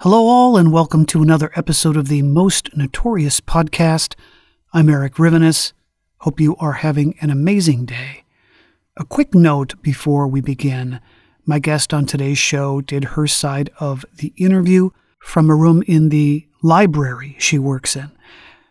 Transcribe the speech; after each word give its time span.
Hello, 0.00 0.26
all, 0.26 0.58
and 0.58 0.74
welcome 0.74 1.06
to 1.06 1.22
another 1.22 1.50
episode 1.56 1.96
of 1.96 2.08
the 2.08 2.20
Most 2.20 2.68
Notorious 2.76 3.40
Podcast. 3.40 4.14
I'm 4.74 4.90
Erik 4.90 5.14
Rivenes. 5.14 5.72
Hope 6.18 6.38
you 6.38 6.54
are 6.56 6.74
having 6.74 7.16
an 7.22 7.30
amazing 7.30 7.86
day. 7.86 8.24
A 8.98 9.06
quick 9.06 9.34
note 9.34 9.80
before 9.80 10.28
we 10.28 10.42
begin 10.42 11.00
my 11.46 11.58
guest 11.58 11.94
on 11.94 12.04
today's 12.04 12.36
show 12.36 12.82
did 12.82 13.04
her 13.04 13.26
side 13.26 13.70
of 13.80 14.04
the 14.14 14.34
interview 14.36 14.90
from 15.18 15.48
a 15.48 15.56
room 15.56 15.82
in 15.86 16.10
the 16.10 16.46
library 16.62 17.34
she 17.38 17.58
works 17.58 17.96
in. 17.96 18.12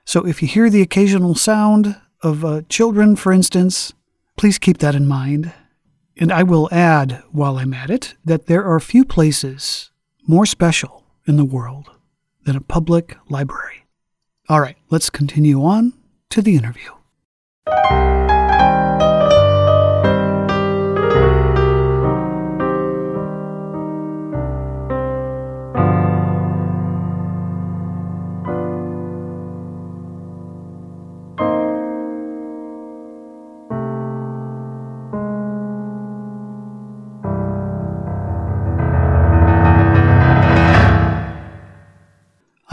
So 0.05 0.27
if 0.27 0.43
you 0.43 0.47
hear 0.47 0.69
the 0.69 0.83
occasional 0.83 1.33
sound 1.33 1.99
of 2.21 2.45
uh, 2.45 2.61
children, 2.69 3.15
for 3.15 3.31
instance, 3.31 3.93
please 4.37 4.59
keep 4.59 4.77
that 4.77 4.93
in 4.93 5.07
mind. 5.07 5.51
And 6.17 6.31
I 6.31 6.43
will 6.43 6.69
add, 6.71 7.23
while 7.31 7.57
I'm 7.57 7.73
at 7.73 7.89
it, 7.89 8.13
that 8.23 8.45
there 8.45 8.63
are 8.63 8.79
few 8.79 9.03
places 9.03 9.89
more 10.27 10.45
special 10.45 11.04
in 11.27 11.37
the 11.37 11.45
world 11.45 11.91
than 12.45 12.55
a 12.55 12.61
public 12.61 13.17
library. 13.29 13.85
All 14.47 14.61
right, 14.61 14.77
let's 14.89 15.09
continue 15.09 15.63
on 15.63 15.93
to 16.29 16.41
the 16.41 16.55
interview. 16.55 16.91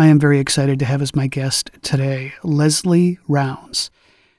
I 0.03 0.07
am 0.07 0.19
very 0.19 0.41
excited 0.41 0.81
to 0.81 0.85
have 0.85 1.01
as 1.01 1.15
my 1.15 1.29
guest 1.29 1.71
today 1.81 2.33
Leslie 2.43 3.21
Rounds. 3.29 3.89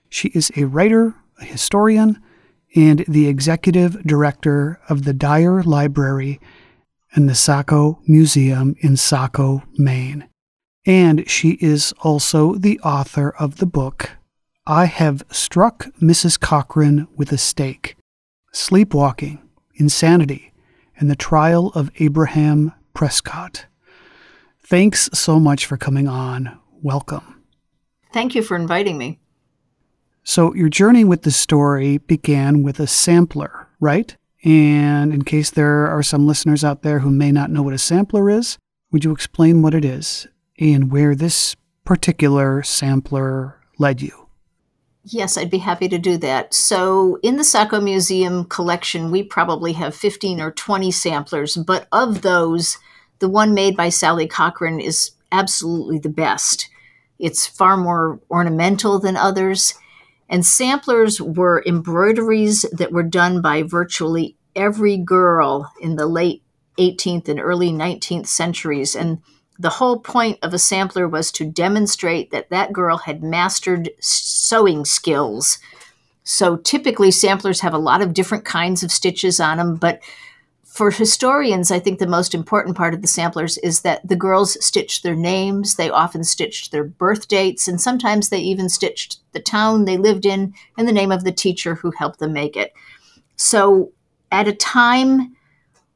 She 0.09 0.27
is 0.33 0.51
a 0.57 0.65
writer, 0.65 1.15
a 1.39 1.45
historian, 1.45 2.21
and 2.75 3.05
the 3.07 3.29
executive 3.29 4.03
director 4.03 4.81
of 4.89 5.05
the 5.05 5.13
Dyer 5.13 5.63
Library 5.63 6.41
and 7.13 7.29
the 7.29 7.33
Saco 7.33 8.01
Museum 8.05 8.75
in 8.79 8.97
Saco, 8.97 9.63
Maine. 9.77 10.27
And 10.85 11.29
she 11.29 11.51
is 11.61 11.93
also 12.01 12.55
the 12.55 12.77
author 12.81 13.29
of 13.29 13.59
the 13.59 13.65
book 13.65 14.17
I 14.67 14.83
Have 14.83 15.23
Struck 15.31 15.85
Mrs. 16.01 16.37
Cochran 16.37 17.07
with 17.15 17.31
a 17.31 17.37
Stake 17.37 17.95
Sleepwalking, 18.51 19.41
Insanity, 19.75 20.51
and 20.97 21.09
the 21.09 21.15
Trial 21.15 21.67
of 21.73 21.89
Abraham 21.99 22.73
Prescott. 22.93 23.67
Thanks 24.65 25.09
so 25.13 25.39
much 25.39 25.65
for 25.65 25.77
coming 25.77 26.07
on. 26.07 26.57
Welcome. 26.81 27.43
Thank 28.13 28.35
you 28.35 28.41
for 28.41 28.55
inviting 28.55 28.97
me. 28.97 29.19
So, 30.23 30.53
your 30.53 30.69
journey 30.69 31.03
with 31.03 31.23
the 31.23 31.31
story 31.31 31.97
began 31.97 32.63
with 32.63 32.79
a 32.79 32.87
sampler, 32.87 33.67
right? 33.81 34.15
And 34.45 35.13
in 35.13 35.23
case 35.23 35.49
there 35.49 35.87
are 35.87 36.03
some 36.03 36.25
listeners 36.25 36.63
out 36.63 36.81
there 36.81 36.99
who 36.99 37.09
may 37.09 37.31
not 37.31 37.49
know 37.49 37.61
what 37.61 37.73
a 37.73 37.77
sampler 37.77 38.29
is, 38.29 38.57
would 38.91 39.03
you 39.03 39.11
explain 39.11 39.61
what 39.61 39.73
it 39.73 39.83
is 39.83 40.27
and 40.59 40.91
where 40.91 41.15
this 41.15 41.55
particular 41.83 42.63
sampler 42.63 43.59
led 43.79 44.01
you? 44.01 44.29
Yes, 45.05 45.37
I'd 45.37 45.49
be 45.49 45.57
happy 45.57 45.89
to 45.89 45.97
do 45.97 46.15
that. 46.17 46.53
So, 46.53 47.19
in 47.21 47.35
the 47.35 47.43
Saco 47.43 47.81
Museum 47.81 48.45
collection, 48.45 49.11
we 49.11 49.23
probably 49.23 49.73
have 49.73 49.93
15 49.93 50.39
or 50.39 50.51
20 50.51 50.91
samplers, 50.91 51.57
but 51.57 51.87
of 51.91 52.21
those, 52.21 52.77
the 53.23 53.29
one 53.29 53.53
made 53.53 53.77
by 53.77 53.87
Sally 53.87 54.27
Cochran 54.27 54.81
is 54.81 55.11
absolutely 55.31 55.97
the 55.97 56.09
best. 56.09 56.69
It's 57.19 57.47
far 57.47 57.77
more 57.77 58.19
ornamental 58.29 58.99
than 58.99 59.15
others. 59.15 59.75
And 60.27 60.45
samplers 60.45 61.21
were 61.21 61.63
embroideries 61.65 62.63
that 62.73 62.91
were 62.91 63.01
done 63.01 63.41
by 63.41 63.63
virtually 63.63 64.35
every 64.57 64.97
girl 64.97 65.71
in 65.79 65.95
the 65.95 66.05
late 66.05 66.43
18th 66.77 67.29
and 67.29 67.39
early 67.39 67.71
19th 67.71 68.27
centuries. 68.27 68.93
And 68.93 69.21
the 69.57 69.69
whole 69.69 69.99
point 69.99 70.37
of 70.41 70.53
a 70.53 70.59
sampler 70.59 71.07
was 71.07 71.31
to 71.31 71.45
demonstrate 71.45 72.31
that 72.31 72.49
that 72.49 72.73
girl 72.73 72.97
had 72.97 73.23
mastered 73.23 73.89
sewing 74.01 74.83
skills. 74.83 75.59
So 76.25 76.57
typically, 76.57 77.09
samplers 77.09 77.61
have 77.61 77.73
a 77.73 77.77
lot 77.77 78.01
of 78.01 78.13
different 78.13 78.43
kinds 78.43 78.83
of 78.83 78.91
stitches 78.91 79.39
on 79.39 79.59
them, 79.59 79.77
but 79.77 80.01
for 80.73 80.89
historians, 80.89 81.69
I 81.69 81.77
think 81.77 81.99
the 81.99 82.07
most 82.07 82.33
important 82.33 82.75
part 82.75 82.95
of 82.95 83.03
the 83.03 83.07
samplers 83.07 83.59
is 83.59 83.81
that 83.81 84.07
the 84.07 84.15
girls 84.15 84.57
stitched 84.65 85.03
their 85.03 85.15
names, 85.15 85.75
they 85.75 85.91
often 85.91 86.23
stitched 86.23 86.71
their 86.71 86.83
birth 86.83 87.27
dates, 87.27 87.67
and 87.67 87.79
sometimes 87.79 88.29
they 88.29 88.39
even 88.39 88.69
stitched 88.69 89.19
the 89.33 89.39
town 89.39 89.85
they 89.85 89.97
lived 89.97 90.25
in 90.25 90.55
and 90.75 90.87
the 90.87 90.91
name 90.91 91.11
of 91.11 91.25
the 91.25 91.31
teacher 91.31 91.75
who 91.75 91.91
helped 91.91 92.17
them 92.17 92.33
make 92.33 92.57
it. 92.57 92.73
So, 93.35 93.91
at 94.31 94.47
a 94.47 94.53
time 94.53 95.35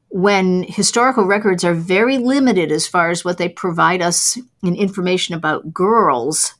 when 0.09 0.61
historical 0.67 1.23
records 1.23 1.63
are 1.63 1.73
very 1.73 2.19
limited 2.19 2.71
as 2.71 2.85
far 2.85 3.09
as 3.09 3.25
what 3.25 3.39
they 3.39 3.49
provide 3.49 4.03
us 4.03 4.37
in 4.61 4.75
information 4.75 5.33
about 5.33 5.73
girls, 5.73 6.53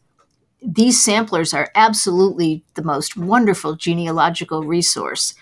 these 0.64 1.04
samplers 1.04 1.54
are 1.54 1.70
absolutely 1.76 2.64
the 2.74 2.82
most 2.82 3.16
wonderful 3.16 3.76
genealogical 3.76 4.64
resource. 4.64 5.36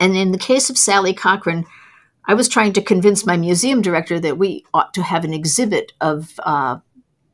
And 0.00 0.16
in 0.16 0.32
the 0.32 0.38
case 0.38 0.70
of 0.70 0.78
Sally 0.78 1.12
Cochran, 1.12 1.66
I 2.24 2.34
was 2.34 2.48
trying 2.48 2.72
to 2.72 2.82
convince 2.82 3.26
my 3.26 3.36
museum 3.36 3.82
director 3.82 4.18
that 4.20 4.38
we 4.38 4.64
ought 4.74 4.94
to 4.94 5.02
have 5.02 5.24
an 5.24 5.34
exhibit 5.34 5.92
of 6.00 6.32
uh, 6.42 6.78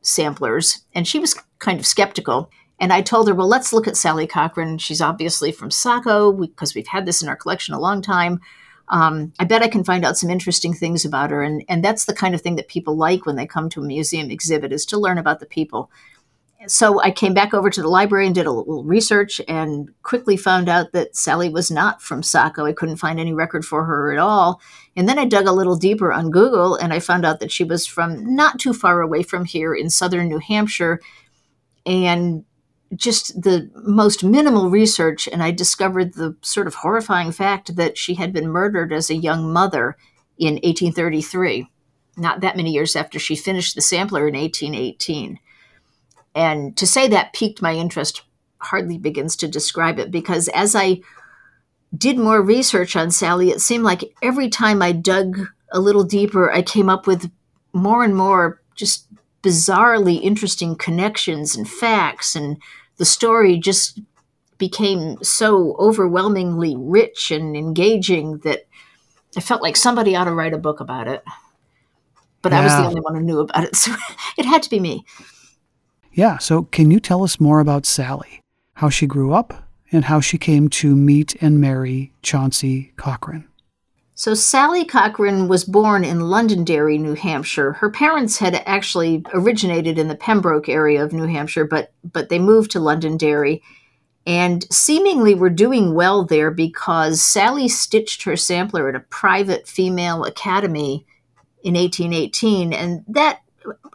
samplers, 0.01 0.83
and 0.93 1.07
she 1.07 1.19
was 1.19 1.35
kind 1.59 1.79
of 1.79 1.87
skeptical. 1.87 2.51
And 2.79 2.93
I 2.93 3.01
told 3.01 3.27
her, 3.27 3.33
well, 3.33 3.47
let's 3.47 3.73
look 3.73 3.87
at 3.87 3.97
Sally 3.97 4.27
Cochran. 4.27 4.77
She's 4.77 5.01
obviously 5.01 5.51
from 5.51 5.71
Saco 5.71 6.31
because 6.31 6.75
we've 6.75 6.87
had 6.87 7.05
this 7.05 7.21
in 7.21 7.29
our 7.29 7.35
collection 7.35 7.73
a 7.73 7.79
long 7.79 8.01
time. 8.01 8.39
Um, 8.89 9.33
I 9.39 9.45
bet 9.45 9.63
I 9.63 9.67
can 9.67 9.83
find 9.83 10.05
out 10.05 10.17
some 10.17 10.29
interesting 10.29 10.73
things 10.73 11.03
about 11.03 11.31
her. 11.31 11.41
And, 11.41 11.63
and 11.67 11.83
that's 11.83 12.05
the 12.05 12.13
kind 12.13 12.35
of 12.35 12.41
thing 12.41 12.55
that 12.55 12.67
people 12.67 12.95
like 12.95 13.25
when 13.25 13.35
they 13.35 13.47
come 13.47 13.69
to 13.69 13.81
a 13.81 13.85
museum 13.85 14.29
exhibit 14.29 14.71
is 14.71 14.85
to 14.87 14.99
learn 14.99 15.17
about 15.17 15.39
the 15.39 15.45
people 15.45 15.89
so 16.65 16.99
I 17.01 17.11
came 17.11 17.33
back 17.33 17.53
over 17.53 17.69
to 17.69 17.81
the 17.81 17.87
library 17.87 18.25
and 18.25 18.33
did 18.33 18.47
a 18.47 18.51
little 18.51 18.83
research 18.83 19.39
and 19.47 19.89
quickly 20.01 20.35
found 20.35 20.67
out 20.67 20.91
that 20.93 21.15
Sally 21.15 21.49
was 21.49 21.69
not 21.69 22.01
from 22.01 22.23
Saco. 22.23 22.65
I 22.65 22.73
couldn't 22.73 22.97
find 22.97 23.19
any 23.19 23.33
record 23.33 23.63
for 23.63 23.85
her 23.85 24.11
at 24.11 24.17
all. 24.17 24.59
And 24.95 25.07
then 25.07 25.19
I 25.19 25.25
dug 25.25 25.45
a 25.45 25.51
little 25.51 25.75
deeper 25.75 26.11
on 26.11 26.31
Google 26.31 26.75
and 26.75 26.91
I 26.91 26.99
found 26.99 27.25
out 27.25 27.39
that 27.39 27.51
she 27.51 27.63
was 27.63 27.85
from 27.85 28.35
not 28.35 28.59
too 28.59 28.73
far 28.73 29.01
away 29.01 29.21
from 29.21 29.45
here 29.45 29.75
in 29.75 29.89
southern 29.89 30.27
New 30.29 30.39
Hampshire. 30.39 30.99
And 31.85 32.43
just 32.95 33.39
the 33.41 33.69
most 33.75 34.23
minimal 34.23 34.69
research, 34.69 35.27
and 35.27 35.43
I 35.43 35.51
discovered 35.51 36.13
the 36.13 36.35
sort 36.41 36.67
of 36.67 36.75
horrifying 36.75 37.31
fact 37.31 37.75
that 37.75 37.97
she 37.97 38.15
had 38.15 38.33
been 38.33 38.47
murdered 38.47 38.93
as 38.93 39.09
a 39.09 39.15
young 39.15 39.51
mother 39.51 39.97
in 40.37 40.55
1833, 40.55 41.69
not 42.15 42.41
that 42.41 42.55
many 42.55 42.71
years 42.71 42.95
after 42.95 43.19
she 43.19 43.35
finished 43.35 43.75
the 43.75 43.81
sampler 43.81 44.27
in 44.27 44.35
1818. 44.35 45.39
And 46.37 46.77
to 46.77 46.85
say 46.85 47.07
that 47.07 47.33
piqued 47.33 47.63
my 47.63 47.73
interest 47.73 48.21
hardly 48.59 48.99
begins 48.99 49.35
to 49.37 49.47
describe 49.47 49.97
it 49.97 50.11
because 50.11 50.47
as 50.49 50.75
I 50.75 51.01
did 51.97 52.19
more 52.19 52.43
research 52.43 52.95
on 52.95 53.09
Sally, 53.09 53.49
it 53.49 53.59
seemed 53.59 53.83
like 53.83 54.13
every 54.21 54.47
time 54.47 54.83
I 54.83 54.91
dug 54.91 55.47
a 55.71 55.79
little 55.79 56.03
deeper, 56.03 56.51
I 56.51 56.61
came 56.61 56.89
up 56.89 57.07
with 57.07 57.31
more 57.73 58.03
and 58.03 58.15
more 58.15 58.61
just 58.75 59.07
bizarrely 59.41 60.21
interesting 60.21 60.75
connections 60.75 61.55
and 61.55 61.67
facts, 61.67 62.35
and 62.35 62.57
the 62.97 63.05
story 63.05 63.57
just 63.57 63.99
became 64.59 65.17
so 65.23 65.75
overwhelmingly 65.79 66.75
rich 66.77 67.31
and 67.31 67.57
engaging 67.57 68.37
that 68.39 68.67
I 69.35 69.39
felt 69.39 69.63
like 69.63 69.75
somebody 69.75 70.15
ought 70.15 70.25
to 70.25 70.33
write 70.33 70.53
a 70.53 70.59
book 70.59 70.81
about 70.81 71.07
it. 71.07 71.23
But 72.43 72.51
yeah. 72.51 72.59
I 72.59 72.63
was 72.63 72.73
the 72.73 72.85
only 72.85 73.01
one 73.01 73.15
who 73.15 73.21
knew 73.21 73.39
about 73.39 73.63
it, 73.63 73.75
so 73.83 73.91
it 74.37 74.45
had 74.45 74.61
to 74.61 74.69
be 74.69 74.79
me. 74.79 75.03
Yeah, 76.17 76.39
so 76.39 76.63
can 76.63 76.89
you 76.89 76.99
tell 76.99 77.23
us 77.23 77.39
more 77.39 77.59
about 77.59 77.85
Sally, 77.85 78.41
how 78.73 78.89
she 78.89 79.05
grew 79.05 79.33
up, 79.33 79.69
and 79.91 80.05
how 80.05 80.19
she 80.19 80.39
came 80.39 80.67
to 80.69 80.95
meet 80.95 81.35
and 81.41 81.61
marry 81.61 82.11
Chauncey 82.23 82.91
Cochran? 82.97 83.47
So, 84.15 84.33
Sally 84.33 84.83
Cochran 84.83 85.47
was 85.47 85.63
born 85.63 86.03
in 86.03 86.21
Londonderry, 86.21 86.97
New 86.97 87.13
Hampshire. 87.13 87.73
Her 87.73 87.91
parents 87.91 88.39
had 88.39 88.55
actually 88.65 89.23
originated 89.31 89.99
in 89.99 90.07
the 90.07 90.15
Pembroke 90.15 90.67
area 90.67 91.03
of 91.03 91.13
New 91.13 91.27
Hampshire, 91.27 91.65
but, 91.65 91.93
but 92.11 92.29
they 92.29 92.39
moved 92.39 92.71
to 92.71 92.79
Londonderry 92.79 93.61
and 94.25 94.65
seemingly 94.73 95.35
were 95.35 95.51
doing 95.51 95.93
well 95.93 96.25
there 96.25 96.49
because 96.49 97.21
Sally 97.21 97.67
stitched 97.67 98.23
her 98.23 98.35
sampler 98.35 98.89
at 98.89 98.95
a 98.95 99.01
private 99.01 99.67
female 99.67 100.23
academy 100.23 101.05
in 101.61 101.75
1818. 101.75 102.73
And 102.73 103.03
that, 103.07 103.41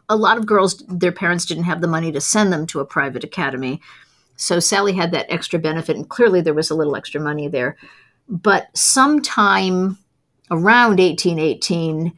a 0.09 0.17
lot 0.17 0.39
of 0.39 0.47
girls, 0.47 0.79
their 0.89 1.13
parents 1.13 1.47
didn't 1.47 1.65
have 1.65 1.81
the 1.81 1.89
money 1.89 2.13
to 2.13 2.21
send 2.21 2.53
them 2.53 2.67
to 2.69 2.81
a 2.81 2.87
private 2.87 3.25
academy. 3.25 3.81
So 4.37 4.61
Sally 4.61 4.93
had 4.93 5.13
that 5.13 5.31
extra 5.31 5.59
benefit, 5.59 5.97
and 5.97 6.09
clearly 6.09 6.41
there 6.41 6.55
was 6.55 6.71
a 6.71 6.75
little 6.75 6.97
extra 6.97 7.21
money 7.21 7.49
there. 7.49 7.77
But 8.29 8.69
sometime 8.77 9.99
around 10.51 10.99
1818, 10.99 12.13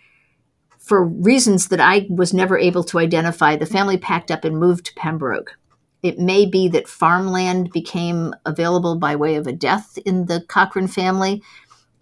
for 0.78 1.04
reasons 1.04 1.68
that 1.68 1.80
I 1.80 2.06
was 2.10 2.34
never 2.34 2.58
able 2.58 2.84
to 2.84 2.98
identify, 2.98 3.56
the 3.56 3.66
family 3.66 3.96
packed 3.96 4.30
up 4.30 4.44
and 4.44 4.58
moved 4.58 4.86
to 4.86 4.94
Pembroke. 4.94 5.58
It 6.02 6.18
may 6.18 6.44
be 6.44 6.68
that 6.68 6.86
farmland 6.86 7.72
became 7.72 8.34
available 8.44 8.96
by 8.96 9.16
way 9.16 9.36
of 9.36 9.46
a 9.46 9.52
death 9.52 9.98
in 10.04 10.26
the 10.26 10.42
Cochran 10.42 10.86
family. 10.86 11.42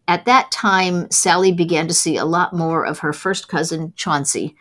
At 0.09 0.25
that 0.25 0.51
time, 0.51 1.09
Sally 1.13 1.53
began 1.53 1.87
to 1.87 1.95
see 1.95 2.17
a 2.17 2.25
lot 2.25 2.53
more 2.53 2.85
of 2.85 2.99
her 2.99 3.13
first 3.13 3.47
cousin, 3.47 3.93
Chauncey. 3.95 4.57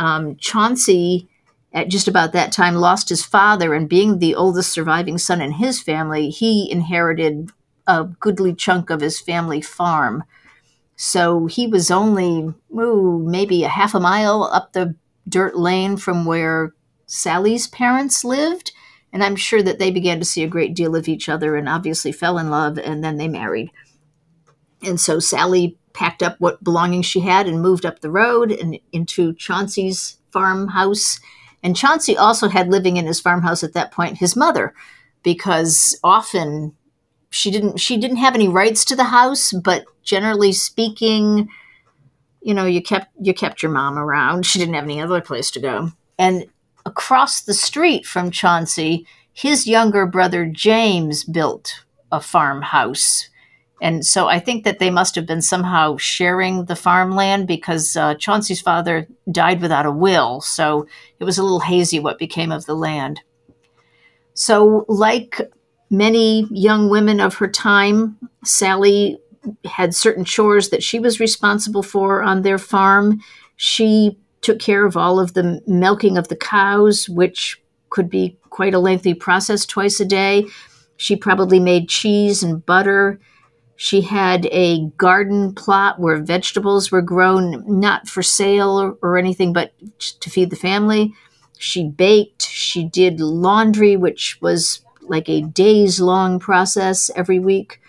Um, 0.00 0.36
Chauncey, 0.36 1.28
at 1.74 1.88
just 1.88 2.08
about 2.08 2.32
that 2.32 2.52
time, 2.52 2.76
lost 2.76 3.10
his 3.10 3.22
father, 3.22 3.74
and 3.74 3.86
being 3.86 4.18
the 4.18 4.34
oldest 4.34 4.72
surviving 4.72 5.18
son 5.18 5.42
in 5.42 5.52
his 5.52 5.80
family, 5.82 6.30
he 6.30 6.72
inherited 6.72 7.50
a 7.86 8.04
goodly 8.04 8.54
chunk 8.54 8.88
of 8.88 9.02
his 9.02 9.20
family 9.20 9.60
farm. 9.60 10.24
So 10.96 11.46
he 11.46 11.66
was 11.66 11.90
only, 11.90 12.54
ooh, 12.74 13.24
maybe 13.28 13.62
a 13.62 13.68
half 13.68 13.94
a 13.94 14.00
mile 14.00 14.44
up 14.44 14.72
the 14.72 14.94
dirt 15.28 15.54
lane 15.54 15.98
from 15.98 16.24
where 16.24 16.74
Sally's 17.04 17.66
parents 17.66 18.24
lived. 18.24 18.72
And 19.12 19.22
I'm 19.22 19.36
sure 19.36 19.62
that 19.62 19.78
they 19.78 19.90
began 19.90 20.18
to 20.18 20.24
see 20.24 20.42
a 20.42 20.48
great 20.48 20.74
deal 20.74 20.96
of 20.96 21.08
each 21.08 21.28
other 21.28 21.56
and 21.56 21.68
obviously 21.68 22.12
fell 22.12 22.38
in 22.38 22.48
love, 22.48 22.78
and 22.78 23.04
then 23.04 23.18
they 23.18 23.28
married. 23.28 23.70
And 24.82 24.98
so 24.98 25.18
Sally 25.18 25.76
packed 25.92 26.22
up 26.22 26.36
what 26.38 26.62
belongings 26.62 27.06
she 27.06 27.20
had 27.20 27.46
and 27.46 27.62
moved 27.62 27.84
up 27.84 28.00
the 28.00 28.10
road 28.10 28.52
and 28.52 28.78
into 28.92 29.34
Chauncey's 29.34 30.18
farmhouse. 30.32 31.20
And 31.62 31.76
Chauncey 31.76 32.16
also 32.16 32.48
had 32.48 32.68
living 32.68 32.96
in 32.96 33.06
his 33.06 33.20
farmhouse 33.20 33.62
at 33.62 33.72
that 33.74 33.92
point 33.92 34.18
his 34.18 34.36
mother, 34.36 34.74
because 35.22 35.98
often 36.02 36.74
she 37.30 37.50
didn't 37.50 37.78
she 37.78 37.96
didn't 37.96 38.16
have 38.16 38.34
any 38.34 38.48
rights 38.48 38.84
to 38.86 38.96
the 38.96 39.04
house, 39.04 39.52
but 39.52 39.84
generally 40.02 40.52
speaking, 40.52 41.48
you 42.40 42.54
know, 42.54 42.64
you 42.64 42.82
kept 42.82 43.08
you 43.20 43.34
kept 43.34 43.62
your 43.62 43.72
mom 43.72 43.98
around. 43.98 44.46
She 44.46 44.58
didn't 44.58 44.74
have 44.74 44.84
any 44.84 45.00
other 45.00 45.20
place 45.20 45.50
to 45.52 45.60
go. 45.60 45.92
And 46.18 46.46
across 46.86 47.42
the 47.42 47.54
street 47.54 48.06
from 48.06 48.30
Chauncey, 48.30 49.06
his 49.32 49.66
younger 49.66 50.06
brother 50.06 50.46
James 50.46 51.24
built 51.24 51.84
a 52.10 52.20
farmhouse. 52.20 53.28
And 53.80 54.04
so 54.04 54.28
I 54.28 54.38
think 54.38 54.64
that 54.64 54.78
they 54.78 54.90
must 54.90 55.14
have 55.14 55.26
been 55.26 55.40
somehow 55.42 55.96
sharing 55.96 56.66
the 56.66 56.76
farmland 56.76 57.46
because 57.46 57.96
uh, 57.96 58.14
Chauncey's 58.14 58.60
father 58.60 59.08
died 59.30 59.60
without 59.60 59.86
a 59.86 59.90
will. 59.90 60.40
So 60.42 60.86
it 61.18 61.24
was 61.24 61.38
a 61.38 61.42
little 61.42 61.60
hazy 61.60 61.98
what 61.98 62.18
became 62.18 62.52
of 62.52 62.66
the 62.66 62.74
land. 62.74 63.20
So, 64.34 64.84
like 64.88 65.40
many 65.90 66.46
young 66.50 66.88
women 66.88 67.20
of 67.20 67.34
her 67.34 67.48
time, 67.48 68.16
Sally 68.44 69.18
had 69.64 69.94
certain 69.94 70.24
chores 70.24 70.68
that 70.70 70.82
she 70.82 70.98
was 70.98 71.20
responsible 71.20 71.82
for 71.82 72.22
on 72.22 72.42
their 72.42 72.58
farm. 72.58 73.20
She 73.56 74.18
took 74.40 74.58
care 74.58 74.86
of 74.86 74.96
all 74.96 75.18
of 75.18 75.34
the 75.34 75.62
milking 75.66 76.16
of 76.16 76.28
the 76.28 76.36
cows, 76.36 77.08
which 77.08 77.60
could 77.90 78.08
be 78.08 78.38
quite 78.50 78.74
a 78.74 78.78
lengthy 78.78 79.14
process 79.14 79.66
twice 79.66 80.00
a 80.00 80.04
day. 80.04 80.46
She 80.96 81.16
probably 81.16 81.60
made 81.60 81.88
cheese 81.88 82.42
and 82.42 82.64
butter. 82.64 83.18
She 83.82 84.02
had 84.02 84.44
a 84.52 84.88
garden 84.98 85.54
plot 85.54 85.98
where 85.98 86.18
vegetables 86.18 86.92
were 86.92 87.00
grown, 87.00 87.64
not 87.66 88.10
for 88.10 88.22
sale 88.22 88.98
or, 89.00 89.16
anything, 89.16 89.54
but 89.54 89.72
to 90.20 90.28
feed 90.28 90.50
the 90.50 90.56
family. 90.56 91.14
She 91.56 91.88
baked. 91.88 92.42
She 92.42 92.84
did 92.84 93.22
laundry, 93.22 93.96
which 93.96 94.36
was 94.42 94.84
like 95.00 95.30
a 95.30 95.40
days 95.40 95.98
long 95.98 96.38
process 96.38 97.10
every 97.16 97.38
week. 97.38 97.80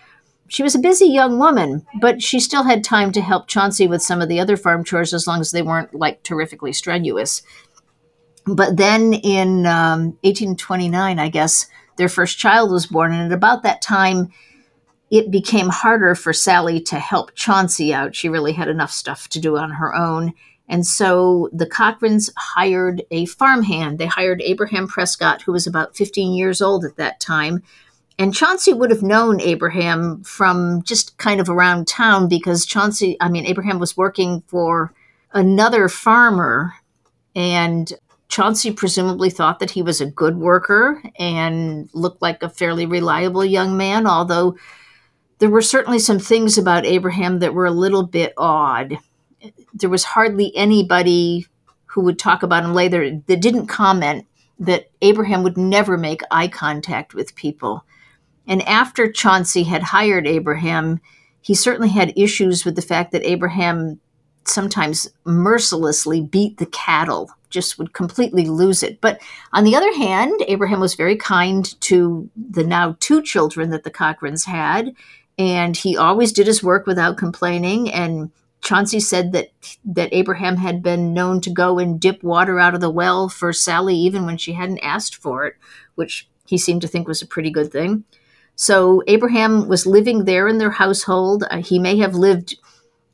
She 0.47 0.63
was 0.63 0.75
a 0.75 0.79
busy 0.79 1.07
young 1.07 1.39
woman, 1.39 1.85
but 1.99 2.21
she 2.21 2.39
still 2.39 2.63
had 2.63 2.85
time 2.85 3.11
to 3.11 3.19
help 3.19 3.49
Chauncey 3.49 3.85
with 3.85 4.01
some 4.01 4.21
of 4.21 4.29
the 4.29 4.39
other 4.39 4.55
farm 4.55 4.85
chores 4.85 5.13
as 5.13 5.27
long 5.27 5.41
as 5.41 5.51
they 5.51 5.61
weren't 5.61 5.93
like 5.93 6.23
terrifically 6.23 6.71
strenuous. 6.71 7.41
But 8.45 8.77
then 8.77 9.11
in 9.11 9.65
um, 9.65 10.17
1829, 10.23 11.19
I 11.19 11.27
guess, 11.27 11.67
their 11.97 12.07
first 12.07 12.37
child 12.37 12.71
was 12.71 12.87
born. 12.87 13.11
And 13.11 13.29
at 13.29 13.35
about 13.35 13.63
that 13.63 13.81
time, 13.81 14.31
it 15.11 15.29
became 15.29 15.67
harder 15.67 16.15
for 16.15 16.31
Sally 16.31 16.79
to 16.79 16.97
help 16.97 17.35
Chauncey 17.35 17.93
out. 17.93 18.15
She 18.15 18.29
really 18.29 18.53
had 18.53 18.69
enough 18.69 18.91
stuff 18.91 19.27
to 19.29 19.39
do 19.39 19.57
on 19.57 19.71
her 19.71 19.93
own. 19.93 20.33
And 20.69 20.87
so 20.87 21.49
the 21.51 21.65
Cochrans 21.65 22.31
hired 22.37 23.03
a 23.11 23.25
farmhand. 23.25 23.99
They 23.99 24.05
hired 24.05 24.41
Abraham 24.41 24.87
Prescott, 24.87 25.41
who 25.41 25.51
was 25.51 25.67
about 25.67 25.97
15 25.97 26.33
years 26.33 26.61
old 26.61 26.85
at 26.85 26.95
that 26.95 27.19
time. 27.19 27.61
And 28.17 28.33
Chauncey 28.33 28.71
would 28.71 28.89
have 28.89 29.03
known 29.03 29.41
Abraham 29.41 30.23
from 30.23 30.81
just 30.83 31.17
kind 31.17 31.41
of 31.41 31.49
around 31.49 31.89
town 31.89 32.29
because 32.29 32.65
Chauncey, 32.65 33.17
I 33.19 33.27
mean, 33.27 33.45
Abraham 33.45 33.79
was 33.79 33.97
working 33.97 34.43
for 34.47 34.93
another 35.33 35.89
farmer. 35.89 36.73
And 37.35 37.91
Chauncey 38.29 38.71
presumably 38.71 39.29
thought 39.29 39.59
that 39.59 39.71
he 39.71 39.81
was 39.81 39.99
a 39.99 40.05
good 40.05 40.37
worker 40.37 41.03
and 41.19 41.89
looked 41.93 42.21
like 42.21 42.41
a 42.43 42.49
fairly 42.49 42.85
reliable 42.85 43.43
young 43.43 43.75
man, 43.75 44.07
although 44.07 44.55
there 45.41 45.49
were 45.49 45.61
certainly 45.61 45.99
some 45.99 46.19
things 46.19 46.57
about 46.57 46.85
Abraham 46.85 47.39
that 47.39 47.53
were 47.53 47.65
a 47.65 47.71
little 47.71 48.03
bit 48.03 48.33
odd 48.37 48.97
there 49.73 49.89
was 49.89 50.03
hardly 50.03 50.55
anybody 50.55 51.47
who 51.85 52.01
would 52.01 52.19
talk 52.19 52.43
about 52.43 52.63
him 52.63 52.73
later 52.73 53.19
that 53.27 53.41
didn't 53.41 53.67
comment 53.67 54.25
that 54.59 54.89
Abraham 55.01 55.43
would 55.43 55.57
never 55.57 55.97
make 55.97 56.21
eye 56.29 56.47
contact 56.47 57.13
with 57.13 57.35
people. 57.35 57.83
And 58.47 58.61
after 58.67 59.11
Chauncey 59.11 59.63
had 59.63 59.83
hired 59.83 60.27
Abraham, 60.27 61.01
he 61.41 61.55
certainly 61.55 61.89
had 61.89 62.13
issues 62.15 62.63
with 62.63 62.75
the 62.75 62.81
fact 62.81 63.11
that 63.11 63.25
Abraham 63.25 63.99
sometimes 64.45 65.07
mercilessly 65.25 66.21
beat 66.21 66.57
the 66.57 66.65
cattle, 66.67 67.29
just 67.49 67.77
would 67.77 67.93
completely 67.93 68.45
lose 68.45 68.81
it. 68.83 69.01
But 69.01 69.21
on 69.53 69.63
the 69.63 69.75
other 69.75 69.93
hand, 69.95 70.41
Abraham 70.47 70.79
was 70.79 70.95
very 70.95 71.15
kind 71.15 71.79
to 71.81 72.29
the 72.35 72.63
now 72.63 72.95
two 72.99 73.21
children 73.21 73.69
that 73.71 73.83
the 73.83 73.91
Cochrans 73.91 74.45
had, 74.45 74.95
and 75.41 75.75
he 75.75 75.97
always 75.97 76.31
did 76.31 76.47
his 76.47 76.63
work 76.63 76.85
without 76.85 77.17
complaining. 77.17 77.91
And 77.91 78.31
Chauncey 78.61 78.99
said 78.99 79.31
that 79.31 79.49
that 79.83 80.13
Abraham 80.13 80.57
had 80.57 80.83
been 80.83 81.13
known 81.13 81.41
to 81.41 81.49
go 81.49 81.79
and 81.79 81.99
dip 81.99 82.23
water 82.23 82.59
out 82.59 82.75
of 82.75 82.81
the 82.81 82.89
well 82.89 83.27
for 83.27 83.51
Sally 83.51 83.95
even 83.95 84.25
when 84.25 84.37
she 84.37 84.53
hadn't 84.53 84.79
asked 84.79 85.15
for 85.15 85.45
it, 85.45 85.55
which 85.95 86.29
he 86.45 86.57
seemed 86.57 86.81
to 86.81 86.87
think 86.87 87.07
was 87.07 87.21
a 87.21 87.27
pretty 87.27 87.49
good 87.49 87.71
thing. 87.71 88.03
So 88.55 89.01
Abraham 89.07 89.67
was 89.67 89.87
living 89.87 90.25
there 90.25 90.47
in 90.47 90.59
their 90.59 90.71
household. 90.71 91.43
Uh, 91.49 91.57
he 91.57 91.79
may 91.79 91.97
have 91.97 92.13
lived 92.13 92.55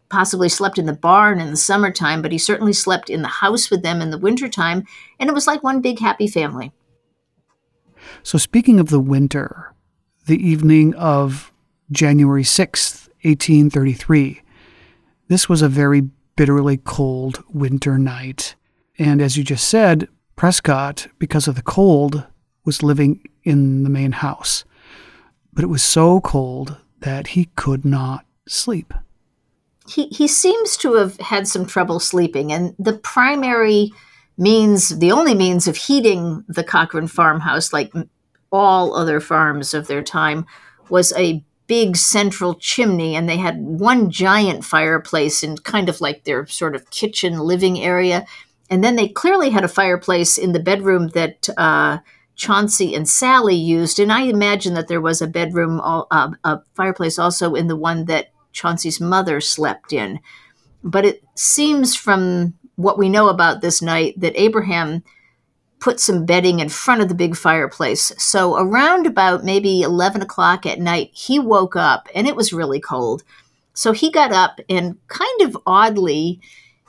possibly 0.10 0.50
slept 0.50 0.78
in 0.78 0.86
the 0.86 0.94
barn 0.94 1.40
in 1.40 1.52
the 1.52 1.58
summertime, 1.58 2.22
but 2.22 2.32
he 2.32 2.38
certainly 2.38 2.74
slept 2.74 3.10
in 3.10 3.22
the 3.22 3.28
house 3.28 3.70
with 3.70 3.84
them 3.84 4.02
in 4.02 4.10
the 4.10 4.18
wintertime, 4.18 4.86
and 5.20 5.30
it 5.30 5.34
was 5.34 5.48
like 5.48 5.64
one 5.64 5.82
big 5.82 6.00
happy 6.00 6.28
family. 6.28 6.72
So 8.24 8.38
speaking 8.38 8.80
of 8.80 8.90
the 8.90 9.00
winter, 9.00 9.74
the 10.26 10.38
evening 10.46 10.94
of 10.96 11.52
January 11.92 12.44
6th, 12.44 13.08
1833, 13.24 14.42
this 15.28 15.48
was 15.50 15.62
a 15.62 15.70
very 15.70 16.02
bitterly 16.36 16.78
cold 16.78 17.44
winter 17.50 17.98
night. 17.98 18.56
And 19.00 19.22
as 19.22 19.38
you 19.38 19.44
just 19.44 19.68
said, 19.68 20.08
Prescott, 20.36 21.08
because 21.20 21.48
of 21.48 21.56
the 21.56 21.62
cold, 21.62 22.26
was 22.66 22.84
living 22.84 23.24
in 23.44 23.84
the 23.84 23.90
main 23.90 24.12
house. 24.12 24.66
But 25.54 25.64
it 25.64 25.68
was 25.68 25.82
so 25.84 26.22
cold 26.22 26.78
that 27.00 27.28
he 27.28 27.46
could 27.56 27.86
not 27.86 28.26
sleep. 28.48 28.94
he, 29.88 30.08
he 30.08 30.28
seems 30.28 30.78
to 30.78 30.94
have 30.96 31.18
had 31.20 31.48
some 31.48 31.66
trouble 31.66 32.00
sleeping, 32.00 32.52
and 32.52 32.76
the 32.78 32.94
primary 32.94 33.92
means, 34.38 35.00
the 35.00 35.12
only 35.12 35.34
means 35.34 35.68
of 35.68 35.78
heating 35.78 36.44
the 36.48 36.64
Cochran 36.64 37.08
farmhouse, 37.08 37.74
like 37.74 37.92
all 38.52 38.96
other 38.96 39.20
farms 39.20 39.74
of 39.74 39.88
their 39.88 40.04
time, 40.04 40.46
was 40.90 41.14
a 41.14 41.44
big 41.68 41.98
central 41.98 42.56
chimney, 42.56 43.16
and 43.16 43.28
they 43.28 43.38
had 43.38 43.60
one 43.60 44.10
giant 44.10 44.66
fireplace 44.66 45.44
in 45.44 45.58
kind 45.58 45.90
of 45.90 46.02
like 46.02 46.24
their 46.24 46.48
sort 46.48 46.76
of 46.76 46.90
kitchen 46.90 47.40
living 47.40 47.80
area. 47.80 48.26
And 48.70 48.84
then 48.84 48.96
they 48.96 49.08
clearly 49.08 49.50
had 49.50 49.64
a 49.64 49.70
fireplace 49.70 50.38
in 50.38 50.54
the 50.54 50.60
bedroom 50.60 51.10
that 51.10 51.48
uh, 51.58 52.00
Chauncey 52.36 52.96
and 52.96 53.08
Sally 53.08 53.56
used. 53.56 54.00
And 54.00 54.12
I 54.12 54.22
imagine 54.22 54.74
that 54.74 54.88
there 54.88 55.02
was 55.02 55.22
a 55.22 55.28
bedroom, 55.28 55.80
uh, 55.82 56.32
a 56.44 56.60
fireplace 56.76 57.20
also 57.20 57.56
in 57.56 57.68
the 57.68 57.76
one 57.76 58.06
that 58.06 58.32
Chauncey's 58.52 59.00
mother 59.00 59.40
slept 59.42 59.94
in. 59.94 60.20
But 60.84 61.06
it 61.06 61.24
seems 61.36 61.96
from 61.96 62.54
what 62.76 62.98
we 62.98 63.10
know 63.10 63.30
about 63.30 63.62
this 63.62 63.82
night 63.82 64.20
that 64.20 64.40
Abraham 64.40 65.04
put 65.80 66.00
some 66.00 66.26
bedding 66.26 66.60
in 66.60 66.70
front 66.70 67.02
of 67.02 67.10
the 67.10 67.16
big 67.16 67.36
fireplace. 67.36 68.12
So 68.18 68.58
around 68.58 69.06
about 69.06 69.44
maybe 69.44 69.82
11 69.82 70.22
o'clock 70.22 70.66
at 70.66 70.80
night, 70.80 71.12
he 71.14 71.40
woke 71.40 71.76
up 71.76 72.10
and 72.16 72.28
it 72.28 72.36
was 72.36 72.54
really 72.54 72.80
cold. 72.80 73.24
So 73.74 73.92
he 73.92 74.12
got 74.12 74.32
up 74.32 74.60
and 74.70 74.98
kind 75.08 75.42
of 75.42 75.58
oddly, 75.68 76.40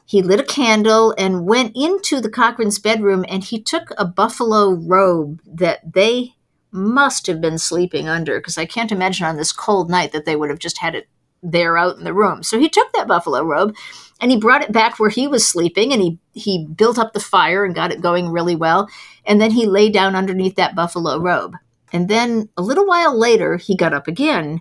he 0.06 0.22
lit 0.22 0.40
a 0.40 0.44
candle 0.44 1.14
and 1.18 1.46
went 1.46 1.76
into 1.76 2.20
the 2.20 2.30
Cochran's 2.30 2.78
bedroom 2.78 3.26
and 3.28 3.44
he 3.44 3.60
took 3.60 3.92
a 3.98 4.06
buffalo 4.06 4.70
robe 4.72 5.42
that 5.46 5.92
they 5.92 6.34
must 6.70 7.26
have 7.26 7.40
been 7.40 7.58
sleeping 7.58 8.08
under 8.08 8.38
because 8.38 8.56
I 8.56 8.64
can't 8.64 8.92
imagine 8.92 9.26
on 9.26 9.36
this 9.36 9.52
cold 9.52 9.90
night 9.90 10.12
that 10.12 10.24
they 10.24 10.36
would 10.36 10.50
have 10.50 10.58
just 10.58 10.78
had 10.78 10.94
it 10.94 11.08
there 11.42 11.76
out 11.76 11.96
in 11.96 12.04
the 12.04 12.14
room. 12.14 12.42
So 12.42 12.58
he 12.58 12.68
took 12.68 12.92
that 12.92 13.08
buffalo 13.08 13.42
robe 13.42 13.74
and 14.20 14.30
he 14.30 14.36
brought 14.36 14.62
it 14.62 14.72
back 14.72 14.98
where 14.98 15.10
he 15.10 15.26
was 15.26 15.46
sleeping 15.46 15.92
and 15.92 16.02
he 16.02 16.18
he 16.32 16.66
built 16.66 16.98
up 16.98 17.12
the 17.12 17.20
fire 17.20 17.64
and 17.64 17.74
got 17.74 17.92
it 17.92 18.00
going 18.00 18.30
really 18.30 18.56
well. 18.56 18.88
And 19.24 19.40
then 19.40 19.52
he 19.52 19.66
lay 19.66 19.90
down 19.90 20.16
underneath 20.16 20.56
that 20.56 20.74
buffalo 20.74 21.18
robe. 21.18 21.54
And 21.92 22.08
then 22.08 22.48
a 22.56 22.62
little 22.62 22.86
while 22.86 23.18
later 23.18 23.56
he 23.56 23.76
got 23.76 23.94
up 23.94 24.08
again 24.08 24.60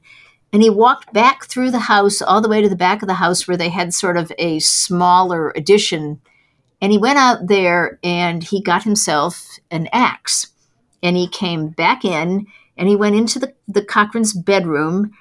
and 0.54 0.62
he 0.64 0.70
walked 0.70 1.14
back 1.14 1.46
through 1.46 1.72
the 1.72 1.80
house 1.80 2.22
all 2.22 2.42
the 2.42 2.50
way 2.50 2.62
to 2.62 2.70
the 2.70 2.76
back 2.76 3.02
of 3.02 3.08
the 3.08 3.16
house 3.16 3.48
where 3.48 3.58
they 3.58 3.70
had 3.70 3.94
sort 3.94 4.18
of 4.18 4.32
a 4.38 4.60
smaller 4.60 5.52
addition. 5.56 6.22
And 6.82 6.92
he 6.92 6.98
went 6.98 7.18
out 7.18 7.48
there 7.48 8.00
and 8.04 8.44
he 8.44 8.62
got 8.62 8.84
himself 8.84 9.60
an 9.72 9.90
axe. 9.92 10.48
And 11.04 11.16
he 11.18 11.28
came 11.28 11.70
back 11.70 12.06
in 12.06 12.48
and 12.78 12.88
he 12.88 12.96
went 12.96 13.16
into 13.16 13.40
the, 13.40 13.54
the 13.68 13.82
Cochran's 13.82 14.34
bedroom 14.34 15.12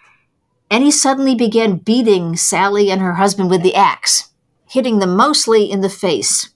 and 0.71 0.83
he 0.83 0.91
suddenly 0.91 1.35
began 1.35 1.77
beating 1.77 2.37
Sally 2.37 2.91
and 2.91 3.01
her 3.01 3.15
husband 3.15 3.51
with 3.51 3.63
the 3.63 3.75
axe, 3.75 4.31
hitting 4.69 4.99
them 4.99 5.17
mostly 5.17 5.71
in 5.71 5.81
the 5.81 5.89
face. 5.89 6.51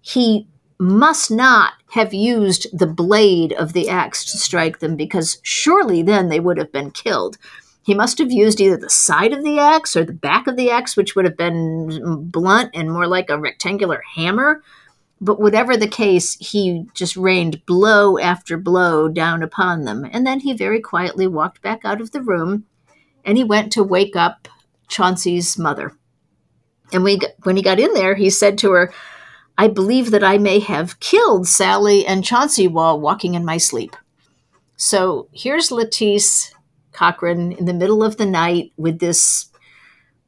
He 0.00 0.46
must 0.78 1.30
not 1.30 1.74
have 1.90 2.14
used 2.14 2.66
the 2.76 2.86
blade 2.86 3.52
of 3.52 3.72
the 3.72 3.88
axe 3.88 4.24
to 4.24 4.38
strike 4.38 4.78
them 4.78 4.96
because 4.96 5.38
surely 5.42 6.02
then 6.02 6.28
they 6.28 6.40
would 6.40 6.56
have 6.56 6.72
been 6.72 6.90
killed. 6.90 7.36
He 7.82 7.94
must 7.94 8.18
have 8.18 8.30
used 8.30 8.60
either 8.60 8.76
the 8.76 8.88
side 8.88 9.32
of 9.32 9.42
the 9.42 9.58
axe 9.58 9.96
or 9.96 10.04
the 10.04 10.12
back 10.12 10.46
of 10.46 10.56
the 10.56 10.70
axe, 10.70 10.96
which 10.96 11.16
would 11.16 11.24
have 11.24 11.36
been 11.36 12.28
blunt 12.30 12.70
and 12.72 12.92
more 12.92 13.06
like 13.06 13.28
a 13.28 13.38
rectangular 13.38 14.02
hammer. 14.14 14.62
But 15.20 15.40
whatever 15.40 15.76
the 15.76 15.88
case, 15.88 16.36
he 16.36 16.86
just 16.94 17.16
rained 17.16 17.66
blow 17.66 18.18
after 18.18 18.56
blow 18.56 19.08
down 19.08 19.42
upon 19.42 19.84
them. 19.84 20.08
And 20.10 20.26
then 20.26 20.40
he 20.40 20.54
very 20.54 20.80
quietly 20.80 21.26
walked 21.26 21.60
back 21.60 21.80
out 21.84 22.00
of 22.00 22.12
the 22.12 22.22
room 22.22 22.64
and 23.24 23.36
he 23.36 23.44
went 23.44 23.72
to 23.72 23.82
wake 23.82 24.16
up 24.16 24.48
Chauncey's 24.88 25.58
mother. 25.58 25.92
And 26.92 27.04
we, 27.04 27.20
when 27.44 27.56
he 27.56 27.62
got 27.62 27.78
in 27.78 27.94
there, 27.94 28.14
he 28.14 28.30
said 28.30 28.58
to 28.58 28.72
her, 28.72 28.92
I 29.56 29.68
believe 29.68 30.10
that 30.10 30.24
I 30.24 30.38
may 30.38 30.58
have 30.60 31.00
killed 31.00 31.46
Sally 31.46 32.06
and 32.06 32.24
Chauncey 32.24 32.66
while 32.66 32.98
walking 32.98 33.34
in 33.34 33.44
my 33.44 33.58
sleep. 33.58 33.94
So 34.76 35.28
here's 35.32 35.70
Lettice 35.70 36.52
Cochran 36.92 37.52
in 37.52 37.66
the 37.66 37.74
middle 37.74 38.02
of 38.02 38.16
the 38.16 38.26
night 38.26 38.72
with 38.76 38.98
this 38.98 39.50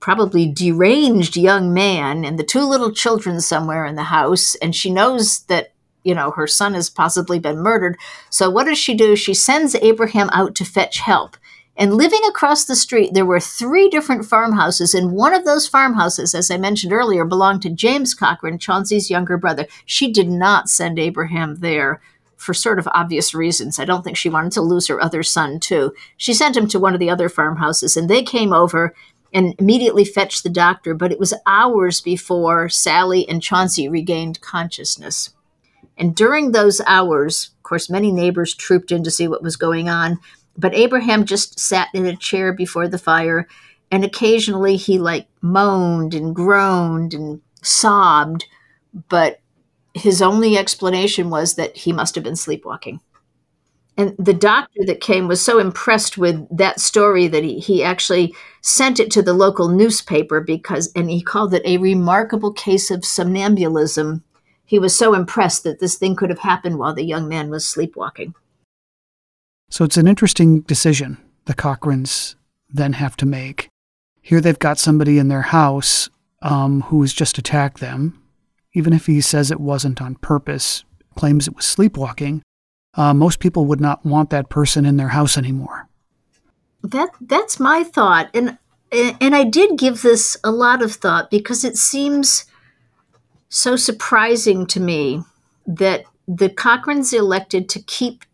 probably 0.00 0.46
deranged 0.46 1.36
young 1.36 1.72
man 1.72 2.24
and 2.24 2.38
the 2.38 2.44
two 2.44 2.64
little 2.64 2.92
children 2.92 3.40
somewhere 3.40 3.86
in 3.86 3.94
the 3.94 4.02
house. 4.02 4.54
And 4.56 4.74
she 4.74 4.90
knows 4.90 5.40
that, 5.44 5.72
you 6.02 6.14
know, 6.14 6.32
her 6.32 6.46
son 6.46 6.74
has 6.74 6.90
possibly 6.90 7.38
been 7.38 7.58
murdered. 7.58 7.96
So 8.28 8.50
what 8.50 8.64
does 8.64 8.78
she 8.78 8.94
do? 8.94 9.16
She 9.16 9.32
sends 9.32 9.74
Abraham 9.76 10.28
out 10.32 10.54
to 10.56 10.64
fetch 10.64 10.98
help. 10.98 11.36
And 11.76 11.94
living 11.94 12.20
across 12.28 12.64
the 12.64 12.76
street, 12.76 13.14
there 13.14 13.24
were 13.24 13.40
three 13.40 13.88
different 13.88 14.26
farmhouses. 14.26 14.94
And 14.94 15.12
one 15.12 15.34
of 15.34 15.44
those 15.44 15.66
farmhouses, 15.66 16.34
as 16.34 16.50
I 16.50 16.58
mentioned 16.58 16.92
earlier, 16.92 17.24
belonged 17.24 17.62
to 17.62 17.70
James 17.70 18.12
Cochran, 18.12 18.58
Chauncey's 18.58 19.10
younger 19.10 19.38
brother. 19.38 19.66
She 19.86 20.12
did 20.12 20.28
not 20.28 20.68
send 20.68 20.98
Abraham 20.98 21.56
there 21.56 22.02
for 22.36 22.52
sort 22.52 22.78
of 22.78 22.88
obvious 22.88 23.34
reasons. 23.34 23.78
I 23.78 23.84
don't 23.84 24.02
think 24.02 24.16
she 24.16 24.28
wanted 24.28 24.52
to 24.52 24.60
lose 24.60 24.88
her 24.88 25.00
other 25.00 25.22
son, 25.22 25.60
too. 25.60 25.94
She 26.16 26.34
sent 26.34 26.56
him 26.56 26.66
to 26.68 26.80
one 26.80 26.92
of 26.92 27.00
the 27.00 27.10
other 27.10 27.28
farmhouses, 27.28 27.96
and 27.96 28.10
they 28.10 28.22
came 28.22 28.52
over 28.52 28.94
and 29.32 29.54
immediately 29.58 30.04
fetched 30.04 30.42
the 30.42 30.50
doctor. 30.50 30.92
But 30.92 31.12
it 31.12 31.18
was 31.18 31.32
hours 31.46 32.00
before 32.02 32.68
Sally 32.68 33.26
and 33.28 33.40
Chauncey 33.40 33.88
regained 33.88 34.42
consciousness. 34.42 35.30
And 35.96 36.14
during 36.14 36.52
those 36.52 36.82
hours, 36.86 37.50
of 37.58 37.62
course, 37.62 37.88
many 37.88 38.12
neighbors 38.12 38.54
trooped 38.54 38.92
in 38.92 39.04
to 39.04 39.10
see 39.10 39.28
what 39.28 39.42
was 39.42 39.56
going 39.56 39.88
on. 39.88 40.18
But 40.56 40.74
Abraham 40.74 41.24
just 41.24 41.58
sat 41.58 41.88
in 41.94 42.06
a 42.06 42.16
chair 42.16 42.52
before 42.52 42.88
the 42.88 42.98
fire, 42.98 43.48
and 43.90 44.04
occasionally 44.04 44.76
he 44.76 44.98
like 44.98 45.26
moaned 45.40 46.14
and 46.14 46.34
groaned 46.34 47.14
and 47.14 47.40
sobbed, 47.62 48.46
but 49.08 49.40
his 49.94 50.22
only 50.22 50.56
explanation 50.56 51.30
was 51.30 51.54
that 51.54 51.76
he 51.76 51.92
must 51.92 52.14
have 52.14 52.24
been 52.24 52.36
sleepwalking. 52.36 53.00
And 53.96 54.14
the 54.18 54.32
doctor 54.32 54.80
that 54.86 55.02
came 55.02 55.28
was 55.28 55.42
so 55.42 55.58
impressed 55.58 56.16
with 56.16 56.46
that 56.56 56.80
story 56.80 57.28
that 57.28 57.44
he, 57.44 57.58
he 57.58 57.84
actually 57.84 58.34
sent 58.62 58.98
it 58.98 59.10
to 59.10 59.22
the 59.22 59.34
local 59.34 59.68
newspaper 59.68 60.40
because, 60.40 60.90
and 60.96 61.10
he 61.10 61.20
called 61.20 61.52
it 61.52 61.62
a 61.66 61.76
remarkable 61.76 62.52
case 62.52 62.90
of 62.90 63.04
somnambulism. 63.04 64.22
He 64.64 64.78
was 64.78 64.96
so 64.96 65.12
impressed 65.12 65.64
that 65.64 65.78
this 65.78 65.96
thing 65.96 66.16
could 66.16 66.30
have 66.30 66.38
happened 66.38 66.78
while 66.78 66.94
the 66.94 67.04
young 67.04 67.28
man 67.28 67.50
was 67.50 67.68
sleepwalking. 67.68 68.34
So 69.72 69.86
it's 69.86 69.96
an 69.96 70.06
interesting 70.06 70.60
decision 70.60 71.16
the 71.46 71.54
Cochrans 71.54 72.34
then 72.68 72.92
have 72.92 73.16
to 73.16 73.24
make. 73.24 73.68
Here 74.20 74.38
they've 74.38 74.58
got 74.58 74.78
somebody 74.78 75.18
in 75.18 75.28
their 75.28 75.40
house 75.40 76.10
um, 76.42 76.82
who 76.82 77.00
has 77.00 77.14
just 77.14 77.38
attacked 77.38 77.80
them. 77.80 78.22
Even 78.74 78.92
if 78.92 79.06
he 79.06 79.22
says 79.22 79.50
it 79.50 79.60
wasn't 79.60 80.02
on 80.02 80.16
purpose, 80.16 80.84
claims 81.16 81.48
it 81.48 81.56
was 81.56 81.64
sleepwalking, 81.64 82.42
uh, 82.98 83.14
most 83.14 83.40
people 83.40 83.64
would 83.64 83.80
not 83.80 84.04
want 84.04 84.28
that 84.28 84.50
person 84.50 84.84
in 84.84 84.98
their 84.98 85.08
house 85.08 85.38
anymore. 85.38 85.88
That 86.82 87.08
that's 87.22 87.58
my 87.58 87.82
thought, 87.82 88.28
and 88.34 88.58
and 88.92 89.34
I 89.34 89.44
did 89.44 89.78
give 89.78 90.02
this 90.02 90.36
a 90.44 90.50
lot 90.50 90.82
of 90.82 90.92
thought 90.92 91.30
because 91.30 91.64
it 91.64 91.78
seems 91.78 92.44
so 93.48 93.76
surprising 93.76 94.66
to 94.66 94.80
me 94.80 95.22
that 95.66 96.04
the 96.28 96.50
Cochrans 96.50 97.14
elected 97.14 97.70
to 97.70 97.80
keep 97.80 98.26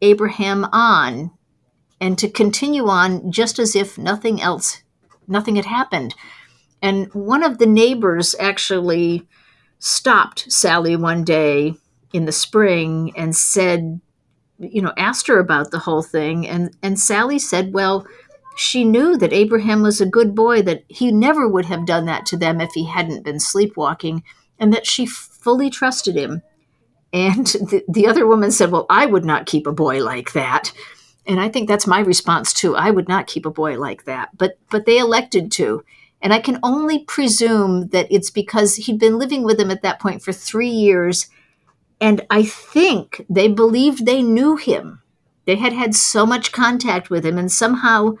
Abraham 0.00 0.64
on 0.72 1.30
and 2.00 2.18
to 2.18 2.28
continue 2.28 2.86
on 2.88 3.32
just 3.32 3.58
as 3.58 3.74
if 3.74 3.98
nothing 3.98 4.40
else, 4.40 4.82
nothing 5.26 5.56
had 5.56 5.66
happened. 5.66 6.14
And 6.80 7.12
one 7.12 7.42
of 7.42 7.58
the 7.58 7.66
neighbors 7.66 8.34
actually 8.38 9.26
stopped 9.78 10.50
Sally 10.50 10.96
one 10.96 11.24
day 11.24 11.74
in 12.12 12.24
the 12.24 12.32
spring 12.32 13.12
and 13.16 13.34
said, 13.34 14.00
you 14.58 14.82
know, 14.82 14.92
asked 14.96 15.26
her 15.26 15.38
about 15.38 15.70
the 15.70 15.80
whole 15.80 16.02
thing. 16.02 16.46
And, 16.46 16.76
and 16.82 16.98
Sally 16.98 17.38
said, 17.38 17.72
well, 17.72 18.06
she 18.56 18.84
knew 18.84 19.16
that 19.16 19.32
Abraham 19.32 19.82
was 19.82 20.00
a 20.00 20.06
good 20.06 20.34
boy, 20.34 20.62
that 20.62 20.82
he 20.88 21.12
never 21.12 21.46
would 21.48 21.66
have 21.66 21.86
done 21.86 22.06
that 22.06 22.26
to 22.26 22.36
them 22.36 22.60
if 22.60 22.72
he 22.74 22.86
hadn't 22.86 23.24
been 23.24 23.38
sleepwalking, 23.38 24.24
and 24.58 24.72
that 24.72 24.86
she 24.86 25.06
fully 25.06 25.70
trusted 25.70 26.16
him. 26.16 26.42
And 27.12 27.46
the, 27.46 27.84
the 27.88 28.06
other 28.06 28.26
woman 28.26 28.50
said, 28.50 28.70
Well, 28.70 28.86
I 28.90 29.06
would 29.06 29.24
not 29.24 29.46
keep 29.46 29.66
a 29.66 29.72
boy 29.72 30.02
like 30.02 30.32
that. 30.32 30.72
And 31.26 31.40
I 31.40 31.48
think 31.48 31.68
that's 31.68 31.86
my 31.86 32.00
response 32.00 32.52
too. 32.52 32.74
I 32.74 32.90
would 32.90 33.08
not 33.08 33.26
keep 33.26 33.44
a 33.44 33.50
boy 33.50 33.78
like 33.78 34.04
that. 34.04 34.36
But 34.36 34.58
but 34.70 34.86
they 34.86 34.98
elected 34.98 35.52
to. 35.52 35.84
And 36.20 36.32
I 36.32 36.40
can 36.40 36.58
only 36.62 37.04
presume 37.04 37.88
that 37.88 38.08
it's 38.10 38.30
because 38.30 38.76
he'd 38.76 38.98
been 38.98 39.18
living 39.18 39.44
with 39.44 39.56
them 39.56 39.70
at 39.70 39.82
that 39.82 40.00
point 40.00 40.22
for 40.22 40.32
three 40.32 40.68
years. 40.68 41.28
And 42.00 42.26
I 42.30 42.42
think 42.42 43.24
they 43.28 43.48
believed 43.48 44.04
they 44.04 44.22
knew 44.22 44.56
him. 44.56 45.02
They 45.44 45.56
had 45.56 45.72
had 45.72 45.94
so 45.94 46.26
much 46.26 46.52
contact 46.52 47.08
with 47.08 47.24
him, 47.24 47.38
and 47.38 47.50
somehow 47.50 48.16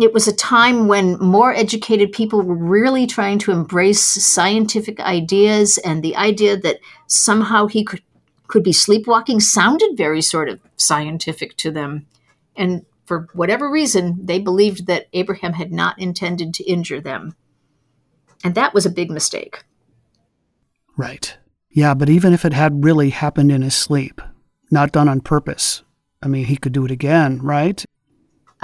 it 0.00 0.12
was 0.12 0.28
a 0.28 0.36
time 0.36 0.88
when 0.88 1.18
more 1.20 1.54
educated 1.54 2.12
people 2.12 2.42
were 2.42 2.54
really 2.54 3.06
trying 3.06 3.38
to 3.40 3.52
embrace 3.52 4.00
scientific 4.02 5.00
ideas 5.00 5.78
and 5.78 6.02
the 6.02 6.16
idea 6.16 6.56
that 6.56 6.80
somehow 7.06 7.66
he 7.66 7.84
could 7.84 8.02
could 8.48 8.62
be 8.62 8.72
sleepwalking 8.72 9.40
sounded 9.40 9.96
very 9.96 10.22
sort 10.22 10.48
of 10.48 10.60
scientific 10.76 11.56
to 11.56 11.70
them 11.70 12.06
and 12.56 12.84
for 13.06 13.28
whatever 13.34 13.70
reason 13.70 14.18
they 14.24 14.38
believed 14.38 14.86
that 14.86 15.08
Abraham 15.12 15.54
had 15.54 15.72
not 15.72 15.98
intended 15.98 16.54
to 16.54 16.64
injure 16.64 17.00
them 17.00 17.34
And 18.44 18.54
that 18.54 18.74
was 18.74 18.86
a 18.86 18.90
big 18.90 19.10
mistake. 19.10 19.64
Right. 20.96 21.36
Yeah, 21.70 21.94
but 21.94 22.10
even 22.10 22.32
if 22.32 22.44
it 22.44 22.52
had 22.52 22.84
really 22.84 23.10
happened 23.10 23.50
in 23.50 23.62
his 23.62 23.74
sleep, 23.74 24.20
not 24.70 24.92
done 24.92 25.08
on 25.08 25.20
purpose, 25.22 25.82
I 26.22 26.28
mean, 26.28 26.44
he 26.44 26.56
could 26.56 26.72
do 26.72 26.84
it 26.84 26.90
again, 26.90 27.40
right? 27.42 27.84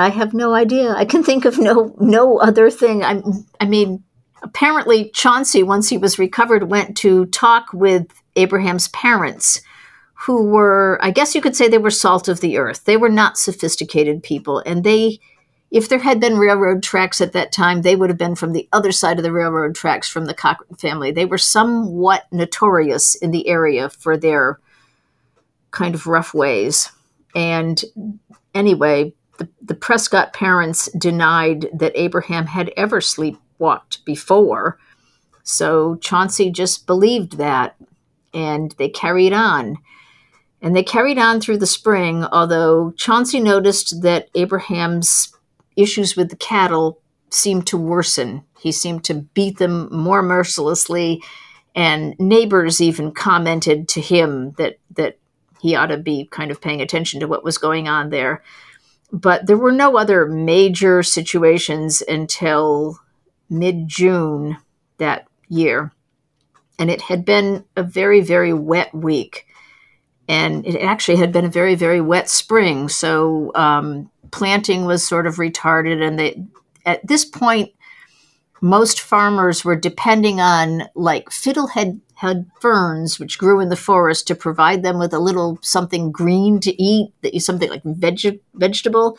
I 0.00 0.08
have 0.08 0.32
no 0.32 0.54
idea. 0.54 0.94
I 0.94 1.04
can 1.04 1.22
think 1.22 1.44
of 1.44 1.58
no 1.58 1.94
no 2.00 2.38
other 2.38 2.70
thing. 2.70 3.04
I 3.04 3.22
I 3.60 3.66
mean, 3.66 4.02
apparently 4.42 5.10
Chauncey 5.10 5.62
once 5.62 5.90
he 5.90 5.98
was 5.98 6.18
recovered 6.18 6.70
went 6.70 6.96
to 6.98 7.26
talk 7.26 7.66
with 7.74 8.06
Abraham's 8.34 8.88
parents 8.88 9.60
who 10.14 10.46
were 10.46 10.98
I 11.02 11.10
guess 11.10 11.34
you 11.34 11.42
could 11.42 11.54
say 11.54 11.68
they 11.68 11.76
were 11.76 11.90
salt 11.90 12.28
of 12.28 12.40
the 12.40 12.56
earth. 12.56 12.84
They 12.86 12.96
were 12.96 13.10
not 13.10 13.36
sophisticated 13.36 14.22
people 14.22 14.62
and 14.64 14.84
they 14.84 15.20
if 15.70 15.88
there 15.88 15.98
had 15.98 16.18
been 16.18 16.38
railroad 16.38 16.82
tracks 16.82 17.20
at 17.20 17.32
that 17.32 17.52
time, 17.52 17.82
they 17.82 17.94
would 17.94 18.10
have 18.10 18.18
been 18.18 18.34
from 18.34 18.52
the 18.52 18.68
other 18.72 18.90
side 18.90 19.18
of 19.18 19.22
the 19.22 19.30
railroad 19.30 19.74
tracks 19.76 20.08
from 20.08 20.24
the 20.24 20.34
Cochran 20.34 20.74
family. 20.76 21.12
They 21.12 21.26
were 21.26 21.38
somewhat 21.38 22.24
notorious 22.32 23.14
in 23.14 23.30
the 23.30 23.46
area 23.46 23.88
for 23.88 24.16
their 24.16 24.58
kind 25.70 25.94
of 25.94 26.08
rough 26.08 26.34
ways. 26.34 26.90
And 27.36 27.80
anyway, 28.52 29.14
the, 29.40 29.48
the 29.62 29.74
Prescott 29.74 30.34
parents 30.34 30.90
denied 30.92 31.68
that 31.72 31.92
Abraham 31.94 32.46
had 32.46 32.70
ever 32.76 33.00
sleepwalked 33.00 34.04
before. 34.04 34.78
So 35.42 35.96
Chauncey 35.96 36.50
just 36.50 36.86
believed 36.86 37.38
that, 37.38 37.74
and 38.34 38.72
they 38.78 38.90
carried 38.90 39.32
on. 39.32 39.78
And 40.60 40.76
they 40.76 40.82
carried 40.82 41.18
on 41.18 41.40
through 41.40 41.56
the 41.56 41.66
spring, 41.66 42.24
although 42.24 42.92
Chauncey 42.98 43.40
noticed 43.40 44.02
that 44.02 44.28
Abraham's 44.34 45.34
issues 45.74 46.16
with 46.16 46.28
the 46.28 46.36
cattle 46.36 47.00
seemed 47.30 47.66
to 47.68 47.78
worsen. 47.78 48.44
He 48.60 48.72
seemed 48.72 49.04
to 49.04 49.14
beat 49.14 49.56
them 49.56 49.88
more 49.90 50.20
mercilessly, 50.20 51.22
and 51.74 52.14
neighbors 52.18 52.82
even 52.82 53.12
commented 53.12 53.88
to 53.88 54.02
him 54.02 54.52
that 54.58 54.76
that 54.96 55.16
he 55.62 55.74
ought 55.74 55.86
to 55.86 55.96
be 55.96 56.26
kind 56.30 56.50
of 56.50 56.60
paying 56.60 56.82
attention 56.82 57.20
to 57.20 57.28
what 57.28 57.44
was 57.44 57.56
going 57.56 57.88
on 57.88 58.10
there. 58.10 58.42
But 59.12 59.46
there 59.46 59.56
were 59.56 59.72
no 59.72 59.96
other 59.96 60.26
major 60.26 61.02
situations 61.02 62.02
until 62.02 62.98
mid 63.48 63.88
June 63.88 64.58
that 64.98 65.26
year. 65.48 65.92
And 66.78 66.90
it 66.90 67.02
had 67.02 67.24
been 67.24 67.64
a 67.76 67.82
very, 67.82 68.20
very 68.20 68.52
wet 68.52 68.94
week. 68.94 69.46
And 70.28 70.64
it 70.64 70.78
actually 70.80 71.16
had 71.16 71.32
been 71.32 71.44
a 71.44 71.50
very, 71.50 71.74
very 71.74 72.00
wet 72.00 72.30
spring. 72.30 72.88
So 72.88 73.50
um, 73.54 74.10
planting 74.30 74.86
was 74.86 75.06
sort 75.06 75.26
of 75.26 75.36
retarded. 75.36 76.00
And 76.00 76.18
they, 76.18 76.42
at 76.86 77.04
this 77.06 77.24
point, 77.24 77.72
most 78.60 79.00
farmers 79.00 79.64
were 79.64 79.76
depending 79.76 80.40
on 80.40 80.82
like 80.94 81.30
fiddlehead 81.30 82.00
ferns 82.60 83.18
which 83.18 83.38
grew 83.38 83.60
in 83.60 83.70
the 83.70 83.76
forest 83.76 84.26
to 84.26 84.34
provide 84.34 84.82
them 84.82 84.98
with 84.98 85.14
a 85.14 85.18
little 85.18 85.58
something 85.62 86.12
green 86.12 86.60
to 86.60 86.82
eat, 86.82 87.12
that 87.22 87.38
something 87.40 87.70
like 87.70 87.82
veg- 87.84 88.40
vegetable 88.54 89.18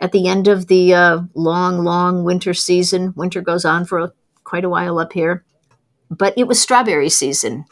at 0.00 0.10
the 0.10 0.26
end 0.26 0.48
of 0.48 0.66
the 0.66 0.92
uh, 0.92 1.20
long, 1.34 1.84
long 1.84 2.24
winter 2.24 2.52
season. 2.52 3.12
Winter 3.16 3.40
goes 3.40 3.64
on 3.64 3.84
for 3.84 4.00
a, 4.00 4.12
quite 4.42 4.64
a 4.64 4.68
while 4.68 4.98
up 4.98 5.12
here, 5.12 5.44
but 6.10 6.34
it 6.36 6.48
was 6.48 6.60
strawberry 6.60 7.08
season. 7.08 7.64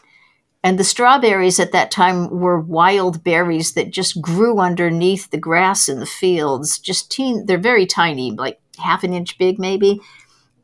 And 0.62 0.78
the 0.78 0.84
strawberries 0.84 1.58
at 1.58 1.72
that 1.72 1.90
time 1.90 2.28
were 2.30 2.60
wild 2.60 3.24
berries 3.24 3.72
that 3.72 3.90
just 3.90 4.20
grew 4.20 4.58
underneath 4.60 5.30
the 5.30 5.38
grass 5.38 5.88
in 5.88 6.00
the 6.00 6.06
fields. 6.06 6.78
Just 6.78 7.10
teen, 7.10 7.46
they're 7.46 7.58
very 7.58 7.86
tiny, 7.86 8.30
like 8.30 8.60
half 8.78 9.02
an 9.02 9.14
inch 9.14 9.38
big, 9.38 9.58
maybe. 9.58 10.00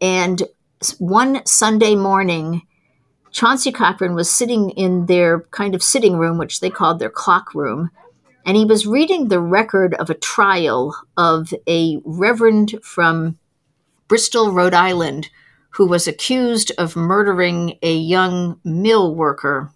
And 0.00 0.42
one 0.98 1.44
Sunday 1.46 1.94
morning, 1.94 2.62
Chauncey 3.30 3.72
Cochran 3.72 4.14
was 4.14 4.30
sitting 4.30 4.70
in 4.70 5.06
their 5.06 5.40
kind 5.50 5.74
of 5.74 5.82
sitting 5.82 6.16
room, 6.16 6.38
which 6.38 6.60
they 6.60 6.70
called 6.70 6.98
their 6.98 7.10
clock 7.10 7.54
room, 7.54 7.90
and 8.46 8.56
he 8.56 8.64
was 8.64 8.86
reading 8.86 9.28
the 9.28 9.40
record 9.40 9.94
of 9.94 10.08
a 10.08 10.14
trial 10.14 10.96
of 11.16 11.52
a 11.68 11.98
reverend 12.04 12.76
from 12.82 13.38
Bristol, 14.08 14.52
Rhode 14.52 14.72
Island, 14.72 15.28
who 15.70 15.86
was 15.86 16.06
accused 16.06 16.72
of 16.78 16.96
murdering 16.96 17.76
a 17.82 17.94
young 17.94 18.60
mill 18.64 19.14
worker. 19.14 19.72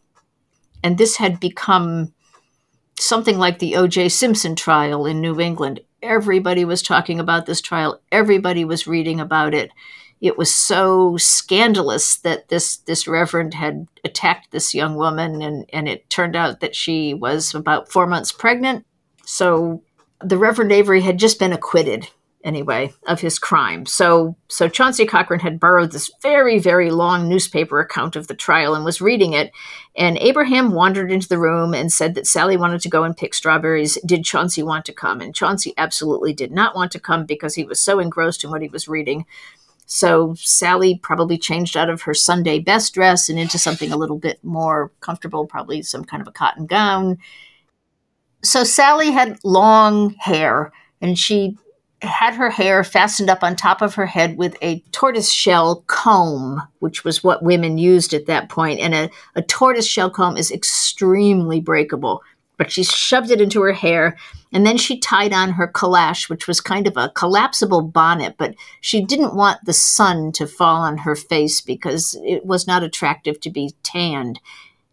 And 0.83 0.96
this 0.96 1.16
had 1.16 1.40
become 1.40 2.14
something 2.98 3.38
like 3.38 3.59
the 3.59 3.76
O.J. 3.76 4.09
Simpson 4.09 4.54
trial 4.54 5.04
in 5.04 5.20
New 5.20 5.40
England. 5.40 5.80
Everybody 6.02 6.64
was 6.64 6.80
talking 6.80 7.20
about 7.20 7.44
this 7.44 7.61
trial, 7.61 8.00
everybody 8.11 8.64
was 8.64 8.87
reading 8.87 9.20
about 9.20 9.52
it 9.52 9.70
it 10.20 10.37
was 10.37 10.54
so 10.54 11.16
scandalous 11.16 12.16
that 12.16 12.48
this 12.48 12.76
this 12.78 13.09
reverend 13.09 13.54
had 13.54 13.87
attacked 14.04 14.50
this 14.50 14.74
young 14.74 14.96
woman 14.96 15.40
and 15.40 15.64
and 15.72 15.88
it 15.88 16.09
turned 16.11 16.37
out 16.37 16.61
that 16.61 16.76
she 16.76 17.14
was 17.14 17.54
about 17.54 17.90
4 17.90 18.06
months 18.06 18.33
pregnant. 18.33 18.85
So 19.24 19.83
the 20.22 20.38
reverend 20.38 20.72
Avery 20.72 21.00
had 21.00 21.18
just 21.18 21.38
been 21.38 21.52
acquitted 21.52 22.09
anyway 22.42 22.90
of 23.06 23.20
his 23.20 23.38
crime. 23.38 23.85
So 23.87 24.37
so 24.48 24.68
Chauncey 24.68 25.06
Cochran 25.06 25.40
had 25.40 25.61
borrowed 25.61 25.92
this 25.92 26.11
very 26.20 26.59
very 26.59 26.90
long 26.90 27.28
newspaper 27.28 27.80
account 27.80 28.16
of 28.16 28.26
the 28.28 28.35
trial 28.35 28.74
and 28.74 28.85
was 28.85 29.00
reading 29.00 29.33
it. 29.33 29.52
And 29.96 30.18
Abraham 30.18 30.72
wandered 30.72 31.11
into 31.11 31.28
the 31.28 31.38
room 31.38 31.74
and 31.74 31.92
said 31.92 32.14
that 32.14 32.26
Sally 32.26 32.56
wanted 32.56 32.80
to 32.83 32.88
go 32.90 33.04
and 33.04 33.16
pick 33.16 33.35
strawberries. 33.35 33.98
Did 34.04 34.24
Chauncey 34.24 34.62
want 34.62 34.85
to 34.87 34.92
come? 34.92 35.20
And 35.20 35.35
Chauncey 35.35 35.74
absolutely 35.78 36.33
did 36.33 36.50
not 36.50 36.74
want 36.74 36.92
to 36.92 37.00
come 37.00 37.24
because 37.24 37.54
he 37.54 37.64
was 37.64 37.80
so 37.80 37.98
engrossed 37.98 38.44
in 38.44 38.50
what 38.50 38.62
he 38.62 38.68
was 38.68 38.88
reading 38.88 39.26
so 39.92 40.35
Sally 40.37 41.00
probably 41.03 41.37
changed 41.37 41.76
out 41.76 41.90
of 41.90 42.03
her 42.03 42.14
Sunday 42.14 42.61
best 42.61 42.94
dress 42.94 43.29
and 43.29 43.40
into 43.40 43.59
something 43.59 43.90
a 43.90 43.96
little 43.96 44.18
bit 44.18 44.38
more 44.44 44.92
comfortable, 45.00 45.48
probably 45.48 45.83
some 45.83 46.05
kind 46.05 46.20
of 46.20 46.29
a 46.29 46.33
cotton 46.33 46.66
gown. 46.66 47.18
So 48.44 48.62
Sally 48.62 49.11
had 49.11 49.40
long 49.42 50.14
hair 50.20 50.72
and 51.00 51.18
she 51.18 51.59
had 52.03 52.35
her 52.35 52.50
hair 52.50 52.85
fastened 52.85 53.29
up 53.29 53.42
on 53.42 53.57
top 53.57 53.83
of 53.83 53.96
her 53.96 54.07
head 54.07 54.38
with 54.38 54.57
a 54.62 54.79
tortoise 54.92 55.33
shell 55.33 55.83
comb, 55.88 56.62
which 56.79 57.03
was 57.03 57.24
what 57.24 57.42
women 57.42 57.76
used 57.76 58.14
at 58.14 58.26
that 58.26 58.48
point. 58.48 58.79
And 58.79 58.94
a, 58.94 59.11
a 59.35 59.42
tortoise 59.42 59.88
shell 59.88 60.09
comb 60.09 60.37
is 60.37 60.53
extremely 60.53 61.61
breakable 61.61 62.22
but 62.61 62.70
she 62.70 62.85
shoved 62.85 63.31
it 63.31 63.40
into 63.40 63.62
her 63.62 63.73
hair. 63.73 64.18
And 64.53 64.66
then 64.66 64.77
she 64.77 64.99
tied 64.99 65.33
on 65.33 65.53
her 65.53 65.66
calash, 65.66 66.29
which 66.29 66.46
was 66.46 66.61
kind 66.61 66.87
of 66.87 66.94
a 66.94 67.09
collapsible 67.09 67.81
bonnet, 67.81 68.35
but 68.37 68.55
she 68.83 69.03
didn't 69.03 69.35
want 69.35 69.64
the 69.64 69.73
sun 69.73 70.31
to 70.33 70.46
fall 70.46 70.83
on 70.83 70.99
her 70.99 71.16
face 71.16 71.62
because 71.62 72.20
it 72.23 72.44
was 72.44 72.66
not 72.66 72.83
attractive 72.83 73.40
to 73.40 73.51
be 73.51 73.73
tanned. 73.83 74.40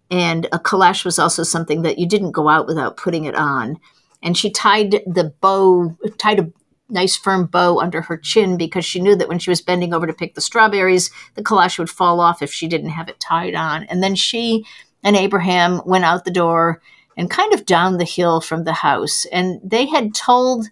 And 0.10 0.46
a 0.54 0.60
calash 0.60 1.04
was 1.04 1.20
also 1.20 1.44
something 1.44 1.82
that 1.82 2.00
you 2.00 2.08
didn't 2.08 2.32
go 2.32 2.48
out 2.48 2.68
without 2.68 2.96
putting 2.96 3.26
it 3.26 3.36
on. 3.36 3.82
And 4.24 4.38
she 4.38 4.50
tied 4.50 5.02
the 5.06 5.34
bow, 5.42 5.98
tied 6.18 6.40
a 6.40 6.50
nice 6.88 7.18
firm 7.18 7.48
bow 7.48 7.82
under 7.82 8.00
her 8.04 8.16
chin 8.16 8.56
because 8.56 8.86
she 8.86 9.02
knew 9.02 9.18
that 9.18 9.28
when 9.28 9.40
she 9.40 9.50
was 9.50 9.60
bending 9.60 9.94
over 9.94 10.08
to 10.08 10.14
pick 10.14 10.36
the 10.36 10.42
strawberries, 10.42 11.12
the 11.36 11.44
calash 11.44 11.78
would 11.78 11.90
fall 11.90 12.22
off 12.22 12.42
if 12.42 12.54
she 12.54 12.70
didn't 12.70 12.92
have 12.92 13.10
it 13.10 13.20
tied 13.20 13.56
on. 13.56 13.84
And 13.84 14.02
then 14.02 14.16
she 14.16 14.66
and 15.04 15.18
Abraham 15.18 15.82
went 15.86 16.06
out 16.06 16.24
the 16.24 16.32
door 16.32 16.82
and 17.18 17.30
kind 17.30 17.54
of 17.54 17.66
down 17.66 17.98
the 17.98 18.06
hill 18.06 18.40
from 18.40 18.64
the 18.64 18.74
house. 18.74 19.26
And 19.32 19.60
they 19.64 19.88
had 19.88 20.14
told, 20.14 20.68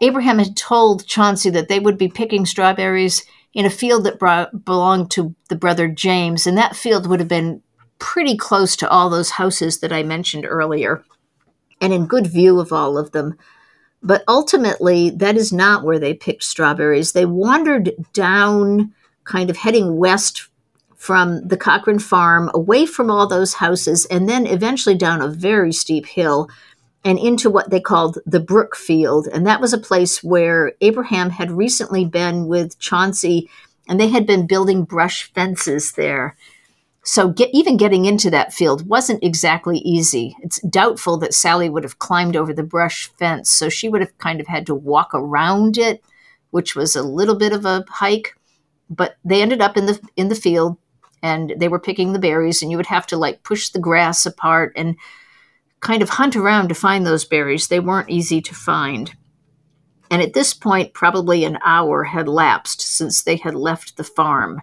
Abraham 0.00 0.38
had 0.38 0.56
told 0.56 1.06
Chauncey 1.06 1.50
that 1.50 1.68
they 1.68 1.80
would 1.80 1.96
be 1.96 2.08
picking 2.08 2.46
strawberries 2.46 3.24
in 3.54 3.64
a 3.64 3.70
field 3.70 4.04
that 4.04 4.18
brought, 4.18 4.64
belonged 4.64 5.10
to 5.12 5.34
the 5.48 5.56
brother 5.56 5.88
James. 5.88 6.46
And 6.46 6.56
that 6.58 6.76
field 6.76 7.06
would 7.08 7.18
have 7.18 7.28
been 7.28 7.62
pretty 7.98 8.36
close 8.36 8.76
to 8.76 8.88
all 8.88 9.10
those 9.10 9.30
houses 9.30 9.80
that 9.80 9.92
I 9.92 10.02
mentioned 10.02 10.46
earlier 10.46 11.02
and 11.80 11.92
in 11.92 12.06
good 12.06 12.26
view 12.26 12.60
of 12.60 12.72
all 12.72 12.98
of 12.98 13.12
them. 13.12 13.36
But 14.02 14.22
ultimately, 14.28 15.10
that 15.10 15.36
is 15.36 15.52
not 15.52 15.82
where 15.82 15.98
they 15.98 16.14
picked 16.14 16.44
strawberries. 16.44 17.12
They 17.12 17.24
wandered 17.24 17.92
down, 18.12 18.94
kind 19.24 19.50
of 19.50 19.56
heading 19.56 19.96
west 19.96 20.48
from 20.98 21.46
the 21.46 21.56
Cochran 21.56 22.00
farm 22.00 22.50
away 22.52 22.84
from 22.84 23.10
all 23.10 23.26
those 23.26 23.54
houses 23.54 24.04
and 24.06 24.28
then 24.28 24.46
eventually 24.46 24.96
down 24.96 25.22
a 25.22 25.28
very 25.28 25.72
steep 25.72 26.04
hill 26.06 26.50
and 27.04 27.18
into 27.18 27.48
what 27.48 27.70
they 27.70 27.80
called 27.80 28.18
the 28.26 28.40
Brook 28.40 28.74
Field. 28.74 29.28
And 29.32 29.46
that 29.46 29.60
was 29.60 29.72
a 29.72 29.78
place 29.78 30.22
where 30.22 30.72
Abraham 30.80 31.30
had 31.30 31.52
recently 31.52 32.04
been 32.04 32.48
with 32.48 32.78
Chauncey 32.80 33.48
and 33.88 33.98
they 33.98 34.08
had 34.08 34.26
been 34.26 34.48
building 34.48 34.84
brush 34.84 35.32
fences 35.32 35.92
there. 35.92 36.36
So 37.04 37.28
get, 37.28 37.48
even 37.54 37.76
getting 37.76 38.04
into 38.04 38.28
that 38.30 38.52
field 38.52 38.86
wasn't 38.86 39.22
exactly 39.22 39.78
easy. 39.78 40.36
It's 40.42 40.60
doubtful 40.62 41.16
that 41.18 41.32
Sally 41.32 41.70
would 41.70 41.84
have 41.84 42.00
climbed 42.00 42.36
over 42.36 42.52
the 42.52 42.64
brush 42.64 43.08
fence, 43.18 43.50
so 43.50 43.70
she 43.70 43.88
would 43.88 44.02
have 44.02 44.18
kind 44.18 44.40
of 44.40 44.46
had 44.46 44.66
to 44.66 44.74
walk 44.74 45.14
around 45.14 45.78
it, 45.78 46.04
which 46.50 46.76
was 46.76 46.94
a 46.94 47.02
little 47.02 47.36
bit 47.36 47.54
of 47.54 47.64
a 47.64 47.82
hike. 47.88 48.36
But 48.90 49.16
they 49.24 49.40
ended 49.40 49.62
up 49.62 49.78
in 49.78 49.86
the 49.86 49.98
in 50.16 50.28
the 50.28 50.34
field 50.34 50.76
and 51.22 51.54
they 51.56 51.68
were 51.68 51.80
picking 51.80 52.12
the 52.12 52.18
berries 52.18 52.62
and 52.62 52.70
you 52.70 52.76
would 52.76 52.86
have 52.86 53.06
to 53.08 53.16
like 53.16 53.42
push 53.42 53.70
the 53.70 53.78
grass 53.78 54.26
apart 54.26 54.72
and 54.76 54.96
kind 55.80 56.02
of 56.02 56.10
hunt 56.10 56.36
around 56.36 56.68
to 56.68 56.74
find 56.74 57.06
those 57.06 57.24
berries. 57.24 57.68
They 57.68 57.80
weren't 57.80 58.10
easy 58.10 58.40
to 58.40 58.54
find. 58.54 59.14
And 60.10 60.22
at 60.22 60.32
this 60.32 60.54
point, 60.54 60.94
probably 60.94 61.44
an 61.44 61.58
hour 61.64 62.04
had 62.04 62.28
lapsed 62.28 62.80
since 62.80 63.22
they 63.22 63.36
had 63.36 63.54
left 63.54 63.96
the 63.96 64.04
farm. 64.04 64.62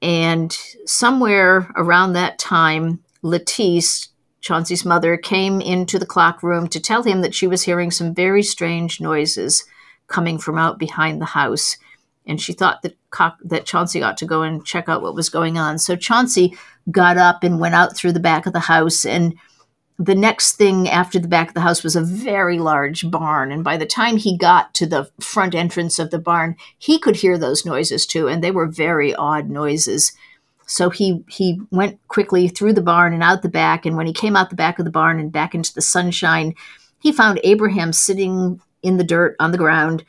And 0.00 0.56
somewhere 0.86 1.70
around 1.76 2.12
that 2.12 2.38
time, 2.38 3.02
Lettice, 3.22 4.08
Chauncey's 4.40 4.84
mother, 4.84 5.16
came 5.16 5.60
into 5.60 5.98
the 5.98 6.06
clock 6.06 6.42
room 6.42 6.68
to 6.68 6.80
tell 6.80 7.02
him 7.02 7.22
that 7.22 7.34
she 7.34 7.46
was 7.46 7.62
hearing 7.62 7.90
some 7.90 8.14
very 8.14 8.42
strange 8.42 9.00
noises 9.00 9.64
coming 10.06 10.38
from 10.38 10.58
out 10.58 10.78
behind 10.78 11.20
the 11.20 11.26
house. 11.26 11.76
And 12.26 12.40
she 12.40 12.52
thought 12.52 12.82
that, 12.82 12.96
that 13.44 13.66
Chauncey 13.66 14.02
ought 14.02 14.16
to 14.18 14.26
go 14.26 14.42
and 14.42 14.64
check 14.64 14.88
out 14.88 15.02
what 15.02 15.14
was 15.14 15.28
going 15.28 15.58
on. 15.58 15.78
So 15.78 15.96
Chauncey 15.96 16.56
got 16.90 17.16
up 17.16 17.42
and 17.42 17.60
went 17.60 17.74
out 17.74 17.96
through 17.96 18.12
the 18.12 18.20
back 18.20 18.46
of 18.46 18.52
the 18.52 18.60
house 18.60 19.04
and 19.04 19.34
the 19.98 20.14
next 20.14 20.56
thing 20.56 20.88
after 20.88 21.18
the 21.18 21.28
back 21.28 21.48
of 21.48 21.54
the 21.54 21.60
house 21.60 21.84
was 21.84 21.94
a 21.94 22.02
very 22.02 22.58
large 22.58 23.08
barn. 23.10 23.52
And 23.52 23.62
by 23.62 23.76
the 23.76 23.86
time 23.86 24.16
he 24.16 24.36
got 24.36 24.74
to 24.74 24.86
the 24.86 25.08
front 25.20 25.54
entrance 25.54 25.98
of 25.98 26.10
the 26.10 26.18
barn, 26.18 26.56
he 26.78 26.98
could 26.98 27.16
hear 27.16 27.38
those 27.38 27.64
noises 27.64 28.04
too. 28.04 28.26
And 28.26 28.42
they 28.42 28.50
were 28.50 28.66
very 28.66 29.14
odd 29.14 29.48
noises. 29.48 30.12
So 30.66 30.90
he, 30.90 31.22
he 31.28 31.60
went 31.70 32.00
quickly 32.08 32.48
through 32.48 32.72
the 32.72 32.80
barn 32.80 33.12
and 33.12 33.22
out 33.22 33.42
the 33.42 33.48
back. 33.48 33.86
And 33.86 33.96
when 33.96 34.06
he 34.06 34.12
came 34.12 34.34
out 34.34 34.50
the 34.50 34.56
back 34.56 34.78
of 34.80 34.84
the 34.84 34.90
barn 34.90 35.20
and 35.20 35.30
back 35.30 35.54
into 35.54 35.72
the 35.72 35.82
sunshine, 35.82 36.54
he 36.98 37.12
found 37.12 37.38
Abraham 37.44 37.92
sitting 37.92 38.60
in 38.82 38.96
the 38.96 39.04
dirt 39.04 39.36
on 39.38 39.52
the 39.52 39.58
ground 39.58 40.04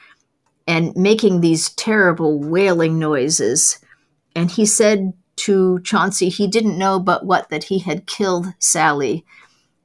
and 0.68 0.96
making 0.96 1.42
these 1.42 1.70
terrible 1.72 2.40
wailing 2.40 3.00
noises. 3.00 3.80
And 4.36 4.50
he 4.50 4.66
said 4.66 5.14
to 5.38 5.80
Chauncey 5.82 6.30
he 6.30 6.48
didn't 6.48 6.78
know 6.78 7.00
but 7.00 7.26
what 7.26 7.50
that 7.50 7.66
he 7.66 7.80
had 7.80 8.08
killed 8.08 8.48
Sally 8.60 9.26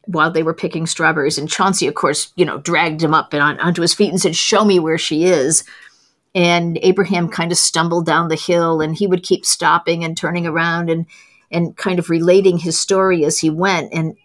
while 0.06 0.30
they 0.30 0.42
were 0.42 0.54
picking 0.54 0.86
strawberries. 0.86 1.38
And 1.38 1.48
Chauncey, 1.48 1.86
of 1.86 1.94
course, 1.94 2.32
you 2.36 2.44
know, 2.44 2.58
dragged 2.58 3.02
him 3.02 3.14
up 3.14 3.32
and 3.32 3.42
on, 3.42 3.60
onto 3.60 3.82
his 3.82 3.94
feet 3.94 4.10
and 4.10 4.20
said, 4.20 4.36
Show 4.36 4.64
me 4.64 4.78
where 4.78 4.98
she 4.98 5.24
is. 5.24 5.64
And 6.34 6.78
Abraham 6.82 7.28
kind 7.28 7.52
of 7.52 7.58
stumbled 7.58 8.06
down 8.06 8.28
the 8.28 8.36
hill 8.36 8.80
and 8.80 8.96
he 8.96 9.06
would 9.06 9.22
keep 9.22 9.44
stopping 9.44 10.04
and 10.04 10.16
turning 10.16 10.46
around 10.46 10.88
and 10.88 11.06
and 11.50 11.76
kind 11.76 11.98
of 11.98 12.10
relating 12.10 12.58
his 12.58 12.78
story 12.78 13.24
as 13.24 13.40
he 13.40 13.50
went. 13.50 13.92
And 13.92 14.16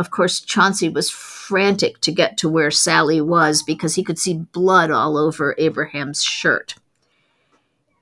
of 0.00 0.10
course, 0.10 0.40
Chauncey 0.40 0.88
was 0.88 1.10
frantic 1.10 2.00
to 2.00 2.10
get 2.12 2.36
to 2.38 2.48
where 2.48 2.70
Sally 2.70 3.20
was 3.20 3.62
because 3.62 3.94
he 3.94 4.02
could 4.02 4.18
see 4.18 4.34
blood 4.34 4.90
all 4.90 5.16
over 5.16 5.54
Abraham's 5.58 6.22
shirt. 6.22 6.74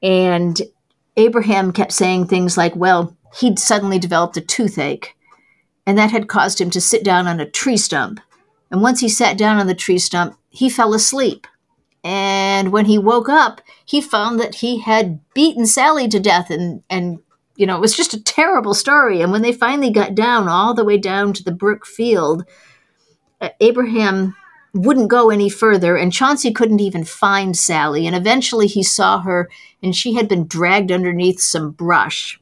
And 0.02 0.60
Abraham 1.16 1.72
kept 1.72 1.92
saying 1.92 2.26
things 2.26 2.56
like, 2.56 2.74
well, 2.76 3.16
he'd 3.40 3.58
suddenly 3.58 3.98
developed 3.98 4.36
a 4.36 4.40
toothache 4.40 5.16
and 5.88 5.96
that 5.96 6.10
had 6.10 6.28
caused 6.28 6.60
him 6.60 6.68
to 6.68 6.82
sit 6.82 7.02
down 7.02 7.26
on 7.26 7.40
a 7.40 7.48
tree 7.48 7.78
stump. 7.78 8.20
And 8.70 8.82
once 8.82 9.00
he 9.00 9.08
sat 9.08 9.38
down 9.38 9.56
on 9.56 9.66
the 9.66 9.74
tree 9.74 9.98
stump, 9.98 10.36
he 10.50 10.68
fell 10.68 10.92
asleep. 10.92 11.46
And 12.04 12.72
when 12.72 12.84
he 12.84 12.98
woke 12.98 13.30
up, 13.30 13.62
he 13.86 14.02
found 14.02 14.38
that 14.38 14.56
he 14.56 14.80
had 14.80 15.18
beaten 15.32 15.64
Sally 15.64 16.06
to 16.08 16.20
death. 16.20 16.50
And, 16.50 16.82
and, 16.90 17.20
you 17.58 17.66
know, 17.66 17.74
it 17.76 17.80
was 17.80 17.96
just 17.96 18.14
a 18.14 18.22
terrible 18.22 18.72
story. 18.72 19.20
And 19.20 19.32
when 19.32 19.42
they 19.42 19.52
finally 19.52 19.90
got 19.90 20.14
down, 20.14 20.48
all 20.48 20.74
the 20.74 20.84
way 20.84 20.96
down 20.96 21.32
to 21.34 21.42
the 21.42 21.50
brick 21.50 21.84
field, 21.84 22.44
uh, 23.40 23.48
Abraham 23.60 24.36
wouldn't 24.74 25.10
go 25.10 25.28
any 25.28 25.50
further, 25.50 25.96
and 25.96 26.12
Chauncey 26.12 26.52
couldn't 26.52 26.80
even 26.80 27.02
find 27.02 27.56
Sally. 27.56 28.06
And 28.06 28.14
eventually 28.14 28.68
he 28.68 28.84
saw 28.84 29.20
her, 29.22 29.50
and 29.82 29.94
she 29.94 30.14
had 30.14 30.28
been 30.28 30.46
dragged 30.46 30.92
underneath 30.92 31.40
some 31.40 31.72
brush. 31.72 32.40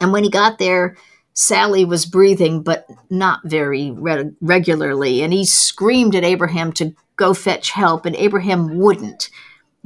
And 0.00 0.12
when 0.12 0.22
he 0.22 0.30
got 0.30 0.58
there, 0.58 0.96
Sally 1.32 1.84
was 1.84 2.06
breathing, 2.06 2.62
but 2.62 2.88
not 3.10 3.40
very 3.44 3.90
re- 3.90 4.30
regularly, 4.40 5.22
and 5.22 5.32
he 5.32 5.44
screamed 5.44 6.14
at 6.14 6.24
Abraham 6.24 6.72
to 6.74 6.94
go 7.16 7.34
fetch 7.34 7.72
help, 7.72 8.06
and 8.06 8.14
Abraham 8.14 8.78
wouldn't. 8.78 9.28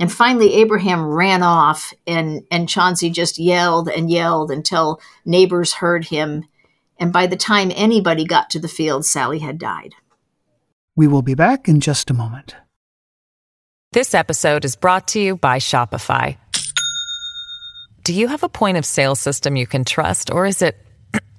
And 0.01 0.11
finally, 0.11 0.55
Abraham 0.55 1.05
ran 1.05 1.45
off, 1.45 1.93
and, 2.07 2.43
and 2.51 2.69
Chauncey 2.69 3.11
just 3.11 3.39
yelled 3.39 3.89
and 3.89 4.11
yelled 4.11 4.51
until 4.51 5.01
neighbors 5.25 5.75
heard 5.75 6.07
him. 6.07 6.47
And 6.99 7.13
by 7.13 7.29
the 7.29 7.37
time 7.37 7.71
anybody 7.75 8.25
got 8.25 8.51
to 8.51 8.59
the 8.59 8.67
field, 8.67 9.07
Sally 9.07 9.39
had 9.39 9.59
died. 9.59 9.95
We 10.97 11.07
will 11.07 11.23
be 11.23 11.35
back 11.35 11.69
in 11.69 11.81
just 11.81 12.11
a 12.11 12.15
moment. 12.15 12.57
This 13.93 14.15
episode 14.15 14.65
is 14.65 14.75
brought 14.75 15.07
to 15.09 15.21
you 15.21 15.37
by 15.37 15.59
Shopify. 15.59 16.37
Do 18.03 18.13
you 18.13 18.27
have 18.29 18.43
a 18.43 18.49
point 18.49 18.79
of 18.79 18.85
sale 18.85 19.15
system 19.15 19.55
you 19.55 19.67
can 19.67 19.85
trust, 19.85 20.33
or 20.33 20.47
is 20.47 20.63
it 20.63 20.77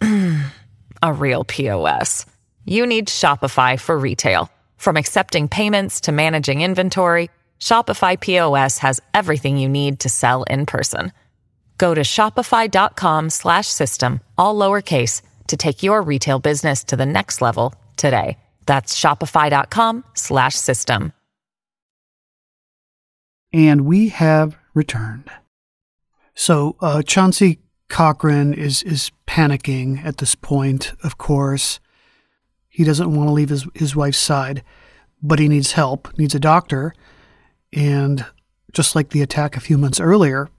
a 1.02 1.14
real 1.14 1.44
POS. 1.44 2.26
You 2.66 2.86
need 2.86 3.08
Shopify 3.08 3.80
for 3.80 3.98
retail. 3.98 4.50
From 4.78 4.98
accepting 4.98 5.48
payments 5.48 6.02
to 6.02 6.12
managing 6.12 6.62
inventory, 6.62 7.30
Shopify 7.62 8.20
POS 8.20 8.80
has 8.80 9.00
everything 9.14 9.58
you 9.58 9.70
need 9.70 10.02
to 10.02 10.10
sell 10.10 10.44
in 10.44 10.66
person. 10.66 11.14
Go 11.78 11.94
to 11.94 12.02
shopify.com/system 12.02 14.20
all 14.38 14.56
lowercase 14.56 15.22
to 15.48 15.56
take 15.56 15.82
your 15.84 16.02
retail 16.02 16.40
business 16.40 16.84
to 16.84 16.98
the 16.98 17.06
next 17.06 17.42
level 17.42 17.74
today. 17.96 18.38
That's 18.66 19.00
shopify.com/system. 19.00 21.14
And 23.54 23.82
we 23.82 24.08
have 24.10 24.58
returned. 24.74 25.30
So, 26.34 26.76
uh, 26.80 27.04
Chauncey 27.04 27.60
Cochran 27.90 28.54
is 28.54 28.82
is 28.84 29.12
panicking 29.28 30.06
at 30.06 30.18
this 30.18 30.36
point, 30.36 30.94
of 31.04 31.18
course. 31.18 31.82
He 32.70 32.86
doesn't 32.86 33.14
want 33.14 33.28
to 33.28 33.34
leave 33.34 33.50
his, 33.50 33.68
his 33.76 33.94
wife's 33.96 34.18
side, 34.18 34.64
but 35.22 35.40
he 35.40 35.50
needs 35.50 35.74
help, 35.74 36.18
needs 36.18 36.34
a 36.34 36.40
doctor. 36.40 36.94
And 37.74 38.26
just 38.74 38.96
like 38.96 39.10
the 39.10 39.22
attack 39.22 39.56
a 39.56 39.62
few 39.62 39.78
months 39.78 40.00
earlier, 40.00 40.50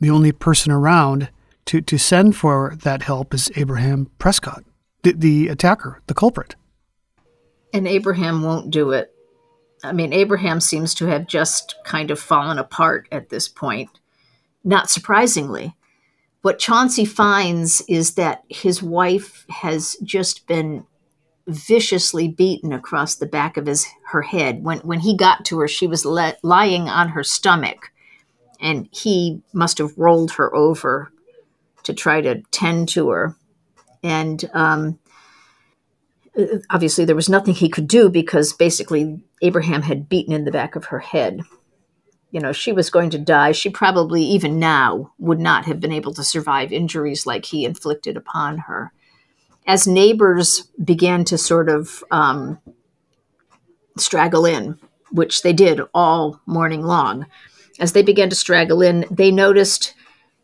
the 0.00 0.10
only 0.10 0.32
person 0.32 0.72
around 0.72 1.28
to, 1.66 1.80
to 1.80 1.98
send 1.98 2.36
for 2.36 2.74
that 2.82 3.02
help 3.02 3.32
is 3.32 3.50
Abraham 3.56 4.10
Prescott, 4.18 4.64
the, 5.02 5.12
the 5.12 5.48
attacker, 5.48 6.02
the 6.06 6.14
culprit. 6.14 6.56
And 7.72 7.88
Abraham 7.88 8.42
won't 8.42 8.70
do 8.70 8.92
it. 8.92 9.12
I 9.82 9.92
mean, 9.92 10.12
Abraham 10.12 10.60
seems 10.60 10.94
to 10.94 11.06
have 11.06 11.26
just 11.26 11.74
kind 11.84 12.10
of 12.10 12.18
fallen 12.18 12.58
apart 12.58 13.08
at 13.12 13.28
this 13.28 13.48
point, 13.48 13.90
not 14.62 14.90
surprisingly 14.90 15.74
what 16.44 16.58
Chauncey 16.58 17.06
finds 17.06 17.80
is 17.88 18.16
that 18.16 18.44
his 18.50 18.82
wife 18.82 19.46
has 19.48 19.96
just 20.02 20.46
been 20.46 20.84
viciously 21.46 22.28
beaten 22.28 22.72
across 22.72 23.16
the 23.16 23.26
back 23.26 23.56
of 23.56 23.66
his 23.66 23.86
her 24.06 24.22
head. 24.22 24.62
When 24.62 24.78
when 24.78 25.00
he 25.00 25.16
got 25.16 25.44
to 25.46 25.58
her, 25.60 25.68
she 25.68 25.86
was 25.86 26.04
lying 26.04 26.88
on 26.88 27.08
her 27.10 27.22
stomach, 27.22 27.90
and 28.60 28.88
he 28.92 29.42
must 29.52 29.78
have 29.78 29.96
rolled 29.96 30.32
her 30.32 30.54
over 30.54 31.10
to 31.84 31.92
try 31.92 32.20
to 32.20 32.42
tend 32.50 32.88
to 32.90 33.10
her. 33.10 33.36
And 34.02 34.48
um, 34.54 34.98
obviously, 36.70 37.04
there 37.04 37.16
was 37.16 37.28
nothing 37.28 37.54
he 37.54 37.68
could 37.68 37.88
do 37.88 38.08
because 38.08 38.52
basically 38.52 39.22
Abraham 39.42 39.82
had 39.82 40.08
beaten 40.08 40.32
in 40.32 40.44
the 40.44 40.50
back 40.50 40.76
of 40.76 40.86
her 40.86 41.00
head 41.00 41.42
you 42.34 42.40
know, 42.40 42.50
she 42.50 42.72
was 42.72 42.90
going 42.90 43.10
to 43.10 43.18
die. 43.18 43.52
She 43.52 43.70
probably, 43.70 44.20
even 44.24 44.58
now, 44.58 45.12
would 45.20 45.38
not 45.38 45.66
have 45.66 45.78
been 45.78 45.92
able 45.92 46.12
to 46.14 46.24
survive 46.24 46.72
injuries 46.72 47.26
like 47.26 47.44
he 47.44 47.64
inflicted 47.64 48.16
upon 48.16 48.58
her. 48.58 48.92
As 49.66 49.86
neighbors 49.86 50.68
began 50.82 51.24
to 51.24 51.38
sort 51.38 51.68
of 51.68 52.04
um, 52.10 52.58
straggle 53.96 54.44
in, 54.44 54.78
which 55.10 55.42
they 55.42 55.52
did 55.52 55.80
all 55.94 56.40
morning 56.46 56.82
long, 56.82 57.26
as 57.80 57.92
they 57.92 58.02
began 58.02 58.28
to 58.30 58.36
straggle 58.36 58.82
in, 58.82 59.04
they 59.10 59.30
noticed 59.30 59.94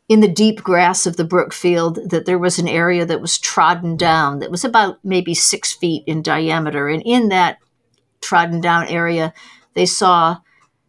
in 0.09 0.21
the 0.21 0.29
deep 0.29 0.63
grass 0.63 1.07
of 1.07 1.17
the 1.17 1.25
brook 1.25 1.53
field 1.53 2.11
that 2.11 2.27
there 2.27 2.39
was 2.39 2.59
an 2.59 2.67
area 2.67 3.07
that 3.07 3.21
was 3.21 3.39
trodden 3.39 3.97
down 3.97 4.41
that 4.41 4.51
was 4.51 4.65
about 4.65 4.99
maybe 5.05 5.35
six 5.35 5.73
feet 5.73 6.03
in 6.07 6.21
diameter. 6.21 6.89
And 6.89 7.03
in 7.07 7.29
that 7.29 7.59
trodden 8.21 8.61
down 8.61 8.89
area, 8.89 9.33
they 9.75 9.87
saw 9.87 10.39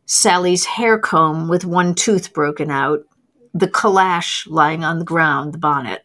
Sally's 0.08 0.66
hair 0.66 0.98
comb 0.98 1.48
with 1.48 1.64
one 1.64 1.94
tooth 1.94 2.34
broken 2.34 2.72
out, 2.72 3.02
the 3.54 3.68
calash 3.68 4.48
lying 4.48 4.84
on 4.84 4.98
the 4.98 5.06
ground, 5.06 5.54
the 5.54 5.60
bonnet, 5.60 6.04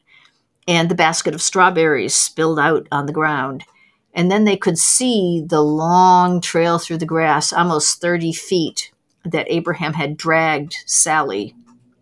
and 0.67 0.89
the 0.89 0.95
basket 0.95 1.35
of 1.35 1.43
strawberries 1.43 2.15
spilled 2.15 2.59
out 2.59 2.87
on 2.91 3.07
the 3.07 3.13
ground. 3.13 3.65
And 4.13 4.31
then 4.31 4.45
they 4.45 4.57
could 4.57 4.79
see 4.79 5.45
the 5.47 5.61
long 5.61 6.41
trail 6.41 6.79
through 6.79 6.99
the 6.99 7.07
grass, 7.07 7.53
almost 7.53 8.01
30 8.01 8.33
feet, 8.33 8.91
that 9.25 9.47
Abraham 9.49 9.93
had 9.93 10.17
dragged 10.17 10.75
Sally 10.87 11.55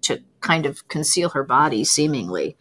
to 0.02 0.22
kind 0.40 0.66
of 0.66 0.86
conceal 0.88 1.30
her 1.30 1.42
body, 1.42 1.84
seemingly. 1.84 2.56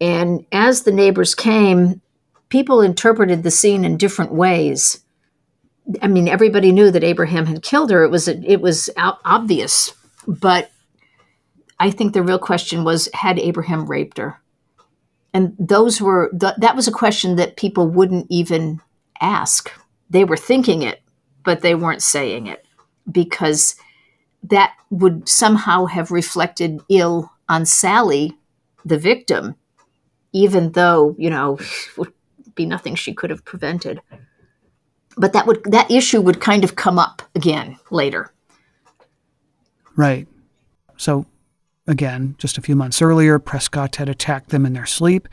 And 0.00 0.46
as 0.52 0.82
the 0.82 0.92
neighbors 0.92 1.34
came, 1.34 2.00
people 2.48 2.80
interpreted 2.80 3.42
the 3.42 3.50
scene 3.50 3.84
in 3.84 3.96
different 3.96 4.32
ways. 4.32 5.02
I 6.00 6.06
mean, 6.06 6.28
everybody 6.28 6.72
knew 6.72 6.90
that 6.90 7.04
Abraham 7.04 7.46
had 7.46 7.62
killed 7.62 7.90
her. 7.90 8.04
It 8.04 8.10
was 8.10 8.28
it 8.28 8.60
was 8.60 8.88
obvious, 8.96 9.92
but 10.26 10.70
I 11.78 11.90
think 11.90 12.12
the 12.12 12.22
real 12.22 12.38
question 12.38 12.84
was: 12.84 13.08
Had 13.12 13.38
Abraham 13.38 13.86
raped 13.86 14.18
her? 14.18 14.40
And 15.34 15.56
those 15.58 16.00
were 16.00 16.30
th- 16.30 16.54
that 16.58 16.76
was 16.76 16.86
a 16.86 16.92
question 16.92 17.36
that 17.36 17.56
people 17.56 17.88
wouldn't 17.88 18.26
even 18.30 18.80
ask. 19.20 19.70
They 20.08 20.24
were 20.24 20.36
thinking 20.36 20.82
it, 20.82 21.02
but 21.44 21.60
they 21.60 21.74
weren't 21.74 22.02
saying 22.02 22.46
it 22.46 22.64
because 23.10 23.74
that 24.44 24.74
would 24.90 25.28
somehow 25.28 25.86
have 25.86 26.12
reflected 26.12 26.80
ill 26.88 27.32
on 27.48 27.66
Sally 27.66 28.38
the 28.84 28.98
victim, 28.98 29.56
even 30.32 30.72
though, 30.72 31.16
you 31.18 31.30
know, 31.30 31.58
would 31.96 32.12
be 32.54 32.64
nothing 32.64 32.94
she 32.94 33.12
could 33.12 33.30
have 33.30 33.44
prevented. 33.44 34.00
But 35.16 35.32
that 35.32 35.46
would 35.46 35.64
that 35.64 35.90
issue 35.90 36.20
would 36.20 36.40
kind 36.40 36.62
of 36.62 36.76
come 36.76 36.98
up 36.98 37.22
again 37.34 37.76
later. 37.90 38.32
Right. 39.96 40.28
So 40.96 41.26
again, 41.86 42.34
just 42.38 42.58
a 42.58 42.62
few 42.62 42.76
months 42.76 43.02
earlier, 43.02 43.38
Prescott 43.38 43.96
had 43.96 44.08
attacked 44.08 44.50
them 44.50 44.66
in 44.66 44.72
their 44.72 44.86
sleep. 44.86 45.28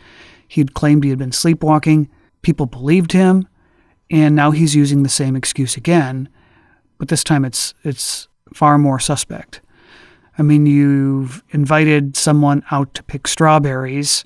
He'd 0.47 0.73
claimed 0.73 1.03
he 1.03 1.09
had 1.09 1.19
been 1.19 1.31
sleepwalking. 1.31 2.09
People 2.41 2.65
believed 2.65 3.13
him, 3.13 3.47
and 4.09 4.35
now 4.35 4.51
he's 4.51 4.75
using 4.75 5.03
the 5.03 5.09
same 5.09 5.35
excuse 5.35 5.77
again, 5.77 6.27
but 6.97 7.07
this 7.07 7.23
time 7.23 7.45
it's 7.45 7.73
it's 7.83 8.27
far 8.53 8.77
more 8.77 8.99
suspect. 8.99 9.61
I 10.37 10.43
mean, 10.43 10.65
you've 10.65 11.43
invited 11.51 12.17
someone 12.17 12.63
out 12.71 12.93
to 12.95 13.03
pick 13.03 13.27
strawberries, 13.27 14.25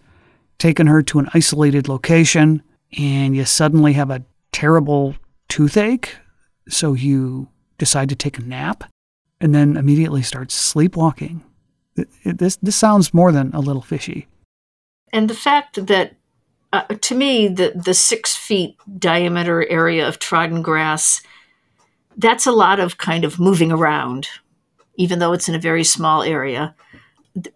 taken 0.57 0.88
her 0.88 1.01
to 1.03 1.19
an 1.19 1.29
isolated 1.33 1.88
location, 1.88 2.63
and 2.97 3.35
you 3.35 3.45
suddenly 3.45 3.93
have 3.93 4.09
a 4.09 4.23
terrible 4.51 5.15
toothache, 5.49 6.15
so 6.69 6.93
you 6.93 7.49
decide 7.77 8.09
to 8.09 8.15
take 8.15 8.38
a 8.38 8.41
nap 8.41 8.83
and 9.41 9.53
then 9.53 9.77
immediately 9.77 10.21
start 10.21 10.51
sleepwalking. 10.51 11.43
This 11.95 12.58
this 12.58 12.75
sounds 12.75 13.13
more 13.13 13.31
than 13.31 13.53
a 13.53 13.60
little 13.60 13.81
fishy. 13.81 14.27
And 15.13 15.29
the 15.29 15.36
fact 15.36 15.88
that, 15.88 16.15
uh, 16.73 16.84
to 16.84 17.15
me, 17.15 17.47
the 17.47 17.71
the 17.73 17.93
six 17.93 18.36
feet 18.36 18.75
diameter 18.99 19.65
area 19.69 20.08
of 20.08 20.19
trodden 20.19 20.62
grass, 20.62 21.21
that's 22.17 22.45
a 22.45 22.51
lot 22.51 22.79
of 22.79 22.97
kind 22.97 23.23
of 23.23 23.39
moving 23.39 23.71
around, 23.71 24.27
even 24.95 25.19
though 25.19 25.31
it's 25.31 25.47
in 25.47 25.55
a 25.55 25.60
very 25.60 25.84
small 25.84 26.21
area. 26.21 26.75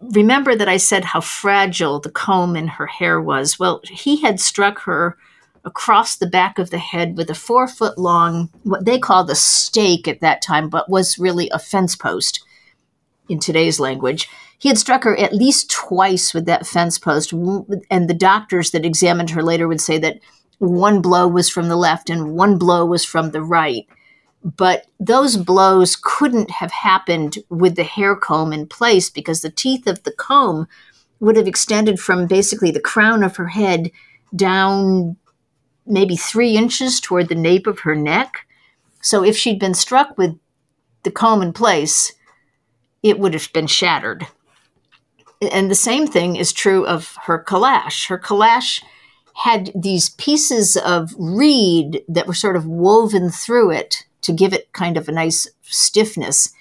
Remember 0.00 0.54
that 0.56 0.68
I 0.68 0.76
said 0.76 1.04
how 1.04 1.20
fragile 1.20 2.00
the 2.00 2.10
comb 2.10 2.56
in 2.56 2.68
her 2.68 2.86
hair 2.86 3.20
was. 3.20 3.58
Well, 3.58 3.80
he 3.84 4.20
had 4.20 4.38
struck 4.38 4.80
her 4.80 5.16
across 5.64 6.16
the 6.16 6.26
back 6.26 6.58
of 6.58 6.70
the 6.70 6.78
head 6.78 7.16
with 7.16 7.30
a 7.30 7.34
four 7.34 7.68
foot 7.68 7.98
long, 7.98 8.50
what 8.62 8.84
they 8.86 8.98
called 8.98 9.30
a 9.30 9.34
stake 9.34 10.08
at 10.08 10.20
that 10.20 10.40
time, 10.40 10.70
but 10.70 10.88
was 10.88 11.18
really 11.18 11.50
a 11.50 11.58
fence 11.58 11.94
post 11.96 12.42
in 13.30 13.38
today's 13.38 13.80
language. 13.80 14.28
He 14.58 14.68
had 14.68 14.76
struck 14.76 15.04
her 15.04 15.16
at 15.16 15.32
least 15.32 15.70
twice 15.70 16.34
with 16.34 16.44
that 16.46 16.66
fence 16.66 16.98
post, 16.98 17.32
and 17.32 18.10
the 18.10 18.14
doctors 18.14 18.72
that 18.72 18.84
examined 18.84 19.30
her 19.30 19.42
later 19.42 19.66
would 19.68 19.80
say 19.80 19.96
that 19.98 20.18
one 20.58 21.00
blow 21.00 21.26
was 21.26 21.48
from 21.48 21.68
the 21.68 21.76
left 21.76 22.10
and 22.10 22.34
one 22.34 22.58
blow 22.58 22.84
was 22.84 23.04
from 23.04 23.30
the 23.30 23.42
right. 23.42 23.86
But 24.42 24.86
those 24.98 25.36
blows 25.36 25.96
couldn't 25.96 26.50
have 26.50 26.72
happened 26.72 27.38
with 27.48 27.76
the 27.76 27.84
hair 27.84 28.16
comb 28.16 28.52
in 28.52 28.66
place 28.66 29.08
because 29.08 29.40
the 29.40 29.50
teeth 29.50 29.86
of 29.86 30.02
the 30.02 30.12
comb 30.12 30.66
would 31.20 31.36
have 31.36 31.46
extended 31.46 32.00
from 32.00 32.26
basically 32.26 32.70
the 32.70 32.80
crown 32.80 33.22
of 33.22 33.36
her 33.36 33.48
head 33.48 33.90
down 34.34 35.16
maybe 35.86 36.16
three 36.16 36.56
inches 36.56 37.00
toward 37.00 37.28
the 37.28 37.34
nape 37.34 37.66
of 37.66 37.80
her 37.80 37.94
neck. 37.94 38.46
So 39.02 39.24
if 39.24 39.36
she'd 39.36 39.58
been 39.58 39.74
struck 39.74 40.16
with 40.18 40.38
the 41.02 41.10
comb 41.10 41.42
in 41.42 41.52
place, 41.52 42.12
it 43.02 43.18
would 43.18 43.34
have 43.34 43.52
been 43.52 43.66
shattered. 43.66 44.26
And 45.52 45.70
the 45.70 45.74
same 45.74 46.06
thing 46.06 46.36
is 46.36 46.52
true 46.52 46.86
of 46.86 47.16
her 47.24 47.42
calash. 47.42 48.08
Her 48.08 48.18
calash 48.18 48.82
had 49.34 49.72
these 49.74 50.10
pieces 50.10 50.76
of 50.76 51.14
reed 51.18 52.02
that 52.08 52.26
were 52.26 52.34
sort 52.34 52.56
of 52.56 52.66
woven 52.66 53.30
through 53.30 53.70
it 53.70 54.04
to 54.22 54.32
give 54.32 54.52
it 54.52 54.72
kind 54.72 54.96
of 54.96 55.08
a 55.08 55.12
nice 55.12 55.48
stiffness. 55.62 56.52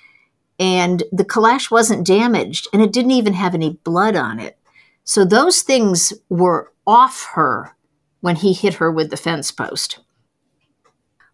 And 0.57 1.03
the 1.11 1.25
calash 1.25 1.69
wasn't 1.69 2.07
damaged, 2.07 2.67
and 2.71 2.81
it 2.81 2.93
didn't 2.93 3.11
even 3.11 3.33
have 3.33 3.53
any 3.53 3.79
blood 3.83 4.15
on 4.15 4.39
it. 4.39 4.57
So 5.03 5.25
those 5.25 5.61
things 5.61 6.13
were 6.29 6.71
off 6.85 7.29
her 7.33 7.75
when 8.21 8.37
he 8.37 8.53
hit 8.53 8.75
her 8.75 8.91
with 8.91 9.09
the 9.09 9.17
fence 9.17 9.51
post. 9.51 9.99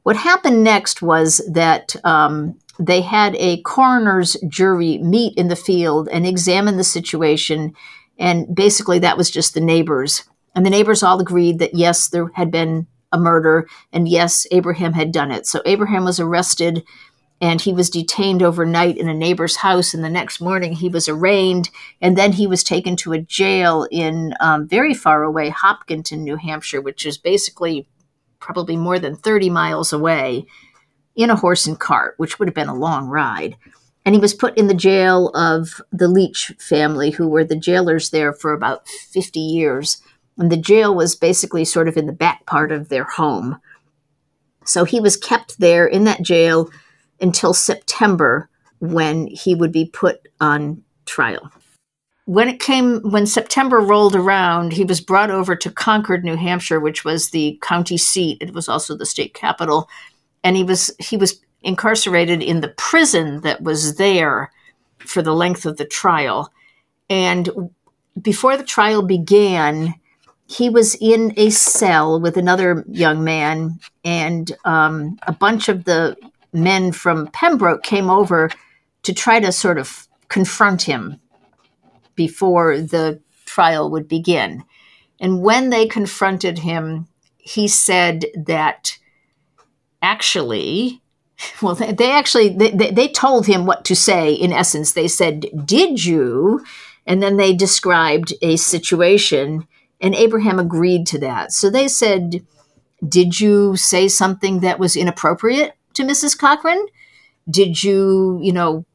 What 0.03 0.15
happened 0.15 0.63
next 0.63 1.01
was 1.01 1.41
that 1.51 1.95
um, 2.03 2.59
they 2.79 3.01
had 3.01 3.35
a 3.35 3.61
coroner's 3.61 4.35
jury 4.47 4.97
meet 4.97 5.37
in 5.37 5.47
the 5.47 5.55
field 5.55 6.09
and 6.11 6.25
examine 6.25 6.77
the 6.77 6.83
situation. 6.83 7.73
And 8.17 8.53
basically, 8.53 8.99
that 8.99 9.17
was 9.17 9.29
just 9.29 9.53
the 9.53 9.61
neighbors. 9.61 10.23
And 10.53 10.65
the 10.65 10.69
neighbors 10.69 11.03
all 11.03 11.19
agreed 11.19 11.59
that 11.59 11.73
yes, 11.73 12.07
there 12.07 12.29
had 12.35 12.51
been 12.51 12.87
a 13.11 13.17
murder, 13.17 13.67
and 13.93 14.07
yes, 14.07 14.45
Abraham 14.51 14.93
had 14.93 15.11
done 15.11 15.31
it. 15.31 15.45
So 15.45 15.61
Abraham 15.65 16.03
was 16.03 16.19
arrested 16.19 16.83
and 17.41 17.59
he 17.59 17.73
was 17.73 17.89
detained 17.89 18.41
overnight 18.41 18.97
in 18.97 19.09
a 19.09 19.13
neighbor's 19.13 19.57
house. 19.57 19.93
And 19.93 20.03
the 20.03 20.09
next 20.09 20.39
morning, 20.39 20.73
he 20.73 20.87
was 20.87 21.09
arraigned, 21.09 21.69
and 22.01 22.17
then 22.17 22.31
he 22.31 22.47
was 22.47 22.63
taken 22.63 22.95
to 22.97 23.11
a 23.11 23.19
jail 23.19 23.87
in 23.91 24.33
um, 24.39 24.67
very 24.67 24.93
far 24.93 25.23
away 25.23 25.49
Hopkinton, 25.49 26.23
New 26.23 26.37
Hampshire, 26.37 26.81
which 26.81 27.05
is 27.05 27.17
basically 27.17 27.87
probably 28.39 28.77
more 28.77 28.99
than 28.99 29.15
30 29.15 29.49
miles 29.49 29.91
away 29.91 30.45
in 31.15 31.29
a 31.29 31.35
horse 31.35 31.65
and 31.65 31.79
cart, 31.79 32.15
which 32.17 32.37
would 32.37 32.47
have 32.47 32.55
been 32.55 32.69
a 32.69 32.75
long 32.75 33.07
ride. 33.07 33.55
And 34.05 34.13
he 34.13 34.21
was 34.21 34.33
put 34.33 34.57
in 34.57 34.67
the 34.67 34.73
jail 34.73 35.29
of 35.29 35.81
the 35.91 36.07
Leach 36.07 36.53
family, 36.59 37.09
who 37.09 37.27
were 37.27 37.43
the 37.43 37.55
jailers 37.55 38.11
there 38.11 38.33
for 38.33 38.53
about 38.53 38.87
50 38.87 39.39
years. 39.39 40.01
And 40.37 40.51
the 40.51 40.57
jail 40.57 40.93
was 40.93 41.15
basically 41.15 41.65
sort 41.65 41.87
of 41.87 41.97
in 41.97 42.05
the 42.05 42.13
back 42.13 42.45
part 42.45 42.71
of 42.71 42.89
their 42.89 43.05
home. 43.05 43.59
So 44.65 44.83
he 44.83 44.99
was 44.99 45.17
kept 45.17 45.59
there 45.59 45.87
in 45.87 46.03
that 46.03 46.21
jail 46.21 46.69
until 47.21 47.53
September 47.53 48.49
when 48.79 49.27
he 49.27 49.55
would 49.55 49.71
be 49.71 49.85
put 49.85 50.27
on 50.39 50.83
trial. 51.05 51.51
When 52.25 52.49
it 52.49 52.59
came, 52.59 53.01
when 53.01 53.27
September 53.27 53.79
rolled 53.79 54.15
around, 54.15 54.73
he 54.73 54.83
was 54.83 54.99
brought 54.99 55.29
over 55.29 55.55
to 55.55 55.71
Concord, 55.71 56.23
New 56.23 56.35
Hampshire, 56.35 56.79
which 56.79 57.05
was 57.05 57.29
the 57.29 57.59
county 57.61 57.97
seat. 57.97 58.39
It 58.41 58.53
was 58.53 58.67
also 58.67 58.97
the 58.97 59.05
state 59.05 59.33
capital 59.35 59.87
and 60.45 60.55
he 60.55 60.63
was 60.63 60.95
he 60.99 61.17
was 61.17 61.41
incarcerated 61.63 62.41
in 62.41 62.61
the 62.61 62.69
prison 62.77 63.41
that 63.41 63.63
was 63.63 63.95
there 63.95 64.51
for 64.99 65.23
the 65.23 65.33
length 65.33 65.65
of 65.65 65.77
the 65.77 65.85
trial. 65.85 66.53
And 67.09 67.49
before 68.21 68.55
the 68.55 68.63
trial 68.63 69.01
began, 69.01 69.95
he 70.47 70.69
was 70.69 70.95
in 71.01 71.33
a 71.35 71.49
cell 71.49 72.21
with 72.21 72.37
another 72.37 72.85
young 72.87 73.23
man, 73.23 73.79
and 74.05 74.51
um, 74.63 75.17
a 75.23 75.33
bunch 75.33 75.67
of 75.67 75.85
the 75.85 76.15
men 76.53 76.91
from 76.91 77.27
Pembroke 77.33 77.81
came 77.81 78.11
over 78.11 78.51
to 79.01 79.13
try 79.13 79.39
to 79.39 79.51
sort 79.51 79.79
of 79.79 80.07
confront 80.29 80.83
him 80.83 81.19
before 82.13 82.79
the 82.79 83.19
trial 83.45 83.89
would 83.89 84.07
begin. 84.07 84.63
And 85.19 85.41
when 85.41 85.71
they 85.71 85.87
confronted 85.87 86.59
him, 86.59 87.07
he 87.37 87.67
said 87.67 88.25
that 88.35 88.97
actually 90.05 91.01
well 91.61 91.75
they 91.75 92.11
actually 92.11 92.49
they, 92.49 92.91
they 92.91 93.07
told 93.07 93.45
him 93.45 93.65
what 93.65 93.83
to 93.85 93.95
say 93.95 94.33
in 94.33 94.53
essence. 94.53 94.93
They 94.93 95.07
said 95.07 95.45
did 95.65 96.05
you? 96.05 96.63
And 97.07 97.21
then 97.21 97.37
they 97.37 97.53
described 97.53 98.33
a 98.41 98.55
situation 98.55 99.67
and 100.01 100.15
abraham 100.15 100.59
agreed 100.59 101.05
to 101.07 101.19
that. 101.19 101.51
So 101.51 101.69
they 101.69 101.87
said 101.87 102.45
did 103.07 103.39
you 103.39 103.75
say 103.75 104.07
something 104.07 104.61
that 104.61 104.79
was 104.79 104.95
inappropriate 104.95 105.73
to 105.95 106.03
mrs 106.03 106.37
cochran? 106.37 106.85
Did 107.49 107.83
you 107.83 108.39
you 108.41 108.53
know 108.53 108.85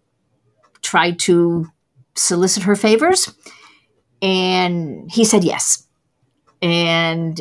try 0.83 1.11
to 1.27 1.67
solicit 2.15 2.63
her 2.63 2.77
favors? 2.77 3.33
And 4.23 5.11
he 5.11 5.25
said 5.25 5.45
yes. 5.45 5.87
And 6.63 7.41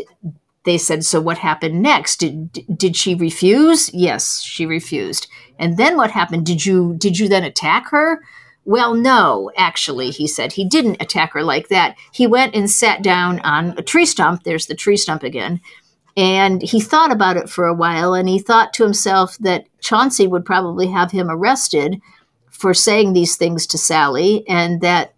they 0.69 0.77
said, 0.77 1.03
So 1.03 1.19
what 1.19 1.39
happened 1.39 1.81
next? 1.81 2.17
Did, 2.17 2.51
did 2.77 2.95
she 2.95 3.15
refuse? 3.15 3.91
Yes, 3.93 4.41
she 4.41 4.65
refused. 4.65 5.27
And 5.57 5.77
then 5.77 5.97
what 5.97 6.11
happened? 6.11 6.45
Did 6.45 6.65
you 6.65 6.95
did 6.97 7.17
you 7.17 7.27
then 7.27 7.43
attack 7.43 7.89
her? 7.89 8.21
Well, 8.65 8.93
no, 8.93 9.51
actually, 9.57 10.11
he 10.11 10.27
said. 10.27 10.53
He 10.53 10.63
didn't 10.63 11.01
attack 11.01 11.33
her 11.33 11.43
like 11.43 11.69
that. 11.69 11.97
He 12.11 12.27
went 12.27 12.53
and 12.53 12.69
sat 12.69 13.01
down 13.01 13.39
on 13.39 13.73
a 13.77 13.81
tree 13.81 14.05
stump. 14.05 14.43
There's 14.43 14.67
the 14.67 14.75
tree 14.75 14.97
stump 14.97 15.23
again. 15.23 15.59
And 16.15 16.61
he 16.61 16.79
thought 16.79 17.11
about 17.11 17.37
it 17.37 17.49
for 17.49 17.65
a 17.65 17.73
while 17.73 18.13
and 18.13 18.29
he 18.29 18.37
thought 18.37 18.73
to 18.73 18.83
himself 18.83 19.37
that 19.39 19.65
Chauncey 19.79 20.27
would 20.27 20.45
probably 20.45 20.87
have 20.87 21.11
him 21.11 21.29
arrested 21.29 21.99
for 22.51 22.73
saying 22.73 23.13
these 23.13 23.37
things 23.37 23.65
to 23.67 23.77
Sally 23.77 24.43
and 24.47 24.81
that 24.81 25.13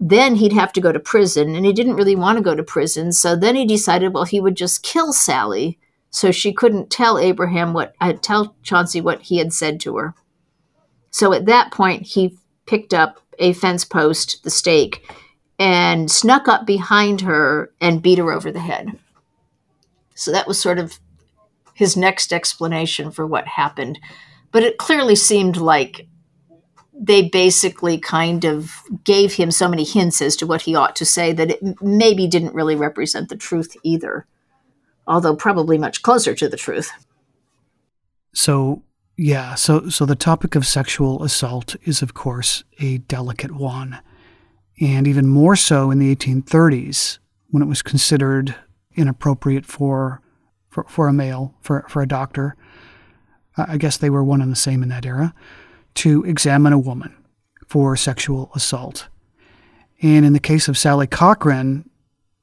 then 0.00 0.36
he'd 0.36 0.52
have 0.52 0.72
to 0.72 0.80
go 0.80 0.92
to 0.92 1.00
prison 1.00 1.54
and 1.56 1.66
he 1.66 1.72
didn't 1.72 1.96
really 1.96 2.14
want 2.14 2.38
to 2.38 2.44
go 2.44 2.54
to 2.54 2.62
prison 2.62 3.12
so 3.12 3.34
then 3.34 3.54
he 3.54 3.66
decided 3.66 4.12
well 4.12 4.24
he 4.24 4.40
would 4.40 4.56
just 4.56 4.82
kill 4.82 5.12
sally 5.12 5.78
so 6.10 6.30
she 6.30 6.52
couldn't 6.52 6.90
tell 6.90 7.18
abraham 7.18 7.72
what 7.72 7.94
uh, 8.00 8.12
tell 8.12 8.56
chauncey 8.62 9.00
what 9.00 9.22
he 9.22 9.38
had 9.38 9.52
said 9.52 9.80
to 9.80 9.96
her. 9.96 10.14
So 11.10 11.32
at 11.32 11.46
that 11.46 11.72
point 11.72 12.02
he 12.06 12.36
picked 12.66 12.94
up 12.94 13.20
a 13.38 13.52
fence 13.52 13.84
post 13.84 14.42
the 14.44 14.50
stake 14.50 15.10
and 15.58 16.10
snuck 16.10 16.48
up 16.48 16.66
behind 16.66 17.20
her 17.22 17.70
and 17.80 18.02
beat 18.02 18.18
her 18.18 18.32
over 18.32 18.50
the 18.50 18.60
head. 18.60 18.98
So 20.14 20.32
that 20.32 20.48
was 20.48 20.60
sort 20.60 20.78
of 20.78 20.98
his 21.74 21.96
next 21.96 22.32
explanation 22.32 23.10
for 23.10 23.26
what 23.26 23.46
happened. 23.46 23.98
But 24.50 24.62
it 24.62 24.78
clearly 24.78 25.14
seemed 25.14 25.56
like 25.56 26.06
they 27.00 27.28
basically 27.28 27.98
kind 27.98 28.44
of 28.44 28.82
gave 29.04 29.34
him 29.34 29.50
so 29.50 29.68
many 29.68 29.84
hints 29.84 30.20
as 30.20 30.34
to 30.36 30.46
what 30.46 30.62
he 30.62 30.74
ought 30.74 30.96
to 30.96 31.04
say 31.04 31.32
that 31.32 31.50
it 31.52 31.82
maybe 31.82 32.26
didn't 32.26 32.54
really 32.54 32.74
represent 32.74 33.28
the 33.28 33.36
truth 33.36 33.76
either, 33.84 34.26
although 35.06 35.36
probably 35.36 35.78
much 35.78 36.02
closer 36.02 36.34
to 36.34 36.48
the 36.48 36.56
truth. 36.56 36.90
So, 38.34 38.82
yeah, 39.16 39.54
so 39.54 39.88
so 39.88 40.04
the 40.04 40.16
topic 40.16 40.54
of 40.54 40.66
sexual 40.66 41.22
assault 41.22 41.76
is 41.84 42.02
of 42.02 42.14
course 42.14 42.64
a 42.80 42.98
delicate 42.98 43.52
one. 43.52 44.00
And 44.80 45.08
even 45.08 45.26
more 45.26 45.56
so 45.56 45.90
in 45.90 45.98
the 45.98 46.14
1830s 46.14 47.18
when 47.50 47.62
it 47.62 47.66
was 47.66 47.82
considered 47.82 48.54
inappropriate 48.94 49.66
for 49.66 50.20
for, 50.68 50.84
for 50.84 51.08
a 51.08 51.12
male, 51.12 51.54
for, 51.60 51.84
for 51.88 52.02
a 52.02 52.08
doctor, 52.08 52.54
I 53.56 53.78
guess 53.78 53.96
they 53.96 54.10
were 54.10 54.22
one 54.22 54.42
and 54.42 54.52
the 54.52 54.56
same 54.56 54.82
in 54.82 54.90
that 54.90 55.06
era, 55.06 55.34
to 55.94 56.24
examine 56.24 56.72
a 56.72 56.78
woman 56.78 57.14
for 57.66 57.96
sexual 57.96 58.50
assault. 58.54 59.08
And 60.00 60.24
in 60.24 60.32
the 60.32 60.40
case 60.40 60.68
of 60.68 60.78
Sally 60.78 61.06
Cochran, 61.06 61.88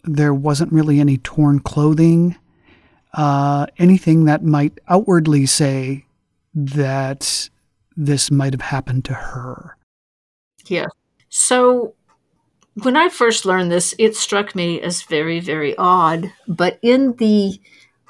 there 0.04 0.34
wasn't 0.34 0.72
really 0.72 1.00
any 1.00 1.18
torn 1.18 1.60
clothing, 1.60 2.36
uh, 3.14 3.68
anything 3.78 4.26
that 4.26 4.44
might 4.44 4.80
outwardly 4.88 5.46
say 5.46 6.06
that 6.54 7.50
this 7.96 8.30
might 8.30 8.54
have 8.54 8.62
happened 8.62 9.06
to 9.06 9.14
her. 9.14 9.78
Yeah. 10.68 10.88
So 11.30 11.96
when 12.84 12.96
I 12.96 13.10
first 13.10 13.46
learned 13.46 13.72
this, 13.72 13.96
it 13.98 14.16
struck 14.16 14.56
me 14.56 14.82
as 14.82 15.04
very, 15.04 15.40
very 15.40 15.76
odd. 15.78 16.32
But 16.48 16.78
in 16.82 17.14
the 17.14 17.60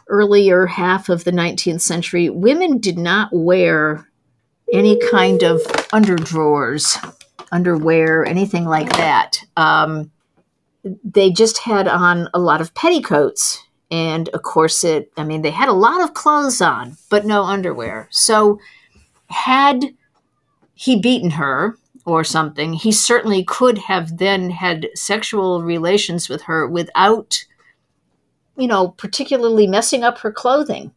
earlier 0.07 0.65
half 0.65 1.09
of 1.09 1.23
the 1.23 1.31
19th 1.31 1.81
century, 1.81 2.29
women 2.29 2.79
did 2.79 2.97
not 2.97 3.29
wear 3.31 4.07
any 4.71 4.99
kind 5.09 5.43
of 5.43 5.61
underdrawers, 5.93 6.97
underwear, 7.51 8.25
anything 8.25 8.65
like 8.65 8.89
that. 8.97 9.43
Um, 9.55 10.11
they 11.03 11.31
just 11.31 11.59
had 11.59 11.87
on 11.87 12.29
a 12.33 12.39
lot 12.39 12.61
of 12.61 12.73
petticoats 12.75 13.63
and 13.89 14.29
a 14.33 14.39
corset. 14.39 15.11
I 15.17 15.23
mean, 15.23 15.41
they 15.41 15.51
had 15.51 15.69
a 15.69 15.73
lot 15.73 16.01
of 16.01 16.13
clothes 16.13 16.61
on, 16.61 16.97
but 17.09 17.25
no 17.25 17.43
underwear. 17.43 18.07
So, 18.11 18.59
had 19.29 19.83
he 20.75 20.99
beaten 20.99 21.31
her 21.31 21.77
or 22.05 22.23
something, 22.23 22.73
he 22.73 22.91
certainly 22.91 23.43
could 23.43 23.79
have 23.79 24.17
then 24.17 24.51
had 24.51 24.89
sexual 24.93 25.63
relations 25.63 26.29
with 26.29 26.43
her 26.43 26.67
without 26.67 27.45
you 28.57 28.67
know, 28.67 28.89
particularly 28.89 29.67
messing 29.67 30.03
up 30.03 30.19
her 30.19 30.31
clothing. 30.31 30.91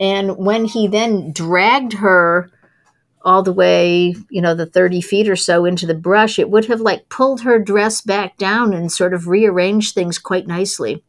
And 0.00 0.36
when 0.36 0.64
he 0.64 0.88
then 0.88 1.32
dragged 1.32 1.94
her 1.94 2.50
all 3.24 3.42
the 3.42 3.52
way, 3.52 4.14
you 4.30 4.40
know, 4.40 4.54
the 4.54 4.66
30 4.66 5.00
feet 5.00 5.28
or 5.28 5.36
so 5.36 5.64
into 5.64 5.86
the 5.86 5.94
brush, 5.94 6.38
it 6.38 6.50
would 6.50 6.66
have 6.66 6.80
like 6.80 7.08
pulled 7.08 7.42
her 7.42 7.58
dress 7.58 8.00
back 8.00 8.36
down 8.36 8.72
and 8.72 8.90
sort 8.90 9.14
of 9.14 9.28
rearranged 9.28 9.94
things 9.94 10.18
quite 10.18 10.46
nicely. 10.46 11.02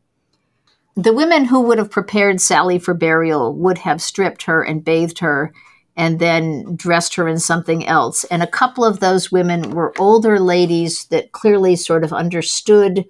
The 0.96 1.14
women 1.14 1.46
who 1.46 1.62
would 1.62 1.80
have 1.80 1.90
prepared 1.90 2.40
Sally 2.40 2.78
for 2.78 2.94
burial 2.94 3.54
would 3.56 3.80
have 3.80 4.02
stripped 4.02 4.44
her 4.44 4.62
and 4.62 4.86
bathed 4.86 5.20
her 5.20 5.52
and 5.96 6.20
then 6.20 6.76
dressed 6.76 7.16
her 7.16 7.28
in 7.28 7.40
something 7.40 7.86
else. 7.86 8.24
And 8.26 8.42
a 8.42 8.48
couple 8.48 8.84
of 8.84 9.00
those 9.00 9.32
women 9.32 9.72
were 9.72 9.94
older 10.00 10.40
ladies 10.40 11.06
that 11.06 11.32
clearly 11.32 11.76
sort 11.76 12.04
of 12.04 12.14
understood 12.14 13.06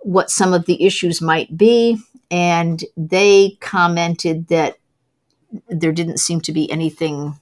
what 0.00 0.30
some 0.30 0.52
of 0.52 0.66
the 0.66 0.84
issues 0.84 1.20
might 1.20 1.56
be, 1.56 1.98
and 2.30 2.84
they 2.96 3.56
commented 3.60 4.48
that 4.48 4.76
there 5.68 5.92
didn't 5.92 6.18
seem 6.18 6.40
to 6.42 6.52
be 6.52 6.70
anything 6.70 7.38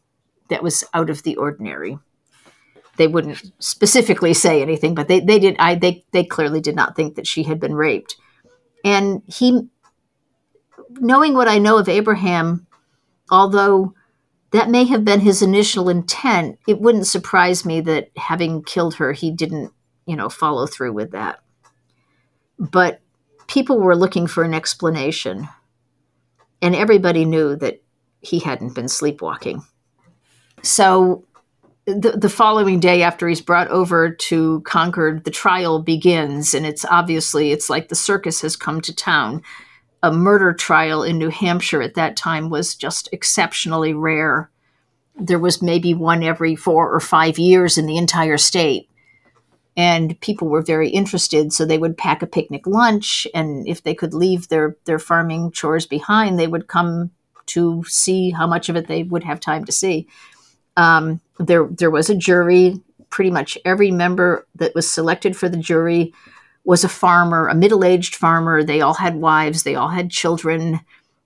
that 0.49 0.63
was 0.63 0.85
out 0.95 1.11
of 1.11 1.23
the 1.23 1.37
ordinary. 1.37 1.99
They 2.97 3.07
wouldn't 3.07 3.53
specifically 3.59 4.33
say 4.33 4.63
anything, 4.63 4.95
but 4.95 5.09
they, 5.09 5.21
they 5.21 5.39
did 5.39 5.57
I 5.59 5.75
they 5.75 6.05
they 6.13 6.25
clearly 6.25 6.61
did 6.61 6.75
not 6.75 6.97
think 6.97 7.17
that 7.17 7.27
she 7.27 7.43
had 7.43 7.61
been 7.61 7.75
raped. 7.75 8.17
And 8.85 9.23
he 9.27 9.69
knowing 10.91 11.35
what 11.35 11.49
I 11.49 11.59
know 11.59 11.79
of 11.79 11.89
Abraham, 11.89 12.67
although 13.31 13.95
that 14.53 14.71
may 14.71 14.85
have 14.85 15.05
been 15.05 15.21
his 15.21 15.43
initial 15.43 15.89
intent, 15.89 16.59
it 16.67 16.81
wouldn't 16.81 17.07
surprise 17.07 17.67
me 17.67 17.81
that 17.83 18.11
having 18.17 18.63
killed 18.63 18.95
her, 18.95 19.13
he 19.13 19.31
didn't, 19.31 19.73
you 20.07 20.17
know, 20.17 20.31
follow 20.31 20.67
through 20.67 20.93
with 20.93 21.11
that 21.11 21.41
but 22.59 23.01
people 23.47 23.79
were 23.79 23.97
looking 23.97 24.27
for 24.27 24.45
an 24.45 24.55
explanation. 24.55 25.49
And 26.63 26.75
everybody 26.75 27.25
knew 27.25 27.57
that 27.57 27.83
he 28.21 28.39
hadn't 28.39 28.75
been 28.75 28.89
sleepwalking. 28.89 29.63
So 30.67 31.25
the, 31.87 32.17
the 32.17 32.29
following 32.29 32.81
day 32.81 33.03
after 33.03 33.29
he's 33.29 33.41
brought 33.41 33.69
over 33.69 34.11
to 34.11 34.61
Concord, 34.63 35.25
the 35.25 35.31
trial 35.31 35.81
begins. 35.81 36.55
And 36.55 36.67
it's 36.67 36.85
obviously, 36.85 37.53
it's 37.53 37.71
like 37.71 37.89
the 37.89 37.95
circus 37.95 38.41
has 38.41 38.57
come 38.57 38.81
to 38.83 38.95
town. 38.95 39.43
A 40.03 40.13
murder 40.13 40.53
trial 40.53 41.03
in 41.03 41.19
New 41.19 41.31
Hampshire 41.31 41.83
at 41.83 41.95
that 41.95 42.17
time 42.17 42.51
was 42.51 42.75
just 42.75 43.09
exceptionally 43.13 43.95
rare. 43.95 44.51
There 45.15 45.39
was 45.39 45.63
maybe 45.63 45.95
one 45.95 46.23
every 46.23 46.57
four 46.57 46.93
or 46.93 47.01
five 47.01 47.39
years 47.39 47.79
in 47.79 47.87
the 47.87 47.97
entire 47.97 48.37
state 48.37 48.91
and 49.77 50.19
people 50.21 50.49
were 50.49 50.63
very 50.63 50.89
interested 50.89 51.53
so 51.53 51.65
they 51.65 51.79
would 51.79 51.99
pack 51.99 52.23
a 52.23 52.27
picnic 52.27 52.67
lunch 52.67 53.27
and 53.35 53.69
if 53.69 53.83
they 53.83 53.95
could 53.95 54.15
leave 54.15 54.49
their 54.49 54.77
their 54.87 54.99
farming 54.99 55.51
chores 55.51 55.87
behind 55.87 56.39
they 56.39 56.47
would 56.47 56.67
come 56.67 57.11
to 57.45 57.85
see 57.87 58.31
how 58.31 58.47
much 58.47 58.69
of 58.69 58.77
it 58.77 58.87
they 58.87 59.03
would 59.03 59.23
have 59.23 59.39
time 59.39 59.65
to 59.65 59.73
see 59.73 60.07
um, 60.77 61.21
there 61.39 61.67
there 61.67 61.91
was 61.91 62.11
a 62.11 62.15
jury. 62.15 62.81
Pretty 63.11 63.31
much 63.31 63.57
every 63.65 63.91
member 63.91 64.47
that 64.57 64.75
was 64.75 64.91
selected 64.91 65.37
for 65.37 65.49
the 65.49 65.57
jury 65.57 66.13
was 66.65 66.85
a 66.85 66.89
farmer 66.89 67.49
a 67.49 67.55
middle-aged 67.55 68.15
farmer. 68.15 68.65
They 68.65 68.81
all 68.81 68.95
had 68.95 69.17
wives. 69.17 69.63
They 69.63 69.77
all 69.77 69.89
had 69.89 70.11
children. 70.11 70.81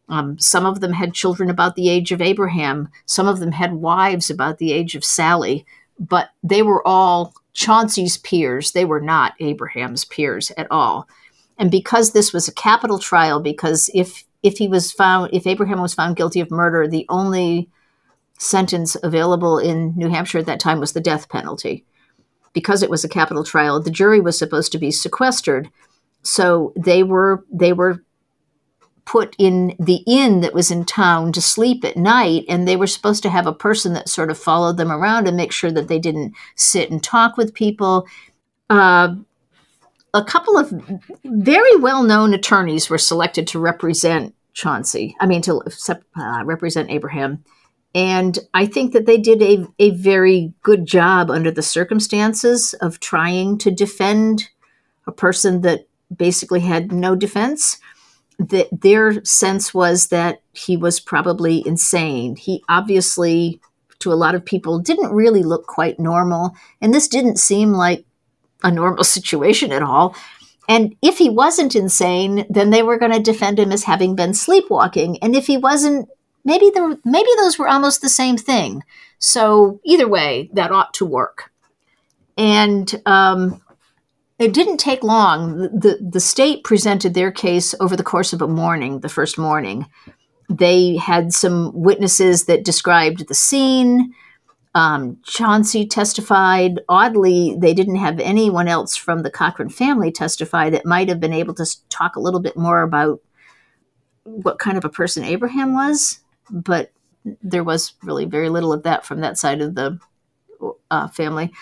Um, 0.09 0.39
some 0.39 0.67
of 0.67 0.81
them 0.81 0.93
had 0.93 1.15
children 1.15 1.49
about 1.49 1.77
the 1.77 1.89
age 1.89 2.13
of 2.13 2.21
abraham. 2.21 2.89
Some 3.07 3.27
of 3.27 3.41
them 3.41 3.53
had 3.53 3.73
wives 3.75 4.29
about 4.29 4.59
the 4.59 4.73
age 4.73 4.95
of 4.95 5.05
sally. 5.05 5.65
But 5.99 6.31
they 6.43 6.63
were 6.63 6.87
all 6.87 7.33
Chauncey's 7.55 8.19
peers. 8.19 8.73
They 8.73 8.85
were 8.85 9.01
not 9.01 9.35
Abraham's 9.41 10.05
peers 10.05 10.53
at 10.57 10.67
all. 10.71 11.09
And 11.59 11.71
because 11.71 12.13
this 12.13 12.33
was 12.33 12.49
a 12.49 12.55
capital 12.55 12.99
trial, 12.99 13.41
because 13.41 13.91
if 13.95 14.25
if 14.43 14.59
he 14.59 14.69
was 14.69 14.93
found, 14.93 15.31
if 15.33 15.47
Abraham 15.47 15.81
was 15.81 15.95
found 15.95 16.17
guilty 16.17 16.41
of 16.41 16.51
murder, 16.51 16.89
the 16.89 17.07
only 17.09 17.69
sentence 18.41 18.97
available 19.03 19.59
in 19.59 19.93
New 19.97 20.09
Hampshire 20.09 20.39
at 20.39 20.47
that 20.47 20.61
time 20.61 20.81
was 20.81 20.93
the 20.93 21.01
death 21.01 21.29
penalty. 21.29 21.85
Because 22.53 22.83
it 22.83 22.91
was 22.91 23.05
a 23.05 23.09
capital 23.09 23.45
trial, 23.45 23.81
the 23.81 23.91
jury 23.91 24.21
was 24.21 24.37
supposed 24.37 24.73
to 24.73 24.79
be 24.79 24.91
sequestered. 24.91 25.71
So 26.23 26.73
they 26.75 27.03
were 27.03 27.45
they 27.53 27.73
were 27.73 28.03
put 29.05 29.37
in 29.39 29.75
the 29.79 30.03
inn 30.07 30.41
that 30.41 30.55
was 30.55 30.71
in 30.71 30.85
town 30.85 31.33
to 31.33 31.43
sleep 31.43 31.85
at 31.85 31.97
night 31.97 32.45
and 32.49 32.67
they 32.67 32.77
were 32.77 32.87
supposed 32.87 33.23
to 33.23 33.31
have 33.31 33.47
a 33.47 33.53
person 33.53 33.93
that 33.93 34.09
sort 34.09 34.31
of 34.31 34.39
followed 34.39 34.77
them 34.77 34.91
around 34.93 35.27
and 35.27 35.37
make 35.37 35.53
sure 35.53 35.71
that 35.71 35.89
they 35.89 35.99
didn't 35.99 36.35
sit 36.55 36.91
and 36.91 37.03
talk 37.03 37.37
with 37.37 37.55
people 37.55 38.07
uh, 38.69 39.15
a 40.15 40.25
couple 40.25 40.57
of 40.57 40.73
very 41.25 41.77
well-known 41.77 42.35
attorneys 42.35 42.89
were 42.89 42.99
selected 42.99 43.49
to 43.49 43.59
represent 43.59 44.35
chauncey 44.53 45.17
i 45.21 45.27
mean 45.27 45.43
to 45.43 45.61
uh, 46.17 46.45
represent 46.45 46.91
abraham 46.91 47.43
and 47.95 48.39
i 48.55 48.65
think 48.67 48.93
that 48.93 49.07
they 49.07 49.19
did 49.19 49.43
a, 49.43 49.67
a 49.79 49.91
very 49.91 50.53
good 50.63 50.87
job 50.87 51.31
under 51.31 51.51
the 51.51 51.63
circumstances 51.63 52.75
of 52.75 53.01
trying 53.01 53.59
to 53.59 53.71
defend 53.71 54.49
a 55.07 55.13
person 55.13 55.63
that 55.63 55.87
basically 56.17 56.61
had 56.61 56.93
no 56.93 57.15
defense 57.15 57.79
that 58.41 58.69
their 58.73 59.23
sense 59.25 59.75
was 59.75 60.09
that 60.09 60.41
he 60.53 60.77
was 60.77 60.99
probably 60.99 61.67
insane. 61.67 62.37
He 62.37 62.65
obviously, 62.69 63.61
to 63.99 64.13
a 64.13 64.15
lot 64.15 64.35
of 64.35 64.45
people, 64.45 64.79
didn't 64.79 65.13
really 65.13 65.43
look 65.43 65.67
quite 65.67 66.01
normal, 66.01 66.55
and 66.81 66.95
this 66.95 67.07
didn't 67.07 67.39
seem 67.39 67.73
like 67.73 68.05
a 68.63 68.71
normal 68.71 69.05
situation 69.17 69.73
at 69.73 69.83
all. 69.83 70.17
And 70.69 70.97
if 71.03 71.19
he 71.19 71.29
wasn't 71.29 71.75
insane, 71.75 72.47
then 72.49 72.71
they 72.71 72.83
were 72.83 72.99
going 72.99 73.13
to 73.13 73.21
defend 73.21 73.59
him 73.59 73.73
as 73.73 73.85
having 73.85 74.15
been 74.15 74.35
sleepwalking. 74.35 75.19
And 75.21 75.35
if 75.35 75.47
he 75.47 75.59
wasn't, 75.59 76.09
maybe 76.45 76.71
there, 76.75 76.97
maybe 77.05 77.29
those 77.39 77.59
were 77.59 77.69
almost 77.69 78.01
the 78.01 78.09
same 78.09 78.37
thing. 78.37 78.83
So 79.19 79.81
either 79.85 80.09
way, 80.09 80.51
that 80.55 80.73
ought 80.73 80.95
to 80.95 81.05
work. 81.05 81.51
And 82.37 83.03
um, 83.07 83.61
it 84.39 84.55
didn't 84.55 84.79
take 84.79 85.03
long. 85.03 85.59
The, 85.59 85.99
the 86.01 86.21
state 86.21 86.65
presented 86.65 87.13
their 87.13 87.31
case 87.31 87.75
over 87.81 87.97
the 87.97 88.03
course 88.03 88.33
of 88.33 88.41
a 88.41 88.49
morning, 88.49 89.01
the 89.01 89.09
first 89.09 89.37
morning. 89.37 89.87
They 90.49 90.97
had 90.97 91.33
some 91.33 91.73
witnesses 91.75 92.47
that 92.47 92.65
described 92.65 93.29
the 93.29 93.35
scene. 93.35 94.15
Um, 94.75 95.19
Chauncey 95.25 95.87
testified. 95.87 96.81
Oddly, 96.89 97.57
they 97.59 97.75
didn't 97.75 97.97
have 97.97 98.19
anyone 98.19 98.67
else 98.67 98.97
from 98.97 99.23
the 99.23 99.31
Cochran 99.31 99.69
family 99.69 100.11
testify 100.11 100.71
that 100.71 100.87
might 100.87 101.09
have 101.09 101.21
been 101.21 101.35
able 101.35 101.55
to 101.55 101.67
talk 101.91 102.17
a 102.17 102.21
little 102.21 102.41
bit 102.41 102.57
more 102.57 102.81
about 102.81 103.21
what 104.25 104.59
kind 104.59 104.79
of 104.79 104.85
a 104.85 104.91
person 104.91 105.25
Abraham 105.25 105.75
was. 105.75 106.21
But 106.51 106.93
there 107.43 107.65
was 107.65 107.95
really 108.03 108.25
very 108.25 108.49
little 108.49 108.73
of 108.73 108.83
that 108.85 109.05
from 109.05 109.21
that 109.21 109.39
side 109.39 109.61
of 109.61 109.75
the 109.75 109.99
uh, 110.91 111.09
family. 111.09 111.53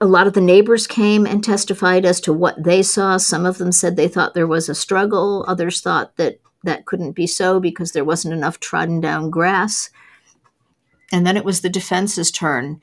A 0.00 0.06
lot 0.06 0.26
of 0.26 0.32
the 0.32 0.40
neighbors 0.40 0.86
came 0.86 1.26
and 1.26 1.42
testified 1.42 2.04
as 2.04 2.20
to 2.22 2.32
what 2.32 2.62
they 2.62 2.82
saw. 2.82 3.16
Some 3.16 3.46
of 3.46 3.58
them 3.58 3.72
said 3.72 3.96
they 3.96 4.08
thought 4.08 4.34
there 4.34 4.46
was 4.46 4.68
a 4.68 4.74
struggle. 4.74 5.44
Others 5.46 5.80
thought 5.80 6.16
that 6.16 6.40
that 6.64 6.86
couldn't 6.86 7.12
be 7.12 7.26
so 7.26 7.60
because 7.60 7.92
there 7.92 8.04
wasn't 8.04 8.34
enough 8.34 8.58
trodden 8.58 9.00
down 9.00 9.30
grass. 9.30 9.90
And 11.12 11.26
then 11.26 11.36
it 11.36 11.44
was 11.44 11.60
the 11.60 11.68
defense's 11.68 12.30
turn. 12.30 12.80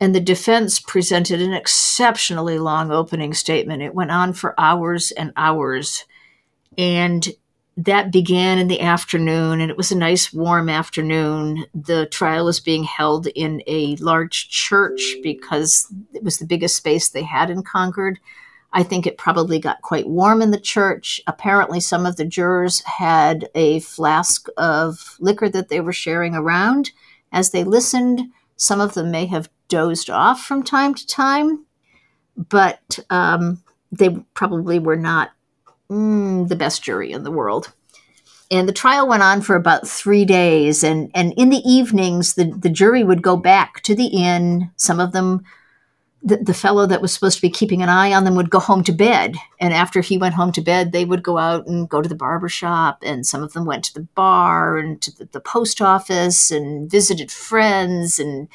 And 0.00 0.14
the 0.14 0.20
defense 0.20 0.80
presented 0.80 1.40
an 1.40 1.52
exceptionally 1.52 2.58
long 2.58 2.90
opening 2.90 3.32
statement. 3.32 3.82
It 3.82 3.94
went 3.94 4.10
on 4.10 4.32
for 4.32 4.54
hours 4.58 5.10
and 5.12 5.32
hours. 5.36 6.04
And 6.76 7.26
that 7.76 8.10
began 8.10 8.58
in 8.58 8.68
the 8.68 8.80
afternoon, 8.80 9.60
and 9.60 9.70
it 9.70 9.76
was 9.76 9.92
a 9.92 9.96
nice 9.96 10.32
warm 10.32 10.68
afternoon. 10.68 11.66
The 11.74 12.06
trial 12.06 12.46
was 12.46 12.58
being 12.58 12.84
held 12.84 13.26
in 13.28 13.62
a 13.66 13.96
large 13.96 14.48
church 14.48 15.16
because 15.22 15.86
it 16.14 16.22
was 16.22 16.38
the 16.38 16.46
biggest 16.46 16.76
space 16.76 17.10
they 17.10 17.22
had 17.22 17.50
in 17.50 17.62
Concord. 17.62 18.18
I 18.72 18.82
think 18.82 19.06
it 19.06 19.18
probably 19.18 19.58
got 19.58 19.82
quite 19.82 20.08
warm 20.08 20.40
in 20.40 20.50
the 20.50 20.60
church. 20.60 21.20
Apparently, 21.26 21.80
some 21.80 22.06
of 22.06 22.16
the 22.16 22.24
jurors 22.24 22.82
had 22.82 23.48
a 23.54 23.80
flask 23.80 24.48
of 24.56 25.16
liquor 25.20 25.48
that 25.50 25.68
they 25.68 25.80
were 25.80 25.92
sharing 25.92 26.34
around 26.34 26.92
as 27.30 27.50
they 27.50 27.62
listened. 27.62 28.22
Some 28.56 28.80
of 28.80 28.94
them 28.94 29.10
may 29.10 29.26
have 29.26 29.50
dozed 29.68 30.08
off 30.08 30.42
from 30.42 30.62
time 30.62 30.94
to 30.94 31.06
time, 31.06 31.66
but 32.36 32.98
um, 33.10 33.62
they 33.92 34.10
probably 34.34 34.78
were 34.78 34.96
not 34.96 35.30
mm, 35.90 36.48
the 36.48 36.56
best 36.56 36.82
jury 36.82 37.12
in 37.12 37.24
the 37.24 37.30
world. 37.30 37.72
And 38.50 38.68
the 38.68 38.72
trial 38.72 39.08
went 39.08 39.22
on 39.22 39.40
for 39.40 39.56
about 39.56 39.88
three 39.88 40.24
days. 40.24 40.84
And, 40.84 41.10
and 41.14 41.32
in 41.36 41.50
the 41.50 41.62
evenings, 41.68 42.34
the, 42.34 42.44
the 42.44 42.70
jury 42.70 43.02
would 43.02 43.22
go 43.22 43.36
back 43.36 43.80
to 43.82 43.94
the 43.94 44.06
inn. 44.06 44.70
Some 44.76 45.00
of 45.00 45.12
them, 45.12 45.44
the, 46.22 46.36
the 46.36 46.54
fellow 46.54 46.86
that 46.86 47.02
was 47.02 47.12
supposed 47.12 47.36
to 47.36 47.42
be 47.42 47.50
keeping 47.50 47.82
an 47.82 47.88
eye 47.88 48.12
on 48.12 48.24
them 48.24 48.36
would 48.36 48.50
go 48.50 48.60
home 48.60 48.84
to 48.84 48.92
bed. 48.92 49.34
And 49.58 49.74
after 49.74 50.00
he 50.00 50.16
went 50.16 50.36
home 50.36 50.52
to 50.52 50.60
bed, 50.60 50.92
they 50.92 51.04
would 51.04 51.24
go 51.24 51.38
out 51.38 51.66
and 51.66 51.88
go 51.88 52.00
to 52.00 52.08
the 52.08 52.14
barber 52.14 52.48
shop. 52.48 53.02
And 53.02 53.26
some 53.26 53.42
of 53.42 53.52
them 53.52 53.64
went 53.64 53.82
to 53.84 53.94
the 53.94 54.06
bar 54.14 54.78
and 54.78 55.02
to 55.02 55.16
the, 55.16 55.24
the 55.24 55.40
post 55.40 55.82
office 55.82 56.52
and 56.52 56.88
visited 56.88 57.32
friends 57.32 58.20
and 58.20 58.48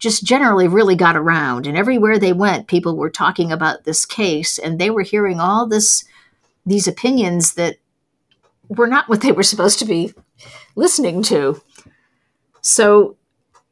just 0.00 0.24
generally 0.24 0.66
really 0.66 0.96
got 0.96 1.16
around. 1.16 1.66
And 1.66 1.76
everywhere 1.76 2.18
they 2.18 2.32
went, 2.32 2.66
people 2.66 2.96
were 2.96 3.10
talking 3.10 3.52
about 3.52 3.84
this 3.84 4.04
case 4.04 4.58
and 4.58 4.80
they 4.80 4.90
were 4.90 5.02
hearing 5.02 5.38
all 5.38 5.66
this 5.66 6.04
these 6.68 6.86
opinions 6.86 7.54
that 7.54 7.76
were 8.68 8.86
not 8.86 9.08
what 9.08 9.22
they 9.22 9.32
were 9.32 9.42
supposed 9.42 9.78
to 9.78 9.84
be 9.84 10.12
listening 10.76 11.22
to. 11.22 11.60
So 12.60 13.16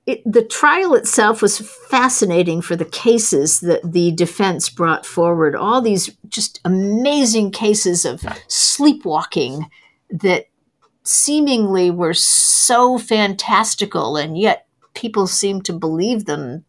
it, 0.06 0.22
the 0.24 0.44
trial 0.44 0.94
itself 0.94 1.42
was 1.42 1.58
fascinating 1.58 2.62
for 2.62 2.76
the 2.76 2.84
cases 2.84 3.60
that 3.60 3.92
the 3.92 4.12
defense 4.12 4.70
brought 4.70 5.04
forward. 5.04 5.56
All 5.56 5.80
these 5.80 6.16
just 6.28 6.60
amazing 6.64 7.50
cases 7.50 8.04
of 8.04 8.24
sleepwalking 8.46 9.68
that 10.10 10.46
seemingly 11.02 11.90
were 11.90 12.14
so 12.14 12.98
fantastical, 12.98 14.16
and 14.16 14.38
yet 14.38 14.66
people 14.94 15.26
seemed 15.26 15.64
to 15.64 15.72
believe 15.72 16.24
them 16.24 16.64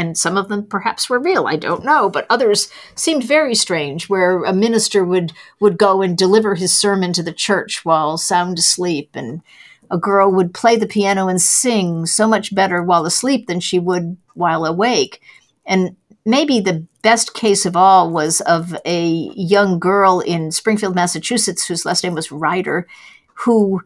and 0.00 0.16
some 0.16 0.36
of 0.36 0.48
them 0.48 0.64
perhaps 0.64 1.08
were 1.08 1.20
real 1.20 1.46
i 1.46 1.56
don't 1.56 1.84
know 1.84 2.08
but 2.08 2.26
others 2.30 2.70
seemed 2.94 3.22
very 3.22 3.54
strange 3.54 4.08
where 4.08 4.42
a 4.44 4.52
minister 4.52 5.04
would 5.04 5.32
would 5.60 5.76
go 5.78 6.02
and 6.02 6.16
deliver 6.16 6.54
his 6.54 6.72
sermon 6.72 7.12
to 7.12 7.22
the 7.22 7.32
church 7.32 7.84
while 7.84 8.16
sound 8.16 8.58
asleep 8.58 9.10
and 9.14 9.42
a 9.90 9.98
girl 9.98 10.30
would 10.30 10.54
play 10.54 10.76
the 10.76 10.86
piano 10.86 11.28
and 11.28 11.42
sing 11.42 12.06
so 12.06 12.26
much 12.26 12.54
better 12.54 12.82
while 12.82 13.04
asleep 13.04 13.46
than 13.46 13.60
she 13.60 13.78
would 13.78 14.16
while 14.34 14.64
awake. 14.64 15.20
And 15.66 15.96
maybe 16.24 16.60
the 16.60 16.86
best 17.02 17.34
case 17.34 17.66
of 17.66 17.76
all 17.76 18.10
was 18.10 18.40
of 18.42 18.76
a 18.84 19.06
young 19.34 19.78
girl 19.78 20.20
in 20.20 20.52
springfield 20.52 20.94
massachusetts 20.94 21.66
whose 21.66 21.86
last 21.86 22.04
name 22.04 22.14
was 22.14 22.30
Rider 22.30 22.86
who 23.34 23.80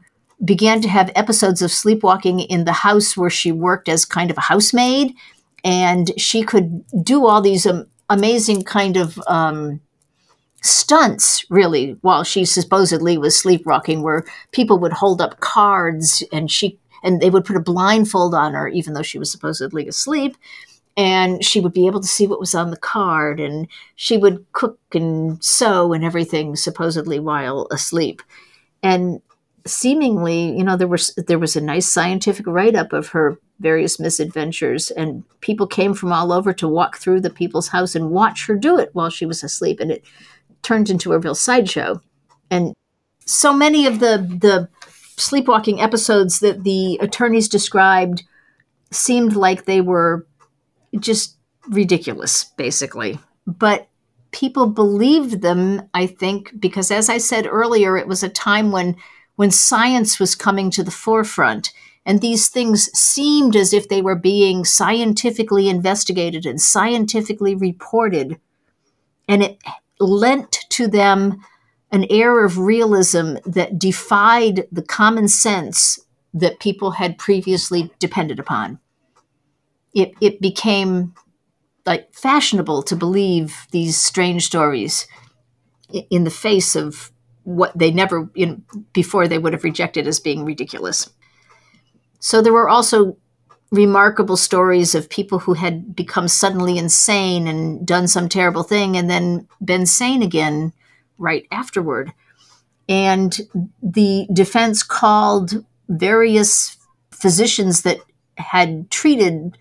began 0.45 0.83
to 0.83 0.89
have 0.89 1.13
episodes 1.15 1.63
of 1.63 1.71
sleepwalking 1.71 2.41
in 2.41 2.65
the 2.65 2.73
house 2.73 3.17
where 3.17 3.31
she 3.31 3.53
worked 3.53 3.89
as 3.89 4.05
kind 4.05 4.33
of 4.33 4.37
a 4.37 4.43
housemaid 4.43 5.15
and 5.65 6.13
she 6.21 6.43
could 6.43 6.85
do 7.03 7.27
all 7.27 7.41
these 7.41 7.67
um, 7.67 7.87
amazing 8.11 8.63
kind 8.63 8.97
of 8.97 9.19
um, 9.27 9.81
stunts 10.63 11.45
really 11.51 11.97
while 12.03 12.23
she 12.23 12.45
supposedly 12.45 13.19
was 13.19 13.39
sleepwalking 13.39 14.03
where 14.03 14.25
people 14.53 14.79
would 14.79 14.93
hold 14.93 15.21
up 15.21 15.41
cards 15.41 16.23
and 16.33 16.51
she 16.51 16.79
and 17.03 17.21
they 17.21 17.29
would 17.29 17.45
put 17.45 17.57
a 17.57 17.61
blindfold 17.61 18.35
on 18.35 18.55
her 18.55 18.69
even 18.69 18.95
though 18.95 19.03
she 19.03 19.19
was 19.19 19.31
supposedly 19.31 19.89
asleep 19.89 20.37
and 20.97 21.45
she 21.45 21.61
would 21.61 21.73
be 21.73 21.87
able 21.87 22.01
to 22.01 22.07
see 22.07 22.27
what 22.27 22.41
was 22.41 22.55
on 22.55 22.71
the 22.71 22.77
card 22.77 23.41
and 23.41 23.67
she 23.97 24.17
would 24.17 24.45
cook 24.53 24.79
and 24.93 25.43
sew 25.45 25.93
and 25.93 26.05
everything 26.05 26.55
supposedly 26.55 27.19
while 27.19 27.67
asleep. 27.71 28.23
And 28.83 29.21
seemingly, 29.67 30.57
you 30.57 30.65
know, 30.65 30.77
there 30.77 30.89
was 30.89 31.15
there 31.17 31.39
was 31.39 31.57
a 31.57 31.61
nice 31.61 31.91
scientific 31.91 32.47
write 32.47 32.75
up 32.75 32.93
of 32.93 33.09
her 33.09 33.39
various 33.61 33.99
misadventures, 33.99 34.91
and 34.91 35.25
people 35.41 35.67
came 35.67 35.95
from 35.95 36.13
all 36.13 36.33
over 36.33 36.53
to 36.53 36.69
walk 36.69 36.99
through 36.99 37.21
the 37.21 37.31
people's 37.31 37.69
house 37.69 37.95
and 37.95 38.11
watch 38.11 38.47
her 38.47 38.57
do 38.57 38.79
it 38.79 38.91
while 38.93 39.11
she 39.11 39.27
was 39.27 39.43
asleep, 39.43 39.81
and 39.81 39.91
it 39.91 40.05
turned 40.63 40.91
into 40.91 41.13
a 41.13 41.19
real 41.19 41.35
sideshow. 41.35 42.01
And 42.51 42.75
so 43.25 43.53
many 43.55 43.87
of 43.87 44.01
the 44.01 44.19
the 44.19 44.69
sleepwalking 45.17 45.81
episodes 45.81 46.41
that 46.41 46.65
the 46.65 46.99
attorneys 47.01 47.49
described 47.49 48.25
seemed 48.91 49.35
like 49.35 49.65
they 49.65 49.81
were 49.81 50.27
just 50.99 51.37
ridiculous, 51.69 52.45
basically. 52.57 53.19
But 53.47 53.89
people 54.33 54.67
believed 54.67 55.41
them, 55.43 55.89
I 55.95 56.07
think, 56.07 56.59
because 56.59 56.91
as 56.91 57.09
I 57.09 57.19
said 57.19 57.47
earlier, 57.47 57.97
it 57.97 58.09
was 58.09 58.23
a 58.23 58.29
time 58.29 58.73
when 58.73 58.97
when 59.37 59.51
science 59.51 60.19
was 60.19 60.35
coming 60.35 60.71
to 60.71 60.83
the 60.83 60.91
forefront 60.91 61.73
and 62.07 62.21
these 62.21 62.49
things 62.49 62.91
seemed 62.99 63.57
as 63.57 63.73
if 63.73 63.89
they 63.89 64.03
were 64.03 64.15
being 64.15 64.65
scientifically 64.65 65.69
investigated 65.69 66.45
and 66.45 66.61
scientifically 66.61 67.55
reported. 67.55 68.39
And 69.27 69.43
it 69.43 69.59
lent 69.99 70.67
to 70.71 70.87
them 70.87 71.41
an 71.91 72.05
air 72.11 72.45
of 72.45 72.59
realism 72.59 73.37
that 73.47 73.79
defied 73.79 74.67
the 74.71 74.83
common 74.83 75.29
sense 75.29 75.99
that 76.35 76.61
people 76.61 76.93
had 76.93 77.17
previously 77.17 77.91
depended 77.99 78.39
upon. 78.39 78.81
It, 79.95 80.13
it 80.21 80.41
became 80.41 81.15
like 81.87 82.13
fashionable 82.13 82.83
to 82.83 82.97
believe 82.97 83.67
these 83.71 83.99
strange 83.99 84.45
stories 84.45 85.07
in 86.11 86.25
the 86.25 86.31
face 86.31 86.75
of 86.75 87.13
what 87.45 87.77
they 87.77 87.91
never 87.91 88.29
you 88.35 88.47
know, 88.47 88.61
before 88.93 89.29
they 89.29 89.39
would 89.39 89.53
have 89.53 89.65
rejected 89.65 90.07
as 90.07 90.21
being 90.21 90.45
ridiculous. 90.45 91.11
So 92.21 92.43
there 92.43 92.53
were 92.53 92.69
also 92.69 93.17
remarkable 93.71 94.37
stories 94.37 94.95
of 94.95 95.11
people 95.11 95.41
who 95.41 95.55
had 95.55 95.97
become 95.97 96.29
suddenly 96.29 96.79
insane 96.79 97.47
and 97.47 97.87
done 97.87 98.09
some 98.09 98.29
terrible 98.29 98.63
thing 98.63 98.97
and 98.97 99.11
then 99.11 99.49
been 99.63 99.85
sane 99.85 100.23
again 100.23 100.73
right 101.19 101.47
afterward. 101.51 102.13
And 102.89 103.37
the 103.83 104.27
defense 104.33 104.83
called 104.83 105.65
various 105.89 106.77
physicians 107.11 107.83
that 107.83 107.99
had 108.37 108.91
treated 108.91 109.57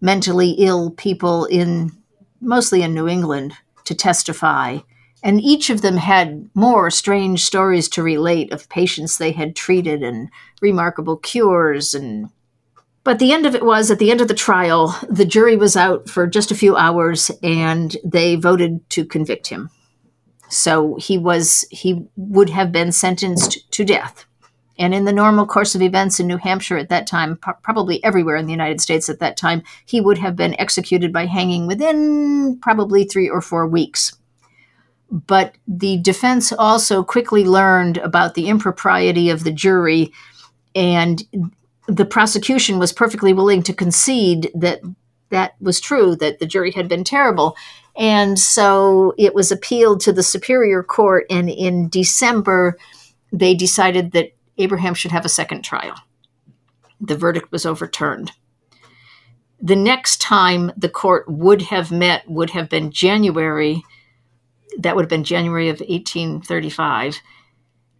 mentally 0.00 0.50
ill 0.58 0.90
people 0.90 1.44
in 1.46 1.92
mostly 2.40 2.82
in 2.82 2.94
New 2.94 3.08
England 3.08 3.54
to 3.84 3.94
testify 3.94 4.78
and 5.22 5.40
each 5.40 5.70
of 5.70 5.82
them 5.82 5.96
had 5.96 6.50
more 6.54 6.90
strange 6.90 7.44
stories 7.44 7.88
to 7.90 8.02
relate 8.02 8.52
of 8.52 8.68
patients 8.68 9.18
they 9.18 9.32
had 9.32 9.54
treated 9.54 10.02
and 10.02 10.28
remarkable 10.60 11.16
cures 11.16 11.94
and 11.94 12.28
but 13.04 13.18
the 13.18 13.32
end 13.32 13.46
of 13.46 13.54
it 13.54 13.64
was 13.64 13.90
at 13.90 13.98
the 13.98 14.10
end 14.10 14.20
of 14.20 14.28
the 14.28 14.34
trial 14.34 14.96
the 15.08 15.24
jury 15.24 15.56
was 15.56 15.76
out 15.76 16.08
for 16.08 16.26
just 16.26 16.50
a 16.50 16.56
few 16.56 16.76
hours 16.76 17.30
and 17.42 17.96
they 18.04 18.36
voted 18.36 18.88
to 18.90 19.04
convict 19.04 19.48
him. 19.48 19.70
So 20.48 20.96
he 20.96 21.18
was 21.18 21.64
he 21.70 22.06
would 22.16 22.50
have 22.50 22.70
been 22.70 22.92
sentenced 22.92 23.70
to 23.72 23.84
death. 23.84 24.24
And 24.78 24.94
in 24.94 25.04
the 25.04 25.12
normal 25.12 25.46
course 25.46 25.74
of 25.74 25.82
events 25.82 26.18
in 26.18 26.26
New 26.26 26.38
Hampshire 26.38 26.78
at 26.78 26.88
that 26.88 27.06
time, 27.06 27.38
probably 27.62 28.02
everywhere 28.02 28.36
in 28.36 28.46
the 28.46 28.52
United 28.52 28.80
States 28.80 29.08
at 29.08 29.18
that 29.18 29.36
time, 29.36 29.62
he 29.84 30.00
would 30.00 30.18
have 30.18 30.34
been 30.34 30.58
executed 30.58 31.12
by 31.12 31.26
hanging 31.26 31.66
within 31.66 32.58
probably 32.60 33.04
three 33.04 33.28
or 33.28 33.40
four 33.40 33.66
weeks 33.66 34.12
but 35.12 35.54
the 35.68 35.98
defense 35.98 36.52
also 36.52 37.04
quickly 37.04 37.44
learned 37.44 37.98
about 37.98 38.34
the 38.34 38.48
impropriety 38.48 39.28
of 39.28 39.44
the 39.44 39.52
jury, 39.52 40.10
and 40.74 41.22
the 41.86 42.06
prosecution 42.06 42.78
was 42.78 42.92
perfectly 42.92 43.34
willing 43.34 43.62
to 43.62 43.74
concede 43.74 44.50
that 44.54 44.80
that 45.28 45.54
was 45.60 45.80
true, 45.80 46.16
that 46.16 46.38
the 46.38 46.46
jury 46.46 46.72
had 46.72 46.88
been 46.88 47.04
terrible. 47.04 47.56
And 47.94 48.38
so 48.38 49.12
it 49.18 49.34
was 49.34 49.52
appealed 49.52 50.00
to 50.00 50.12
the 50.12 50.22
Superior 50.22 50.82
Court, 50.82 51.26
and 51.28 51.50
in 51.50 51.90
December, 51.90 52.78
they 53.32 53.54
decided 53.54 54.12
that 54.12 54.32
Abraham 54.56 54.94
should 54.94 55.12
have 55.12 55.26
a 55.26 55.30
second 55.30 55.62
trial. 55.62 55.94
The 57.00 57.16
verdict 57.16 57.52
was 57.52 57.66
overturned. 57.66 58.32
The 59.60 59.76
next 59.76 60.20
time 60.22 60.72
the 60.76 60.88
court 60.88 61.28
would 61.28 61.62
have 61.62 61.92
met 61.92 62.28
would 62.28 62.50
have 62.50 62.68
been 62.68 62.90
January. 62.90 63.82
That 64.78 64.96
would 64.96 65.02
have 65.02 65.10
been 65.10 65.24
January 65.24 65.68
of 65.68 65.80
1835. 65.80 67.20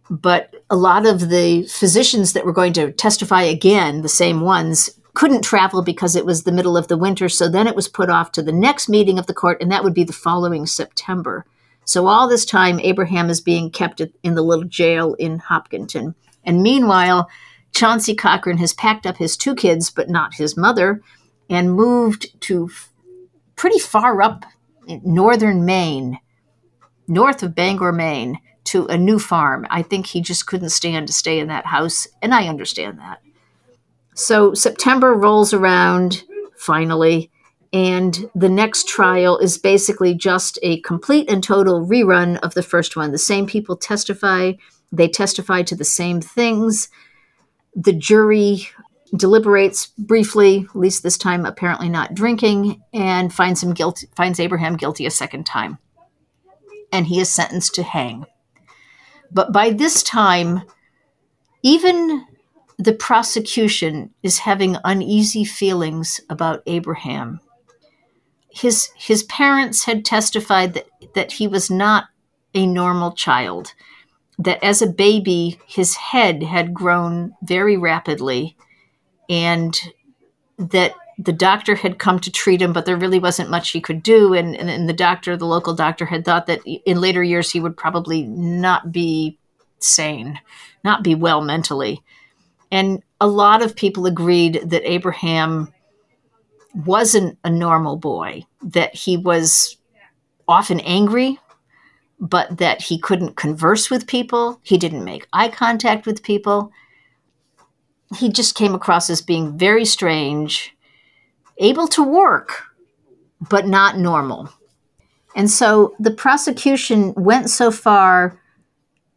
But 0.09 0.53
a 0.69 0.75
lot 0.75 1.05
of 1.05 1.29
the 1.29 1.63
physicians 1.63 2.33
that 2.33 2.45
were 2.45 2.53
going 2.53 2.73
to 2.73 2.91
testify 2.91 3.43
again, 3.43 4.01
the 4.01 4.09
same 4.09 4.41
ones, 4.41 4.89
couldn't 5.13 5.43
travel 5.43 5.81
because 5.81 6.15
it 6.15 6.25
was 6.25 6.43
the 6.43 6.51
middle 6.51 6.75
of 6.75 6.87
the 6.87 6.97
winter. 6.97 7.29
So 7.29 7.47
then 7.47 7.67
it 7.67 7.75
was 7.75 7.87
put 7.87 8.09
off 8.09 8.31
to 8.33 8.41
the 8.41 8.51
next 8.51 8.89
meeting 8.89 9.19
of 9.19 9.27
the 9.27 9.33
court, 9.33 9.61
and 9.61 9.71
that 9.71 9.83
would 9.83 9.93
be 9.93 10.03
the 10.03 10.13
following 10.13 10.65
September. 10.65 11.45
So 11.85 12.07
all 12.07 12.27
this 12.27 12.45
time, 12.45 12.79
Abraham 12.79 13.29
is 13.29 13.41
being 13.41 13.69
kept 13.69 14.01
in 14.23 14.35
the 14.35 14.41
little 14.41 14.65
jail 14.65 15.13
in 15.15 15.39
Hopkinton. 15.39 16.15
And 16.43 16.63
meanwhile, 16.63 17.29
Chauncey 17.73 18.15
Cochran 18.15 18.57
has 18.57 18.73
packed 18.73 19.05
up 19.05 19.17
his 19.17 19.37
two 19.37 19.55
kids, 19.55 19.89
but 19.89 20.09
not 20.09 20.35
his 20.35 20.57
mother, 20.57 21.01
and 21.49 21.73
moved 21.73 22.39
to 22.41 22.69
pretty 23.55 23.79
far 23.79 24.21
up 24.21 24.45
northern 24.87 25.65
Maine, 25.65 26.19
north 27.07 27.43
of 27.43 27.55
Bangor, 27.55 27.91
Maine, 27.91 28.39
to 28.65 28.85
a 28.87 28.97
new 28.97 29.19
farm. 29.19 29.67
I 29.69 29.81
think 29.81 30.05
he 30.05 30.21
just 30.21 30.47
couldn't 30.47 30.69
stand 30.69 31.07
to 31.07 31.13
stay 31.13 31.39
in 31.39 31.47
that 31.47 31.65
house, 31.65 32.07
and 32.21 32.33
I 32.33 32.47
understand 32.47 32.99
that. 32.99 33.21
So 34.15 34.53
September 34.53 35.13
rolls 35.13 35.53
around 35.53 36.23
finally, 36.55 37.31
and 37.73 38.29
the 38.35 38.49
next 38.49 38.87
trial 38.87 39.37
is 39.37 39.57
basically 39.57 40.13
just 40.13 40.59
a 40.61 40.79
complete 40.81 41.29
and 41.29 41.43
total 41.43 41.85
rerun 41.85 42.39
of 42.39 42.53
the 42.53 42.63
first 42.63 42.95
one. 42.95 43.11
The 43.11 43.17
same 43.17 43.47
people 43.47 43.75
testify, 43.75 44.53
they 44.91 45.07
testify 45.07 45.63
to 45.63 45.75
the 45.75 45.83
same 45.83 46.21
things. 46.21 46.89
The 47.75 47.93
jury 47.93 48.69
deliberates 49.15 49.87
briefly, 49.97 50.67
at 50.69 50.75
least 50.75 51.03
this 51.03 51.17
time 51.17 51.45
apparently 51.45 51.89
not 51.89 52.13
drinking, 52.13 52.81
and 52.93 53.33
finds 53.33 53.61
him 53.61 53.73
guilty 53.73 54.07
finds 54.15 54.39
Abraham 54.39 54.77
guilty 54.77 55.05
a 55.05 55.11
second 55.11 55.45
time. 55.45 55.79
And 56.93 57.07
he 57.07 57.19
is 57.19 57.29
sentenced 57.29 57.75
to 57.75 57.83
hang. 57.83 58.25
But 59.31 59.51
by 59.51 59.71
this 59.71 60.03
time, 60.03 60.61
even 61.63 62.25
the 62.77 62.93
prosecution 62.93 64.11
is 64.21 64.39
having 64.39 64.77
uneasy 64.83 65.43
feelings 65.43 66.21
about 66.29 66.63
Abraham. 66.67 67.39
His 68.49 68.89
his 68.95 69.23
parents 69.23 69.85
had 69.85 70.05
testified 70.05 70.75
that, 70.75 70.87
that 71.15 71.31
he 71.33 71.47
was 71.47 71.71
not 71.71 72.05
a 72.53 72.67
normal 72.67 73.13
child, 73.13 73.73
that 74.37 74.63
as 74.63 74.81
a 74.81 74.87
baby 74.87 75.59
his 75.65 75.95
head 75.95 76.43
had 76.43 76.73
grown 76.73 77.33
very 77.41 77.77
rapidly, 77.77 78.55
and 79.27 79.75
that 80.57 80.93
the 81.23 81.33
doctor 81.33 81.75
had 81.75 81.99
come 81.99 82.19
to 82.19 82.31
treat 82.31 82.61
him, 82.61 82.73
but 82.73 82.85
there 82.85 82.97
really 82.97 83.19
wasn't 83.19 83.49
much 83.49 83.71
he 83.71 83.81
could 83.81 84.03
do. 84.03 84.33
And, 84.33 84.55
and, 84.55 84.69
and 84.69 84.89
the 84.89 84.93
doctor, 84.93 85.37
the 85.37 85.45
local 85.45 85.73
doctor, 85.73 86.05
had 86.05 86.25
thought 86.25 86.47
that 86.47 86.61
in 86.65 86.99
later 86.99 87.23
years 87.23 87.51
he 87.51 87.59
would 87.59 87.77
probably 87.77 88.23
not 88.23 88.91
be 88.91 89.37
sane, 89.79 90.39
not 90.83 91.03
be 91.03 91.15
well 91.15 91.41
mentally. 91.41 92.01
And 92.71 93.03
a 93.21 93.27
lot 93.27 93.61
of 93.61 93.75
people 93.75 94.05
agreed 94.05 94.61
that 94.65 94.89
Abraham 94.89 95.71
wasn't 96.73 97.37
a 97.43 97.49
normal 97.49 97.97
boy, 97.97 98.45
that 98.63 98.95
he 98.95 99.15
was 99.15 99.77
often 100.47 100.79
angry, 100.81 101.39
but 102.19 102.57
that 102.57 102.81
he 102.81 102.97
couldn't 102.97 103.35
converse 103.35 103.89
with 103.89 104.07
people. 104.07 104.59
He 104.63 104.77
didn't 104.77 105.05
make 105.05 105.27
eye 105.31 105.49
contact 105.49 106.05
with 106.05 106.23
people. 106.23 106.71
He 108.17 108.29
just 108.29 108.55
came 108.55 108.73
across 108.73 109.09
as 109.09 109.21
being 109.21 109.57
very 109.57 109.85
strange, 109.85 110.75
able 111.57 111.87
to 111.89 112.03
work, 112.03 112.63
but 113.49 113.67
not 113.67 113.97
normal. 113.97 114.49
And 115.35 115.49
so 115.49 115.95
the 115.99 116.11
prosecution 116.11 117.13
went 117.15 117.49
so 117.49 117.71
far 117.71 118.39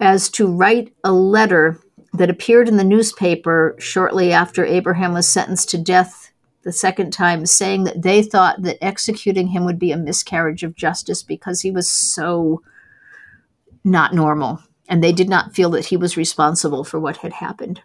as 0.00 0.28
to 0.30 0.46
write 0.46 0.94
a 1.04 1.12
letter 1.12 1.80
that 2.14 2.30
appeared 2.30 2.68
in 2.68 2.76
the 2.76 2.84
newspaper 2.84 3.76
shortly 3.78 4.32
after 4.32 4.64
Abraham 4.64 5.12
was 5.12 5.28
sentenced 5.28 5.70
to 5.70 5.78
death 5.78 6.32
the 6.62 6.72
second 6.72 7.12
time, 7.12 7.46
saying 7.46 7.84
that 7.84 8.02
they 8.02 8.22
thought 8.22 8.62
that 8.62 8.82
executing 8.82 9.48
him 9.48 9.64
would 9.64 9.78
be 9.78 9.92
a 9.92 9.96
miscarriage 9.96 10.62
of 10.62 10.74
justice 10.74 11.22
because 11.22 11.60
he 11.60 11.70
was 11.70 11.90
so 11.90 12.62
not 13.84 14.14
normal. 14.14 14.60
And 14.88 15.02
they 15.02 15.12
did 15.12 15.28
not 15.28 15.54
feel 15.54 15.70
that 15.70 15.86
he 15.86 15.96
was 15.96 16.16
responsible 16.16 16.84
for 16.84 16.98
what 16.98 17.18
had 17.18 17.34
happened. 17.34 17.82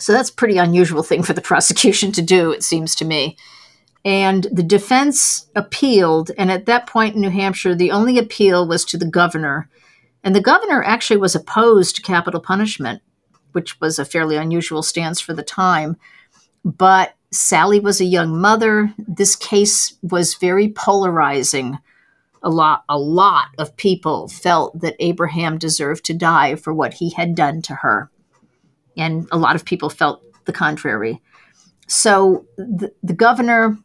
So 0.00 0.12
that's 0.12 0.30
pretty 0.30 0.58
unusual 0.58 1.02
thing 1.02 1.22
for 1.22 1.32
the 1.32 1.40
prosecution 1.50 2.12
to 2.12 2.22
do, 2.22 2.50
it 2.50 2.62
seems 2.62 2.94
to 2.96 3.04
me. 3.04 3.36
And 4.04 4.46
the 4.50 4.62
defense 4.62 5.48
appealed. 5.54 6.30
And 6.38 6.50
at 6.50 6.66
that 6.66 6.86
point 6.86 7.14
in 7.14 7.20
New 7.20 7.30
Hampshire, 7.30 7.74
the 7.74 7.90
only 7.90 8.18
appeal 8.18 8.66
was 8.66 8.84
to 8.86 8.96
the 8.96 9.06
governor. 9.06 9.68
And 10.24 10.34
the 10.34 10.40
governor 10.40 10.82
actually 10.82 11.18
was 11.18 11.34
opposed 11.34 11.96
to 11.96 12.02
capital 12.02 12.40
punishment 12.40 13.02
which 13.52 13.80
was 13.80 13.98
a 13.98 14.04
fairly 14.04 14.36
unusual 14.36 14.82
stance 14.82 15.20
for 15.20 15.34
the 15.34 15.42
time. 15.42 15.96
But 16.64 17.14
Sally 17.30 17.80
was 17.80 18.00
a 18.00 18.04
young 18.04 18.40
mother. 18.40 18.92
This 18.98 19.36
case 19.36 19.94
was 20.02 20.34
very 20.34 20.68
polarizing. 20.68 21.78
A 22.42 22.50
lot, 22.50 22.84
a 22.88 22.98
lot 22.98 23.48
of 23.58 23.76
people 23.76 24.28
felt 24.28 24.80
that 24.80 24.96
Abraham 24.98 25.58
deserved 25.58 26.04
to 26.06 26.14
die 26.14 26.54
for 26.54 26.72
what 26.72 26.94
he 26.94 27.10
had 27.10 27.34
done 27.34 27.62
to 27.62 27.76
her. 27.76 28.10
And 28.96 29.28
a 29.32 29.38
lot 29.38 29.56
of 29.56 29.64
people 29.64 29.90
felt 29.90 30.22
the 30.44 30.52
contrary. 30.52 31.20
So 31.86 32.46
the, 32.56 32.92
the 33.02 33.14
governor, 33.14 33.78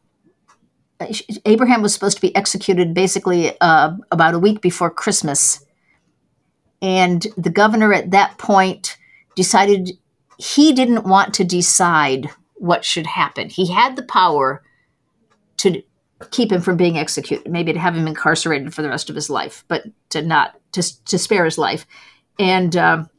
Abraham 1.46 1.82
was 1.82 1.94
supposed 1.94 2.18
to 2.18 2.22
be 2.22 2.36
executed 2.36 2.94
basically 2.94 3.60
uh, 3.62 3.96
about 4.12 4.34
a 4.34 4.40
week 4.40 4.62
before 4.62 4.90
Christmas. 4.90 5.66
And 6.82 7.26
the 7.38 7.50
governor 7.50 7.94
at 7.94 8.12
that 8.12 8.38
point 8.38 8.98
decided 9.36 9.92
he 10.38 10.74
didn't 10.74 11.06
want 11.06 11.34
to 11.36 11.44
decide 11.44 12.30
what 12.56 12.86
should 12.86 13.08
happen. 13.08 13.50
He 13.50 13.72
had 13.72 13.96
the 13.96 14.04
power 14.04 14.64
to 15.58 15.82
keep 16.32 16.52
him 16.52 16.62
from 16.62 16.78
being 16.78 16.98
executed, 16.98 17.52
maybe 17.52 17.74
to 17.74 17.80
have 17.80 17.96
him 17.96 18.08
incarcerated 18.08 18.74
for 18.74 18.82
the 18.82 18.90
rest 18.90 19.10
of 19.10 19.16
his 19.16 19.30
life, 19.30 19.64
but 19.68 19.84
to 20.10 20.22
not 20.22 20.56
to, 20.74 21.06
to 21.06 21.18
spare 21.18 21.46
his 21.46 21.58
life. 21.58 21.86
And 22.40 22.76
um, 22.76 23.10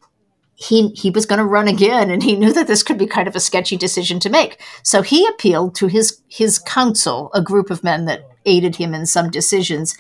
he 0.57 0.88
he 0.88 1.11
was 1.11 1.26
going 1.26 1.38
to 1.38 1.44
run 1.44 1.68
again, 1.68 2.11
and 2.11 2.22
he 2.22 2.34
knew 2.36 2.52
that 2.52 2.66
this 2.66 2.82
could 2.82 2.98
be 2.98 3.07
kind 3.07 3.28
of 3.28 3.36
a 3.36 3.40
sketchy 3.40 3.76
decision 3.76 4.18
to 4.20 4.30
make. 4.30 4.61
So 4.82 5.02
he 5.02 5.26
appealed 5.26 5.74
to 5.76 5.86
his 5.86 6.20
his 6.28 6.59
council, 6.59 7.30
a 7.34 7.42
group 7.42 7.70
of 7.70 7.84
men 7.84 8.07
that 8.07 8.28
aided 8.44 8.76
him 8.76 8.94
in 8.94 9.07
some 9.07 9.30
decisions, 9.30 9.96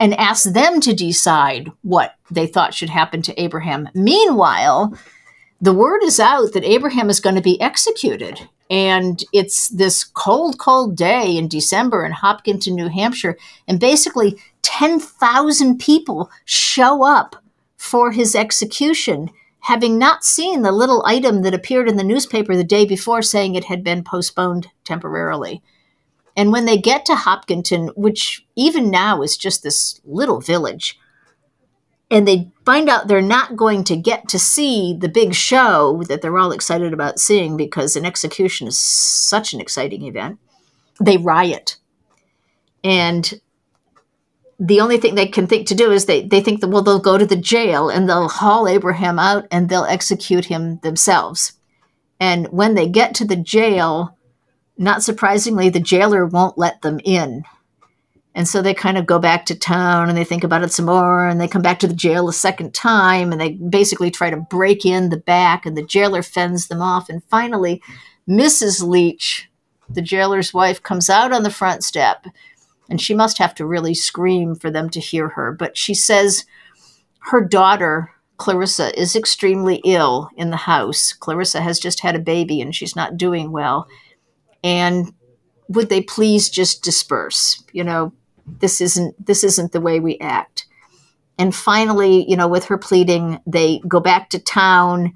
and 0.00 0.14
asked 0.14 0.54
them 0.54 0.80
to 0.80 0.94
decide 0.94 1.70
what 1.82 2.14
they 2.30 2.46
thought 2.46 2.74
should 2.74 2.90
happen 2.90 3.22
to 3.22 3.40
Abraham. 3.40 3.88
Meanwhile 3.94 4.94
the 5.60 5.72
word 5.72 6.02
is 6.04 6.20
out 6.20 6.52
that 6.52 6.64
Abraham 6.64 7.10
is 7.10 7.20
going 7.20 7.34
to 7.34 7.42
be 7.42 7.60
executed. 7.60 8.48
And 8.70 9.24
it's 9.32 9.68
this 9.68 10.04
cold, 10.04 10.58
cold 10.58 10.96
day 10.96 11.36
in 11.36 11.48
December 11.48 12.04
in 12.04 12.12
Hopkinton, 12.12 12.74
New 12.74 12.88
Hampshire. 12.88 13.36
And 13.66 13.80
basically, 13.80 14.38
10,000 14.62 15.78
people 15.78 16.30
show 16.44 17.02
up 17.02 17.36
for 17.76 18.12
his 18.12 18.36
execution, 18.36 19.30
having 19.68 19.98
not 19.98 20.24
seen 20.24 20.62
the 20.62 20.72
little 20.72 21.04
item 21.04 21.42
that 21.42 21.52
appeared 21.52 21.90
in 21.90 21.96
the 21.96 22.02
newspaper 22.02 22.56
the 22.56 22.64
day 22.64 22.86
before 22.86 23.20
saying 23.20 23.54
it 23.54 23.66
had 23.66 23.84
been 23.84 24.02
postponed 24.02 24.66
temporarily. 24.82 25.62
And 26.34 26.50
when 26.50 26.64
they 26.64 26.78
get 26.78 27.04
to 27.04 27.14
Hopkinton, 27.14 27.88
which 27.88 28.46
even 28.56 28.90
now 28.90 29.20
is 29.20 29.36
just 29.36 29.62
this 29.62 30.00
little 30.06 30.40
village, 30.40 30.98
and 32.10 32.26
they 32.26 32.50
find 32.64 32.88
out 32.88 33.08
they're 33.08 33.20
not 33.20 33.56
going 33.56 33.84
to 33.84 33.96
get 33.96 34.26
to 34.30 34.38
see 34.38 34.96
the 34.98 35.08
big 35.08 35.34
show 35.34 36.02
that 36.08 36.22
they're 36.22 36.38
all 36.38 36.52
excited 36.52 36.94
about 36.94 37.18
seeing 37.18 37.54
because 37.54 37.94
an 37.94 38.06
execution 38.06 38.68
is 38.68 38.78
such 38.78 39.52
an 39.52 39.60
exciting 39.60 40.04
event, 40.04 40.38
they 40.98 41.18
riot. 41.18 41.76
And 42.82 43.38
the 44.58 44.80
only 44.80 44.98
thing 44.98 45.14
they 45.14 45.26
can 45.26 45.46
think 45.46 45.68
to 45.68 45.74
do 45.74 45.92
is 45.92 46.06
they, 46.06 46.26
they 46.26 46.40
think 46.40 46.60
that, 46.60 46.68
well, 46.68 46.82
they'll 46.82 46.98
go 46.98 47.16
to 47.16 47.26
the 47.26 47.36
jail 47.36 47.88
and 47.88 48.08
they'll 48.08 48.28
haul 48.28 48.66
Abraham 48.66 49.18
out 49.18 49.46
and 49.50 49.68
they'll 49.68 49.84
execute 49.84 50.46
him 50.46 50.78
themselves. 50.82 51.52
And 52.18 52.48
when 52.48 52.74
they 52.74 52.88
get 52.88 53.14
to 53.16 53.24
the 53.24 53.36
jail, 53.36 54.16
not 54.76 55.02
surprisingly, 55.02 55.68
the 55.68 55.80
jailer 55.80 56.26
won't 56.26 56.58
let 56.58 56.82
them 56.82 57.00
in 57.04 57.44
and 58.38 58.46
so 58.46 58.62
they 58.62 58.72
kind 58.72 58.96
of 58.96 59.04
go 59.04 59.18
back 59.18 59.46
to 59.46 59.58
town 59.58 60.08
and 60.08 60.16
they 60.16 60.22
think 60.22 60.44
about 60.44 60.62
it 60.62 60.72
some 60.72 60.86
more 60.86 61.26
and 61.26 61.40
they 61.40 61.48
come 61.48 61.60
back 61.60 61.80
to 61.80 61.88
the 61.88 61.92
jail 61.92 62.28
a 62.28 62.32
second 62.32 62.72
time 62.72 63.32
and 63.32 63.40
they 63.40 63.54
basically 63.54 64.12
try 64.12 64.30
to 64.30 64.36
break 64.36 64.86
in 64.86 65.08
the 65.08 65.16
back 65.16 65.66
and 65.66 65.76
the 65.76 65.84
jailer 65.84 66.22
fends 66.22 66.68
them 66.68 66.80
off. 66.80 67.08
And 67.08 67.24
finally, 67.24 67.82
Mrs. 68.28 68.86
Leach, 68.86 69.50
the 69.88 70.00
jailer's 70.00 70.54
wife, 70.54 70.80
comes 70.80 71.10
out 71.10 71.32
on 71.32 71.42
the 71.42 71.50
front 71.50 71.82
step 71.82 72.26
and 72.88 73.00
she 73.00 73.14
must 73.14 73.38
have 73.38 73.54
to 73.56 73.66
really 73.66 73.94
scream 73.94 74.54
for 74.54 74.70
them 74.70 74.88
to 74.90 75.00
hear 75.00 75.28
her. 75.30 75.52
But 75.52 75.76
she 75.76 75.94
says 75.94 76.44
her 77.20 77.44
daughter, 77.44 78.12
Clarissa, 78.36 78.98
is 78.98 79.14
extremely 79.14 79.80
ill 79.84 80.30
in 80.36 80.50
the 80.50 80.56
house. 80.56 81.12
Clarissa 81.12 81.60
has 81.60 81.78
just 81.78 82.00
had 82.00 82.16
a 82.16 82.20
baby 82.20 82.60
and 82.60 82.74
she's 82.74 82.96
not 82.96 83.16
doing 83.16 83.52
well. 83.52 83.86
And 84.64 85.12
would 85.68 85.88
they 85.90 86.00
please 86.00 86.48
just 86.48 86.82
disperse? 86.82 87.62
You 87.72 87.84
know, 87.84 88.12
this 88.60 88.80
isn't 88.80 89.24
this 89.24 89.44
isn't 89.44 89.72
the 89.72 89.80
way 89.80 90.00
we 90.00 90.18
act. 90.18 90.66
And 91.38 91.54
finally, 91.54 92.28
you 92.28 92.36
know, 92.36 92.48
with 92.48 92.64
her 92.64 92.78
pleading, 92.78 93.40
they 93.46 93.80
go 93.86 94.00
back 94.00 94.30
to 94.30 94.38
town. 94.38 95.12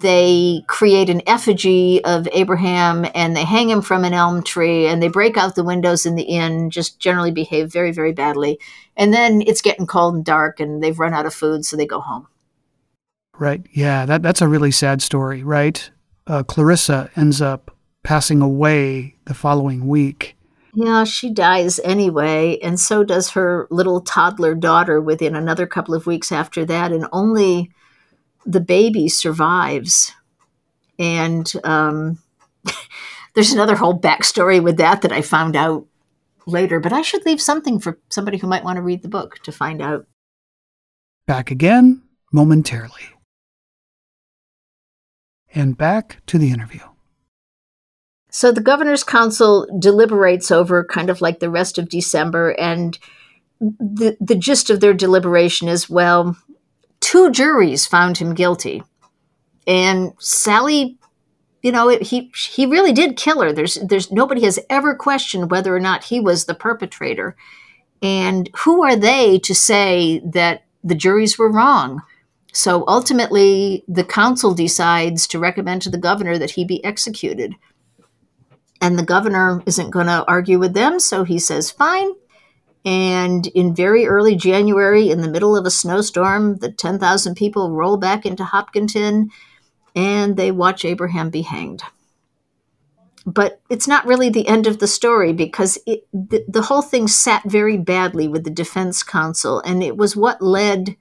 They 0.00 0.64
create 0.66 1.08
an 1.08 1.22
effigy 1.26 2.04
of 2.04 2.26
Abraham 2.32 3.06
and 3.14 3.36
they 3.36 3.44
hang 3.44 3.70
him 3.70 3.80
from 3.80 4.04
an 4.04 4.12
elm 4.12 4.42
tree 4.42 4.86
and 4.88 5.00
they 5.00 5.08
break 5.08 5.36
out 5.36 5.54
the 5.54 5.62
windows 5.62 6.04
in 6.04 6.16
the 6.16 6.24
inn, 6.24 6.70
just 6.70 6.98
generally 6.98 7.30
behave 7.30 7.72
very, 7.72 7.92
very 7.92 8.12
badly. 8.12 8.58
And 8.96 9.12
then 9.12 9.40
it's 9.46 9.62
getting 9.62 9.86
cold 9.86 10.16
and 10.16 10.24
dark 10.24 10.58
and 10.58 10.82
they've 10.82 10.98
run 10.98 11.14
out 11.14 11.26
of 11.26 11.34
food, 11.34 11.64
so 11.64 11.76
they 11.76 11.86
go 11.86 12.00
home. 12.00 12.26
Right. 13.38 13.64
Yeah, 13.72 14.04
that, 14.06 14.22
that's 14.22 14.42
a 14.42 14.48
really 14.48 14.72
sad 14.72 15.00
story, 15.00 15.44
right? 15.44 15.90
Uh, 16.26 16.42
Clarissa 16.42 17.10
ends 17.14 17.40
up 17.40 17.76
passing 18.02 18.42
away 18.42 19.14
the 19.26 19.34
following 19.34 19.86
week. 19.86 20.36
Yeah, 20.74 21.04
she 21.04 21.30
dies 21.30 21.78
anyway, 21.84 22.58
and 22.60 22.80
so 22.80 23.04
does 23.04 23.30
her 23.30 23.68
little 23.70 24.00
toddler 24.00 24.56
daughter 24.56 25.00
within 25.00 25.36
another 25.36 25.68
couple 25.68 25.94
of 25.94 26.06
weeks 26.06 26.32
after 26.32 26.64
that, 26.64 26.90
and 26.90 27.06
only 27.12 27.70
the 28.46 28.60
baby 28.60 29.08
survives. 29.08 30.12
And 30.98 31.50
um, 31.64 32.18
there's 33.34 33.52
another 33.52 33.76
whole 33.76 33.98
backstory 33.98 34.62
with 34.62 34.76
that 34.78 35.02
that 35.02 35.12
I 35.12 35.22
found 35.22 35.56
out 35.56 35.86
later, 36.46 36.80
but 36.80 36.92
I 36.92 37.02
should 37.02 37.24
leave 37.24 37.40
something 37.40 37.78
for 37.78 37.98
somebody 38.10 38.38
who 38.38 38.46
might 38.46 38.64
want 38.64 38.76
to 38.76 38.82
read 38.82 39.02
the 39.02 39.08
book 39.08 39.38
to 39.44 39.52
find 39.52 39.80
out. 39.80 40.06
Back 41.26 41.50
again 41.50 42.02
momentarily. 42.32 43.08
And 45.54 45.76
back 45.76 46.20
to 46.26 46.38
the 46.38 46.50
interview. 46.50 46.80
So 48.30 48.50
the 48.50 48.60
governor's 48.60 49.04
council 49.04 49.68
deliberates 49.78 50.50
over 50.50 50.84
kind 50.84 51.08
of 51.08 51.20
like 51.20 51.38
the 51.38 51.48
rest 51.48 51.78
of 51.78 51.88
December, 51.88 52.50
and 52.58 52.98
the 53.60 54.16
the 54.20 54.34
gist 54.34 54.70
of 54.70 54.80
their 54.80 54.92
deliberation 54.92 55.68
is 55.68 55.88
well, 55.88 56.36
two 57.04 57.30
juries 57.30 57.86
found 57.86 58.16
him 58.16 58.32
guilty, 58.34 58.82
and 59.66 60.12
Sally, 60.18 60.96
you 61.62 61.70
know, 61.70 61.90
it, 61.90 62.00
he 62.00 62.32
he 62.34 62.64
really 62.64 62.92
did 62.92 63.18
kill 63.18 63.42
her. 63.42 63.52
There's 63.52 63.74
there's 63.74 64.10
nobody 64.10 64.42
has 64.44 64.58
ever 64.70 64.94
questioned 64.94 65.50
whether 65.50 65.76
or 65.76 65.80
not 65.80 66.04
he 66.04 66.18
was 66.18 66.46
the 66.46 66.54
perpetrator, 66.54 67.36
and 68.00 68.48
who 68.56 68.82
are 68.82 68.96
they 68.96 69.38
to 69.40 69.54
say 69.54 70.22
that 70.24 70.64
the 70.82 70.94
juries 70.94 71.38
were 71.38 71.52
wrong? 71.52 72.00
So 72.54 72.84
ultimately, 72.88 73.84
the 73.86 74.04
council 74.04 74.54
decides 74.54 75.26
to 75.26 75.38
recommend 75.38 75.82
to 75.82 75.90
the 75.90 75.98
governor 75.98 76.38
that 76.38 76.52
he 76.52 76.64
be 76.64 76.82
executed. 76.84 77.54
And 78.80 78.98
the 78.98 79.04
governor 79.04 79.62
isn't 79.66 79.90
going 79.90 80.06
to 80.06 80.24
argue 80.26 80.58
with 80.58 80.72
them, 80.72 81.00
so 81.00 81.24
he 81.24 81.38
says, 81.38 81.70
fine. 81.70 82.12
And 82.84 83.46
in 83.48 83.74
very 83.74 84.06
early 84.06 84.36
January, 84.36 85.10
in 85.10 85.22
the 85.22 85.30
middle 85.30 85.56
of 85.56 85.64
a 85.64 85.70
snowstorm, 85.70 86.58
the 86.58 86.70
10,000 86.70 87.34
people 87.34 87.72
roll 87.72 87.96
back 87.96 88.26
into 88.26 88.44
Hopkinton 88.44 89.30
and 89.96 90.36
they 90.36 90.50
watch 90.50 90.84
Abraham 90.84 91.30
be 91.30 91.42
hanged. 91.42 91.82
But 93.26 93.60
it's 93.70 93.88
not 93.88 94.06
really 94.06 94.28
the 94.28 94.46
end 94.46 94.66
of 94.66 94.80
the 94.80 94.86
story 94.86 95.32
because 95.32 95.78
it, 95.86 96.06
the, 96.12 96.44
the 96.46 96.62
whole 96.62 96.82
thing 96.82 97.08
sat 97.08 97.42
very 97.44 97.78
badly 97.78 98.28
with 98.28 98.44
the 98.44 98.50
defense 98.50 99.02
counsel, 99.02 99.60
and 99.60 99.82
it 99.82 99.96
was 99.96 100.14
what 100.14 100.42
led 100.42 100.96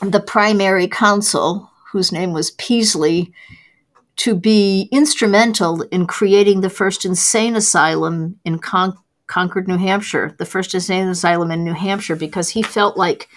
the 0.00 0.20
primary 0.20 0.86
counsel, 0.86 1.72
whose 1.90 2.12
name 2.12 2.32
was 2.32 2.52
Peaslee, 2.52 3.32
to 4.16 4.36
be 4.36 4.88
instrumental 4.92 5.82
in 5.82 6.06
creating 6.06 6.60
the 6.60 6.70
first 6.70 7.04
insane 7.04 7.56
asylum 7.56 8.38
in 8.44 8.58
Con- 8.60 8.96
Concord, 9.26 9.68
New 9.68 9.76
Hampshire, 9.76 10.34
the 10.38 10.46
first 10.46 10.74
insane 10.74 11.08
asylum 11.08 11.50
in 11.50 11.64
New 11.64 11.72
Hampshire, 11.72 12.16
because 12.16 12.50
he 12.50 12.62
felt 12.62 12.96
like 12.96 13.28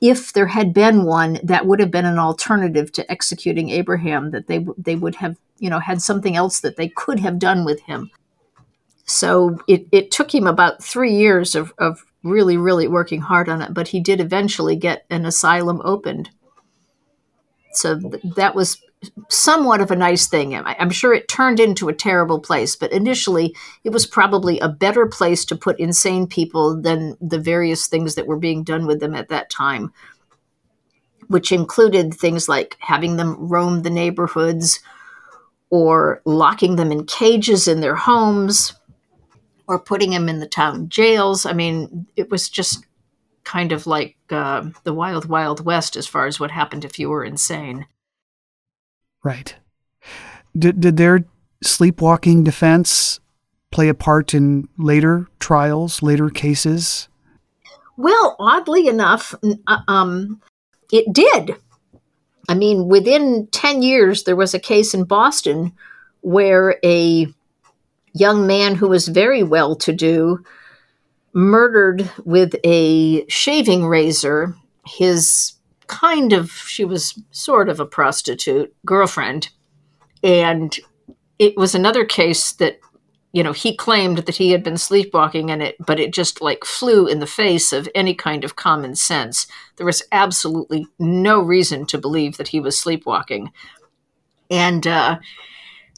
if 0.00 0.32
there 0.32 0.46
had 0.46 0.74
been 0.74 1.04
one, 1.04 1.38
that 1.42 1.66
would 1.66 1.80
have 1.80 1.90
been 1.90 2.04
an 2.04 2.18
alternative 2.18 2.92
to 2.92 3.10
executing 3.10 3.70
Abraham. 3.70 4.30
That 4.30 4.46
they 4.46 4.66
they 4.78 4.96
would 4.96 5.16
have 5.16 5.36
you 5.58 5.70
know 5.70 5.78
had 5.78 6.02
something 6.02 6.36
else 6.36 6.60
that 6.60 6.76
they 6.76 6.88
could 6.88 7.20
have 7.20 7.38
done 7.38 7.64
with 7.64 7.80
him. 7.82 8.10
So 9.06 9.58
it, 9.68 9.86
it 9.92 10.10
took 10.10 10.34
him 10.34 10.46
about 10.46 10.82
three 10.82 11.14
years 11.14 11.54
of, 11.54 11.72
of 11.78 12.04
really, 12.24 12.56
really 12.56 12.88
working 12.88 13.20
hard 13.20 13.48
on 13.48 13.62
it, 13.62 13.72
but 13.72 13.88
he 13.88 14.00
did 14.00 14.20
eventually 14.20 14.74
get 14.74 15.06
an 15.08 15.24
asylum 15.24 15.80
opened. 15.84 16.30
So 17.72 17.98
th- 17.98 18.22
that 18.34 18.54
was 18.54 18.78
somewhat 19.28 19.80
of 19.80 19.90
a 19.90 19.96
nice 19.96 20.26
thing. 20.26 20.54
I'm 20.54 20.90
sure 20.90 21.12
it 21.12 21.28
turned 21.28 21.60
into 21.60 21.88
a 21.88 21.94
terrible 21.94 22.40
place, 22.40 22.76
but 22.76 22.92
initially 22.92 23.54
it 23.84 23.90
was 23.90 24.06
probably 24.06 24.58
a 24.58 24.68
better 24.68 25.06
place 25.06 25.44
to 25.46 25.56
put 25.56 25.78
insane 25.78 26.26
people 26.26 26.80
than 26.80 27.16
the 27.20 27.38
various 27.38 27.86
things 27.86 28.14
that 28.14 28.26
were 28.26 28.38
being 28.38 28.64
done 28.64 28.86
with 28.86 29.00
them 29.00 29.14
at 29.14 29.28
that 29.28 29.50
time, 29.50 29.92
which 31.28 31.52
included 31.52 32.14
things 32.14 32.48
like 32.48 32.76
having 32.80 33.16
them 33.16 33.36
roam 33.48 33.82
the 33.82 33.90
neighborhoods 33.90 34.80
or 35.70 36.22
locking 36.24 36.76
them 36.76 36.92
in 36.92 37.04
cages 37.04 37.68
in 37.68 37.80
their 37.80 37.96
homes 37.96 38.74
or 39.68 39.78
putting 39.78 40.10
them 40.10 40.28
in 40.28 40.38
the 40.38 40.46
town 40.46 40.88
jails. 40.88 41.44
I 41.44 41.52
mean, 41.52 42.06
it 42.16 42.30
was 42.30 42.48
just 42.48 42.86
kind 43.44 43.72
of 43.72 43.86
like 43.86 44.16
uh, 44.30 44.68
the 44.84 44.94
wild, 44.94 45.28
wild 45.28 45.64
west 45.64 45.96
as 45.96 46.06
far 46.06 46.26
as 46.26 46.40
what 46.40 46.50
happened 46.50 46.84
if 46.84 46.98
you 46.98 47.10
were 47.10 47.24
insane. 47.24 47.86
Right. 49.22 49.54
Did, 50.56 50.80
did 50.80 50.96
their 50.96 51.24
sleepwalking 51.62 52.44
defense 52.44 53.20
play 53.70 53.88
a 53.88 53.94
part 53.94 54.34
in 54.34 54.68
later 54.78 55.28
trials, 55.40 56.02
later 56.02 56.30
cases? 56.30 57.08
Well, 57.96 58.36
oddly 58.38 58.88
enough, 58.88 59.34
uh, 59.66 59.78
um, 59.88 60.40
it 60.92 61.12
did. 61.12 61.56
I 62.48 62.54
mean, 62.54 62.88
within 62.88 63.48
10 63.50 63.82
years, 63.82 64.24
there 64.24 64.36
was 64.36 64.54
a 64.54 64.60
case 64.60 64.94
in 64.94 65.04
Boston 65.04 65.72
where 66.20 66.78
a 66.84 67.26
young 68.12 68.46
man 68.46 68.74
who 68.74 68.88
was 68.88 69.08
very 69.08 69.42
well 69.42 69.74
to 69.76 69.92
do 69.92 70.44
murdered 71.32 72.10
with 72.24 72.54
a 72.64 73.26
shaving 73.28 73.84
razor 73.84 74.56
his 74.86 75.52
kind 75.88 76.32
of, 76.32 76.50
she 76.50 76.84
was 76.84 77.20
sort 77.30 77.68
of 77.68 77.80
a 77.80 77.86
prostitute 77.86 78.74
girlfriend. 78.84 79.50
And 80.22 80.76
it 81.38 81.56
was 81.56 81.74
another 81.74 82.04
case 82.04 82.52
that, 82.52 82.78
you 83.32 83.42
know, 83.42 83.52
he 83.52 83.76
claimed 83.76 84.18
that 84.18 84.36
he 84.36 84.50
had 84.50 84.62
been 84.62 84.78
sleepwalking 84.78 85.50
in 85.50 85.60
it, 85.60 85.76
but 85.84 86.00
it 86.00 86.14
just 86.14 86.40
like 86.40 86.64
flew 86.64 87.06
in 87.06 87.18
the 87.18 87.26
face 87.26 87.72
of 87.72 87.88
any 87.94 88.14
kind 88.14 88.44
of 88.44 88.56
common 88.56 88.94
sense. 88.94 89.46
There 89.76 89.86
was 89.86 90.02
absolutely 90.10 90.86
no 90.98 91.40
reason 91.40 91.86
to 91.86 91.98
believe 91.98 92.38
that 92.38 92.48
he 92.48 92.60
was 92.60 92.80
sleepwalking. 92.80 93.52
And, 94.50 94.86
uh, 94.86 95.18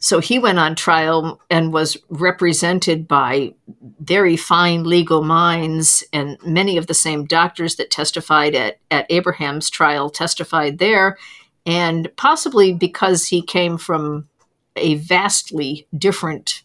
so 0.00 0.20
he 0.20 0.38
went 0.38 0.58
on 0.58 0.76
trial 0.76 1.40
and 1.50 1.72
was 1.72 1.96
represented 2.08 3.08
by 3.08 3.54
very 4.00 4.36
fine 4.36 4.84
legal 4.84 5.22
minds, 5.22 6.04
and 6.12 6.38
many 6.44 6.76
of 6.76 6.86
the 6.86 6.94
same 6.94 7.24
doctors 7.24 7.76
that 7.76 7.90
testified 7.90 8.54
at, 8.54 8.78
at 8.90 9.06
Abraham's 9.10 9.68
trial 9.68 10.08
testified 10.08 10.78
there. 10.78 11.18
And 11.66 12.10
possibly 12.16 12.72
because 12.72 13.26
he 13.26 13.42
came 13.42 13.76
from 13.76 14.28
a 14.76 14.94
vastly 14.94 15.88
different 15.96 16.62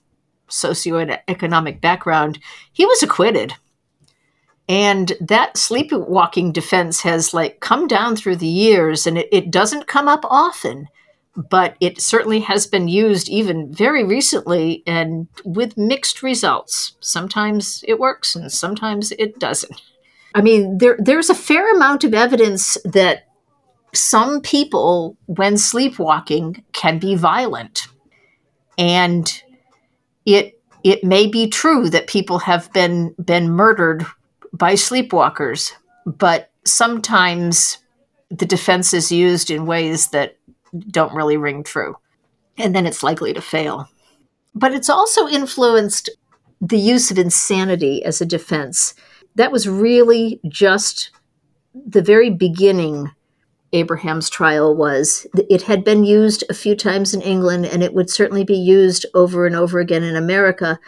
socioeconomic 0.50 1.82
background, 1.82 2.40
he 2.72 2.86
was 2.86 3.02
acquitted. 3.02 3.56
And 4.70 5.12
that 5.20 5.58
sleepwalking 5.58 6.52
defense 6.52 7.02
has 7.02 7.34
like 7.34 7.60
come 7.60 7.88
down 7.88 8.16
through 8.16 8.38
the 8.38 8.46
years, 8.46 9.08
and 9.08 9.18
it, 9.18 9.28
it 9.32 9.52
doesn't 9.52 9.88
come 9.88 10.08
up 10.08 10.24
often 10.26 10.88
but 11.36 11.76
it 11.80 12.00
certainly 12.00 12.42
has 12.42 12.68
been 12.68 12.88
used 12.88 13.28
even 13.30 13.74
very 13.74 14.04
recently 14.04 14.84
and 14.86 15.28
with 15.44 15.78
mixed 15.78 16.22
results. 16.22 16.96
Sometimes 17.00 17.84
it 17.88 18.00
works 18.00 18.36
and 18.36 18.52
sometimes 18.52 19.12
it 19.14 19.40
doesn't. 19.40 19.82
I 20.36 20.42
mean, 20.42 20.78
there, 20.78 20.98
there's 21.00 21.30
a 21.30 21.36
fair 21.36 21.76
amount 21.76 22.04
of 22.04 22.14
evidence 22.14 22.78
that 22.86 23.28
some 23.94 24.42
people, 24.42 25.18
when 25.26 25.58
sleepwalking, 25.58 26.64
can 26.74 27.00
be 27.00 27.16
violent. 27.16 27.88
And 28.78 29.32
it 30.26 30.60
it 30.84 31.04
may 31.04 31.28
be 31.28 31.48
true 31.48 31.90
that 31.90 32.08
people 32.08 32.40
have 32.40 32.72
been 32.74 33.16
been 33.24 33.50
murdered 33.50 34.06
by 34.52 34.74
sleepwalkers, 34.74 35.72
but 36.06 36.52
sometimes 36.66 37.78
the 38.30 38.46
defense 38.46 38.94
is 38.94 39.12
used 39.12 39.52
in 39.52 39.66
ways 39.66 40.08
that 40.08 40.38
don't 40.88 41.16
really 41.16 41.38
ring 41.38 41.64
true. 41.64 41.96
And 42.58 42.76
then 42.76 42.86
it's 42.86 43.04
likely 43.04 43.34
to 43.34 43.42
fail. 43.42 43.90
But 44.56 44.74
it's 44.74 44.90
also 44.90 45.28
influenced 45.28 46.10
the 46.62 46.78
use 46.78 47.12
of 47.12 47.18
insanity 47.18 48.04
as 48.06 48.22
a 48.22 48.26
defense. 48.26 48.94
That 49.36 49.52
was 49.52 49.68
really 49.68 50.40
just 50.48 51.12
the 51.74 52.02
very 52.02 52.30
beginning 52.30 53.12
Abraham's 53.74 54.30
trial 54.30 54.76
was. 54.76 55.26
It 55.50 55.64
had 55.64 55.84
been 55.84 56.04
used 56.04 56.44
a 56.50 56.54
few 56.54 56.76
times 56.76 57.14
in 57.14 57.22
England, 57.22 57.66
and 57.66 57.84
it 57.84 57.94
would 57.94 58.10
certainly 58.10 58.44
be 58.44 58.56
used 58.56 59.06
over 59.16 59.48
and 59.48 59.56
over 59.56 59.80
again 59.80 60.04
in 60.04 60.16
America. 60.16 60.80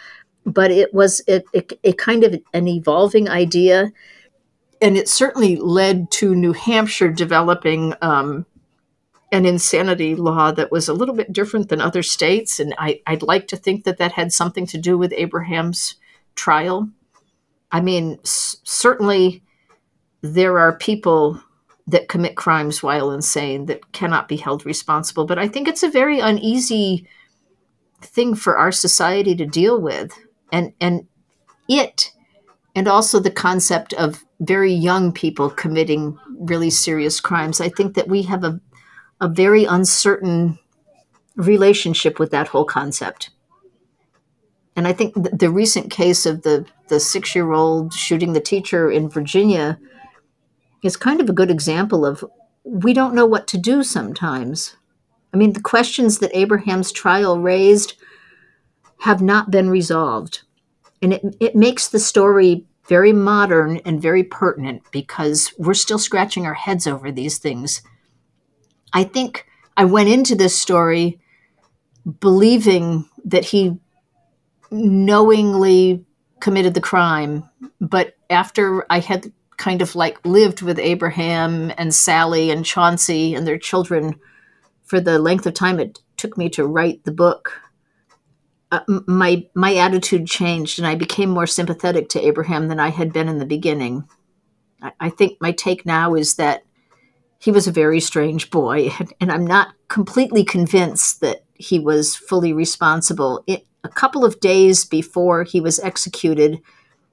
But 0.44 0.70
it 0.70 0.94
was 0.94 1.20
a, 1.28 1.42
a, 1.52 1.64
a 1.82 1.92
kind 1.94 2.22
of 2.22 2.40
an 2.54 2.68
evolving 2.68 3.28
idea, 3.28 3.90
and 4.80 4.96
it 4.96 5.08
certainly 5.08 5.56
led 5.56 6.10
to 6.12 6.36
New 6.36 6.52
Hampshire 6.52 7.10
developing 7.10 7.94
um, 8.00 8.46
an 9.32 9.44
insanity 9.44 10.14
law 10.14 10.52
that 10.52 10.70
was 10.70 10.88
a 10.88 10.94
little 10.94 11.14
bit 11.14 11.32
different 11.32 11.68
than 11.68 11.80
other 11.80 12.02
states. 12.02 12.60
And 12.60 12.74
I, 12.78 13.00
I'd 13.06 13.22
like 13.22 13.48
to 13.48 13.56
think 13.56 13.84
that 13.84 13.98
that 13.98 14.12
had 14.12 14.32
something 14.32 14.66
to 14.68 14.78
do 14.78 14.96
with 14.96 15.12
Abraham's 15.16 15.96
trial. 16.34 16.88
I 17.72 17.80
mean, 17.80 18.18
s- 18.22 18.58
certainly 18.62 19.42
there 20.22 20.58
are 20.58 20.78
people 20.78 21.42
that 21.88 22.08
commit 22.08 22.36
crimes 22.36 22.82
while 22.82 23.10
insane 23.10 23.66
that 23.66 23.92
cannot 23.92 24.28
be 24.28 24.36
held 24.36 24.66
responsible. 24.66 25.24
But 25.24 25.38
I 25.38 25.48
think 25.48 25.68
it's 25.68 25.82
a 25.82 25.90
very 25.90 26.20
uneasy 26.20 27.06
thing 28.00 28.34
for 28.34 28.56
our 28.56 28.72
society 28.72 29.34
to 29.36 29.46
deal 29.46 29.80
with. 29.80 30.12
And 30.52 30.72
and 30.80 31.06
it 31.68 32.12
and 32.74 32.86
also 32.88 33.18
the 33.18 33.30
concept 33.30 33.92
of 33.94 34.24
very 34.40 34.72
young 34.72 35.12
people 35.12 35.48
committing 35.48 36.18
really 36.38 36.70
serious 36.70 37.20
crimes. 37.20 37.60
I 37.60 37.68
think 37.68 37.94
that 37.94 38.08
we 38.08 38.22
have 38.22 38.44
a 38.44 38.60
a 39.20 39.28
very 39.28 39.64
uncertain 39.64 40.58
relationship 41.36 42.18
with 42.18 42.30
that 42.30 42.48
whole 42.48 42.64
concept. 42.64 43.30
And 44.74 44.86
I 44.86 44.92
think 44.92 45.14
the 45.14 45.50
recent 45.50 45.90
case 45.90 46.26
of 46.26 46.42
the, 46.42 46.66
the 46.88 47.00
six 47.00 47.34
year 47.34 47.52
old 47.52 47.94
shooting 47.94 48.32
the 48.32 48.40
teacher 48.40 48.90
in 48.90 49.08
Virginia 49.08 49.78
is 50.82 50.96
kind 50.96 51.20
of 51.20 51.30
a 51.30 51.34
good 51.34 51.50
example 51.50 52.04
of 52.04 52.24
we 52.64 52.92
don't 52.92 53.14
know 53.14 53.26
what 53.26 53.46
to 53.48 53.58
do 53.58 53.82
sometimes. 53.82 54.76
I 55.32 55.36
mean, 55.36 55.52
the 55.52 55.60
questions 55.60 56.18
that 56.18 56.36
Abraham's 56.36 56.92
trial 56.92 57.40
raised 57.40 57.94
have 59.00 59.22
not 59.22 59.50
been 59.50 59.70
resolved. 59.70 60.42
And 61.02 61.12
it, 61.12 61.36
it 61.40 61.56
makes 61.56 61.88
the 61.88 61.98
story 61.98 62.64
very 62.88 63.12
modern 63.12 63.78
and 63.78 64.00
very 64.00 64.22
pertinent 64.22 64.82
because 64.90 65.52
we're 65.58 65.74
still 65.74 65.98
scratching 65.98 66.46
our 66.46 66.54
heads 66.54 66.86
over 66.86 67.10
these 67.10 67.38
things. 67.38 67.82
I 68.92 69.04
think 69.04 69.46
I 69.76 69.84
went 69.84 70.08
into 70.08 70.34
this 70.34 70.56
story 70.58 71.20
believing 72.20 73.08
that 73.24 73.44
he 73.44 73.78
knowingly 74.70 76.04
committed 76.40 76.74
the 76.74 76.80
crime, 76.80 77.44
but 77.80 78.14
after 78.30 78.86
I 78.90 79.00
had 79.00 79.32
kind 79.56 79.82
of 79.82 79.94
like 79.94 80.24
lived 80.24 80.62
with 80.62 80.78
Abraham 80.78 81.72
and 81.78 81.94
Sally 81.94 82.50
and 82.50 82.64
Chauncey 82.64 83.34
and 83.34 83.46
their 83.46 83.58
children 83.58 84.20
for 84.84 85.00
the 85.00 85.18
length 85.18 85.46
of 85.46 85.54
time 85.54 85.80
it 85.80 85.98
took 86.16 86.36
me 86.36 86.48
to 86.50 86.66
write 86.66 87.04
the 87.04 87.12
book, 87.12 87.60
uh, 88.70 88.80
my 89.06 89.46
my 89.54 89.76
attitude 89.76 90.26
changed 90.26 90.78
and 90.78 90.86
I 90.86 90.94
became 90.94 91.30
more 91.30 91.46
sympathetic 91.46 92.08
to 92.10 92.24
Abraham 92.24 92.68
than 92.68 92.80
I 92.80 92.90
had 92.90 93.12
been 93.12 93.28
in 93.28 93.38
the 93.38 93.46
beginning. 93.46 94.04
I, 94.82 94.92
I 95.00 95.10
think 95.10 95.38
my 95.40 95.52
take 95.52 95.86
now 95.86 96.14
is 96.14 96.34
that 96.34 96.62
he 97.38 97.50
was 97.50 97.66
a 97.66 97.72
very 97.72 98.00
strange 98.00 98.50
boy, 98.50 98.90
and 99.20 99.30
I'm 99.30 99.46
not 99.46 99.74
completely 99.88 100.44
convinced 100.44 101.20
that 101.20 101.44
he 101.54 101.78
was 101.78 102.16
fully 102.16 102.52
responsible. 102.52 103.42
It, 103.46 103.66
a 103.84 103.88
couple 103.88 104.24
of 104.24 104.40
days 104.40 104.84
before 104.84 105.44
he 105.44 105.60
was 105.60 105.78
executed, 105.80 106.60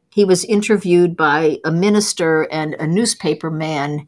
he 0.09 0.26
was 0.26 0.45
interviewed 0.45 1.15
by 1.15 1.57
a 1.63 1.71
minister 1.71 2.43
and 2.51 2.76
a 2.76 2.88
newspaper 2.88 3.49
man. 3.49 4.07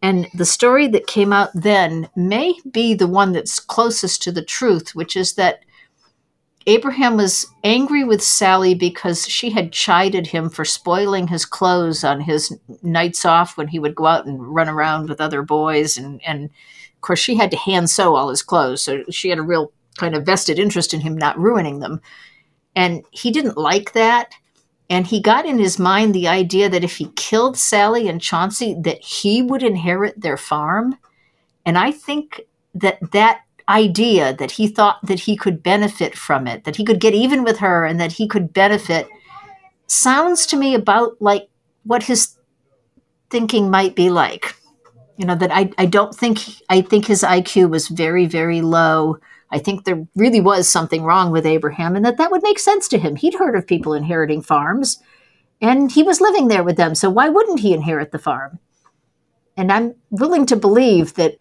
And 0.00 0.28
the 0.34 0.44
story 0.44 0.86
that 0.88 1.06
came 1.06 1.32
out 1.32 1.50
then 1.54 2.08
may 2.14 2.54
be 2.70 2.94
the 2.94 3.08
one 3.08 3.32
that's 3.32 3.60
closest 3.60 4.22
to 4.22 4.32
the 4.32 4.44
truth, 4.44 4.94
which 4.94 5.16
is 5.16 5.34
that 5.34 5.60
Abraham 6.68 7.16
was 7.16 7.46
angry 7.64 8.04
with 8.04 8.22
Sally 8.22 8.74
because 8.74 9.26
she 9.26 9.48
had 9.48 9.72
chided 9.72 10.26
him 10.26 10.50
for 10.50 10.66
spoiling 10.66 11.28
his 11.28 11.46
clothes 11.46 12.04
on 12.04 12.20
his 12.20 12.54
nights 12.82 13.24
off 13.24 13.56
when 13.56 13.68
he 13.68 13.78
would 13.78 13.94
go 13.94 14.04
out 14.04 14.26
and 14.26 14.54
run 14.54 14.68
around 14.68 15.08
with 15.08 15.18
other 15.18 15.40
boys. 15.40 15.96
And, 15.96 16.20
and 16.26 16.44
of 16.44 17.00
course, 17.00 17.20
she 17.20 17.36
had 17.36 17.50
to 17.52 17.56
hand 17.56 17.88
sew 17.88 18.16
all 18.16 18.28
his 18.28 18.42
clothes. 18.42 18.82
So 18.82 19.02
she 19.08 19.30
had 19.30 19.38
a 19.38 19.42
real 19.42 19.72
kind 19.96 20.14
of 20.14 20.26
vested 20.26 20.58
interest 20.58 20.92
in 20.92 21.00
him 21.00 21.16
not 21.16 21.38
ruining 21.38 21.80
them. 21.80 22.02
And 22.76 23.02
he 23.12 23.30
didn't 23.30 23.56
like 23.56 23.94
that. 23.94 24.34
And 24.90 25.06
he 25.06 25.22
got 25.22 25.46
in 25.46 25.58
his 25.58 25.78
mind 25.78 26.14
the 26.14 26.28
idea 26.28 26.68
that 26.68 26.84
if 26.84 26.98
he 26.98 27.12
killed 27.16 27.56
Sally 27.56 28.08
and 28.08 28.20
Chauncey, 28.20 28.76
that 28.82 29.02
he 29.02 29.40
would 29.40 29.62
inherit 29.62 30.20
their 30.20 30.36
farm. 30.36 30.98
And 31.64 31.78
I 31.78 31.92
think 31.92 32.42
that 32.74 32.98
that 33.12 33.40
idea 33.68 34.34
that 34.34 34.52
he 34.52 34.66
thought 34.66 34.98
that 35.02 35.20
he 35.20 35.36
could 35.36 35.62
benefit 35.62 36.16
from 36.16 36.46
it, 36.46 36.64
that 36.64 36.76
he 36.76 36.84
could 36.84 37.00
get 37.00 37.14
even 37.14 37.44
with 37.44 37.58
her 37.58 37.84
and 37.84 38.00
that 38.00 38.12
he 38.12 38.26
could 38.26 38.52
benefit, 38.52 39.08
sounds 39.86 40.46
to 40.46 40.56
me 40.56 40.74
about 40.74 41.20
like 41.20 41.48
what 41.84 42.04
his 42.04 42.36
thinking 43.30 43.70
might 43.70 43.94
be 43.94 44.10
like. 44.10 44.54
You 45.16 45.26
know, 45.26 45.34
that 45.34 45.50
I, 45.52 45.70
I 45.78 45.86
don't 45.86 46.14
think, 46.14 46.38
I 46.68 46.80
think 46.80 47.06
his 47.06 47.22
IQ 47.22 47.70
was 47.70 47.88
very, 47.88 48.26
very 48.26 48.60
low. 48.60 49.18
I 49.50 49.58
think 49.58 49.84
there 49.84 50.06
really 50.14 50.40
was 50.40 50.68
something 50.68 51.02
wrong 51.02 51.32
with 51.32 51.44
Abraham 51.44 51.96
and 51.96 52.04
that 52.04 52.18
that 52.18 52.30
would 52.30 52.42
make 52.42 52.58
sense 52.58 52.88
to 52.88 52.98
him. 52.98 53.16
He'd 53.16 53.34
heard 53.34 53.56
of 53.56 53.66
people 53.66 53.94
inheriting 53.94 54.42
farms 54.42 55.02
and 55.60 55.90
he 55.90 56.02
was 56.02 56.20
living 56.20 56.48
there 56.48 56.62
with 56.62 56.76
them. 56.76 56.94
So 56.94 57.10
why 57.10 57.28
wouldn't 57.28 57.60
he 57.60 57.74
inherit 57.74 58.12
the 58.12 58.18
farm? 58.18 58.60
And 59.56 59.72
I'm 59.72 59.96
willing 60.10 60.46
to 60.46 60.56
believe 60.56 61.14
that 61.14 61.38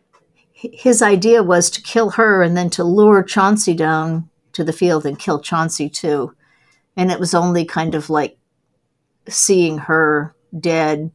his 0.58 1.04
idea 1.04 1.44
was 1.44 1.70
to 1.70 1.82
kill 1.84 2.10
her 2.12 2.42
and 2.42 2.58
then 2.58 2.70
to 2.72 2.84
lure 2.84 3.22
Chauncey 3.22 3.76
down 3.76 4.28
to 4.54 4.64
the 4.64 4.74
field 4.74 5.06
and 5.06 5.20
kill 5.20 5.40
Chauncey 5.40 5.88
too. 5.88 6.34
And 6.96 7.12
it 7.12 7.20
was 7.20 7.36
only 7.36 7.64
kind 7.64 7.94
of 7.94 8.10
like 8.10 8.38
seeing 9.28 9.78
her 9.78 10.36
dead, 10.60 11.12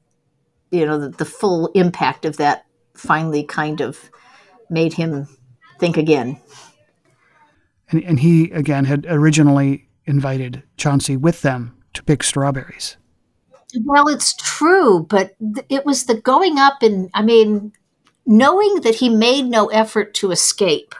you 0.70 0.86
know, 0.86 0.96
the, 0.96 1.08
the 1.08 1.24
full 1.24 1.68
impact 1.74 2.24
of 2.24 2.36
that 2.36 2.66
finally 2.94 3.42
kind 3.42 3.80
of 3.80 4.10
made 4.70 4.92
him 4.92 5.26
think 5.80 5.96
again. 5.96 6.40
And, 7.90 8.04
and 8.04 8.20
he, 8.20 8.50
again, 8.52 8.84
had 8.84 9.06
originally 9.08 9.88
invited 10.04 10.62
Chauncey 10.76 11.16
with 11.16 11.42
them 11.42 11.76
to 11.94 12.04
pick 12.04 12.22
strawberries. 12.22 12.96
Well, 13.84 14.06
it's 14.06 14.34
true, 14.34 15.04
but 15.08 15.34
th- 15.40 15.66
it 15.68 15.84
was 15.84 16.04
the 16.04 16.14
going 16.14 16.58
up 16.58 16.82
and, 16.82 17.10
I 17.12 17.22
mean, 17.22 17.72
knowing 18.26 18.80
that 18.82 18.96
he 18.96 19.08
made 19.08 19.42
no 19.42 19.66
effort 19.68 20.14
to 20.14 20.30
escape 20.30 20.94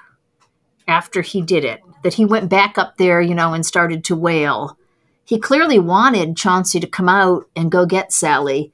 after 0.88 1.22
he 1.22 1.40
did 1.40 1.64
it, 1.64 1.80
that 2.02 2.14
he 2.14 2.24
went 2.24 2.50
back 2.50 2.76
up 2.76 2.96
there, 2.96 3.20
you 3.20 3.34
know, 3.34 3.54
and 3.54 3.64
started 3.64 4.04
to 4.04 4.16
wail. 4.16 4.76
He 5.24 5.38
clearly 5.38 5.78
wanted 5.78 6.36
Chauncey 6.36 6.80
to 6.80 6.86
come 6.86 7.08
out 7.08 7.48
and 7.54 7.70
go 7.70 7.86
get 7.86 8.12
Sally, 8.12 8.72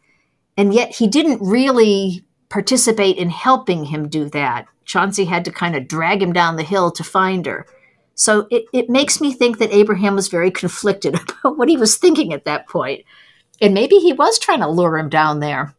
and 0.57 0.73
yet 0.73 0.97
he 0.97 1.07
didn't 1.07 1.41
really 1.41 2.25
participate 2.49 3.17
in 3.17 3.29
helping 3.29 3.85
him 3.85 4.09
do 4.09 4.29
that. 4.31 4.67
Chauncey 4.85 5.27
had 5.27 5.45
to 5.45 5.53
kind 5.53 5.77
of 5.77 5.87
drag 5.87 6.23
him 6.23 6.33
down 6.33 6.57
the 6.57 6.63
hill 6.63 6.91
to 6.93 7.05
find 7.05 7.45
her. 7.45 7.67
So 8.15 8.49
it, 8.51 8.65
it 8.73 8.89
makes 8.89 9.21
me 9.21 9.33
think 9.33 9.59
that 9.59 9.73
Abraham 9.73 10.15
was 10.15 10.29
very 10.29 10.51
conflicted 10.51 11.15
about 11.43 11.59
what 11.59 11.69
he 11.69 11.77
was 11.77 11.99
thinking 11.99 12.33
at 12.33 12.47
that 12.47 12.67
point. 12.67 13.05
And 13.61 13.75
maybe 13.75 13.97
he 13.97 14.13
was 14.13 14.39
trying 14.39 14.61
to 14.61 14.69
lure 14.69 14.99
him 14.99 15.11
down 15.11 15.41
there 15.41 15.75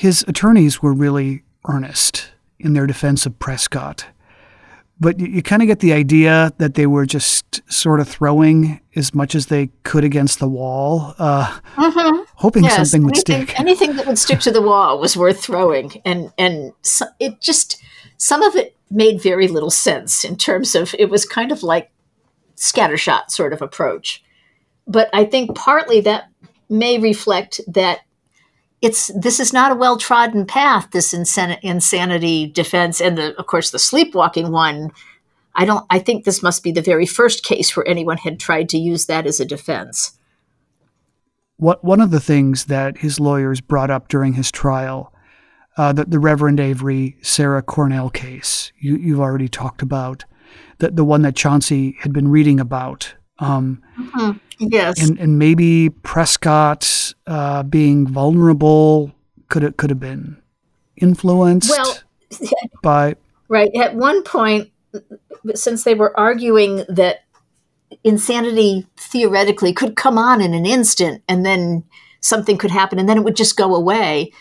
his 0.00 0.24
attorneys 0.26 0.80
were 0.80 0.94
really 0.94 1.42
earnest 1.68 2.30
in 2.58 2.72
their 2.72 2.86
defense 2.86 3.26
of 3.26 3.38
Prescott. 3.38 4.06
But 4.98 5.20
you, 5.20 5.26
you 5.26 5.42
kind 5.42 5.60
of 5.60 5.68
get 5.68 5.80
the 5.80 5.92
idea 5.92 6.54
that 6.56 6.72
they 6.72 6.86
were 6.86 7.04
just 7.04 7.60
sort 7.70 8.00
of 8.00 8.08
throwing 8.08 8.80
as 8.96 9.14
much 9.14 9.34
as 9.34 9.48
they 9.48 9.68
could 9.82 10.02
against 10.02 10.38
the 10.38 10.48
wall, 10.48 11.14
uh, 11.18 11.54
mm-hmm. 11.76 12.22
hoping 12.36 12.64
yes, 12.64 12.76
something 12.76 13.04
would 13.04 13.14
anything, 13.14 13.46
stick. 13.46 13.60
Anything 13.60 13.96
that 13.96 14.06
would 14.06 14.18
stick 14.18 14.40
to 14.40 14.50
the 14.50 14.62
wall 14.62 14.98
was 14.98 15.18
worth 15.18 15.42
throwing, 15.42 16.00
and 16.06 16.32
and 16.38 16.72
so 16.80 17.04
it 17.18 17.38
just 17.42 17.78
some 18.16 18.42
of 18.42 18.56
it 18.56 18.74
made 18.90 19.20
very 19.20 19.48
little 19.48 19.68
sense 19.70 20.24
in 20.24 20.34
terms 20.34 20.74
of 20.74 20.94
it 20.98 21.10
was 21.10 21.26
kind 21.26 21.52
of 21.52 21.62
like 21.62 21.90
scattershot 22.56 23.30
sort 23.30 23.52
of 23.52 23.60
approach. 23.60 24.24
But 24.86 25.10
I 25.12 25.26
think 25.26 25.54
partly 25.54 26.00
that 26.00 26.30
may 26.70 26.98
reflect 26.98 27.60
that 27.68 28.00
it's 28.82 29.10
this 29.14 29.40
is 29.40 29.52
not 29.52 29.72
a 29.72 29.76
well 29.76 29.96
trodden 29.96 30.46
path. 30.46 30.90
This 30.90 31.12
insan- 31.12 31.60
insanity 31.62 32.46
defense, 32.46 33.00
and 33.00 33.16
the, 33.18 33.38
of 33.38 33.46
course 33.46 33.70
the 33.70 33.78
sleepwalking 33.78 34.50
one. 34.50 34.92
I 35.54 35.64
don't. 35.64 35.84
I 35.90 35.98
think 35.98 36.24
this 36.24 36.42
must 36.42 36.62
be 36.62 36.72
the 36.72 36.80
very 36.80 37.06
first 37.06 37.44
case 37.44 37.76
where 37.76 37.86
anyone 37.86 38.18
had 38.18 38.38
tried 38.38 38.68
to 38.70 38.78
use 38.78 39.06
that 39.06 39.26
as 39.26 39.40
a 39.40 39.44
defense. 39.44 40.18
What 41.56 41.84
one 41.84 42.00
of 42.00 42.10
the 42.10 42.20
things 42.20 42.66
that 42.66 42.98
his 42.98 43.20
lawyers 43.20 43.60
brought 43.60 43.90
up 43.90 44.08
during 44.08 44.34
his 44.34 44.50
trial, 44.50 45.12
uh, 45.76 45.92
the, 45.92 46.06
the 46.06 46.18
Reverend 46.18 46.60
Avery 46.60 47.18
Sarah 47.20 47.62
Cornell 47.62 48.08
case, 48.08 48.72
you, 48.78 48.96
you've 48.96 49.20
already 49.20 49.48
talked 49.48 49.82
about, 49.82 50.24
the 50.78 50.90
the 50.90 51.04
one 51.04 51.22
that 51.22 51.36
Chauncey 51.36 51.96
had 52.00 52.12
been 52.12 52.28
reading 52.28 52.60
about. 52.60 53.14
Um, 53.40 53.82
mm-hmm. 53.98 54.38
Yes, 54.58 55.08
and, 55.08 55.18
and 55.18 55.38
maybe 55.38 55.90
Prescott 55.90 57.14
uh, 57.26 57.62
being 57.62 58.06
vulnerable 58.06 59.12
could 59.48 59.62
have, 59.62 59.76
could 59.76 59.90
have 59.90 60.00
been 60.00 60.40
influenced 60.96 61.70
Well, 61.70 61.98
by 62.82 63.16
Right. 63.50 63.74
At 63.74 63.96
one 63.96 64.22
point, 64.22 64.70
since 65.54 65.82
they 65.82 65.94
were 65.94 66.18
arguing 66.18 66.84
that 66.88 67.24
insanity 68.04 68.86
theoretically 68.96 69.72
could 69.72 69.96
come 69.96 70.16
on 70.16 70.40
in 70.40 70.54
an 70.54 70.64
instant 70.64 71.24
and 71.28 71.44
then 71.44 71.82
something 72.20 72.56
could 72.56 72.70
happen 72.70 73.00
and 73.00 73.08
then 73.08 73.18
it 73.18 73.24
would 73.24 73.34
just 73.34 73.56
go 73.56 73.74
away. 73.74 74.32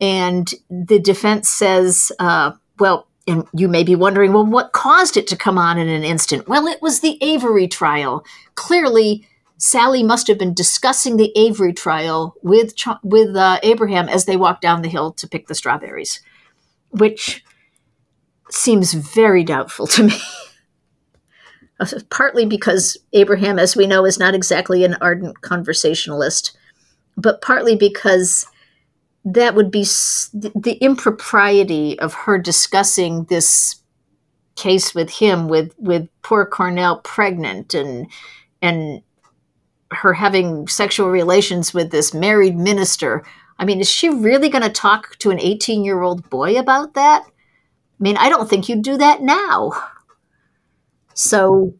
And 0.00 0.48
the 0.70 1.00
defense 1.00 1.48
says, 1.48 2.12
uh, 2.20 2.52
well, 2.78 3.08
and 3.26 3.46
you 3.54 3.68
may 3.68 3.84
be 3.84 3.94
wondering, 3.94 4.32
well, 4.32 4.44
what 4.44 4.72
caused 4.72 5.16
it 5.16 5.26
to 5.28 5.36
come 5.36 5.58
on 5.58 5.78
in 5.78 5.88
an 5.88 6.02
instant? 6.02 6.48
Well, 6.48 6.66
it 6.66 6.82
was 6.82 7.00
the 7.00 7.18
Avery 7.22 7.68
trial. 7.68 8.24
Clearly, 8.54 9.26
Sally 9.58 10.02
must 10.02 10.26
have 10.26 10.38
been 10.38 10.54
discussing 10.54 11.16
the 11.16 11.32
Avery 11.36 11.72
trial 11.72 12.34
with 12.42 12.74
with 13.04 13.36
uh, 13.36 13.60
Abraham 13.62 14.08
as 14.08 14.24
they 14.24 14.36
walked 14.36 14.62
down 14.62 14.82
the 14.82 14.88
hill 14.88 15.12
to 15.12 15.28
pick 15.28 15.46
the 15.46 15.54
strawberries, 15.54 16.20
which 16.90 17.44
seems 18.50 18.92
very 18.92 19.44
doubtful 19.44 19.86
to 19.86 20.04
me. 20.04 20.14
Partly 22.10 22.44
because 22.44 22.96
Abraham, 23.12 23.58
as 23.58 23.76
we 23.76 23.86
know, 23.86 24.04
is 24.04 24.18
not 24.18 24.34
exactly 24.34 24.84
an 24.84 24.96
ardent 25.00 25.40
conversationalist, 25.40 26.56
but 27.16 27.40
partly 27.40 27.74
because 27.74 28.46
that 29.24 29.54
would 29.54 29.70
be 29.70 29.82
the 29.82 30.78
impropriety 30.80 31.98
of 31.98 32.14
her 32.14 32.38
discussing 32.38 33.24
this 33.24 33.82
case 34.56 34.94
with 34.94 35.10
him, 35.10 35.48
with 35.48 35.74
with 35.78 36.08
poor 36.22 36.44
Cornell 36.44 36.98
pregnant 36.98 37.74
and 37.74 38.06
and 38.60 39.02
her 39.92 40.14
having 40.14 40.66
sexual 40.66 41.10
relations 41.10 41.74
with 41.74 41.90
this 41.90 42.14
married 42.14 42.56
minister. 42.56 43.24
I 43.58 43.64
mean, 43.64 43.80
is 43.80 43.90
she 43.90 44.08
really 44.08 44.48
going 44.48 44.62
to 44.62 44.70
talk 44.70 45.16
to 45.18 45.30
an 45.30 45.38
18 45.38 45.84
year 45.84 46.02
old 46.02 46.28
boy 46.30 46.58
about 46.58 46.94
that? 46.94 47.22
I 47.24 48.02
mean, 48.02 48.16
I 48.16 48.28
don't 48.28 48.48
think 48.48 48.68
you'd 48.68 48.82
do 48.82 48.96
that 48.96 49.22
now. 49.22 49.72
So, 51.14 51.74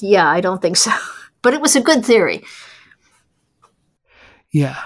yeah, 0.00 0.28
I 0.28 0.40
don't 0.40 0.60
think 0.60 0.76
so. 0.76 0.90
But 1.40 1.54
it 1.54 1.60
was 1.60 1.76
a 1.76 1.80
good 1.80 2.04
theory. 2.04 2.42
Yeah. 4.50 4.76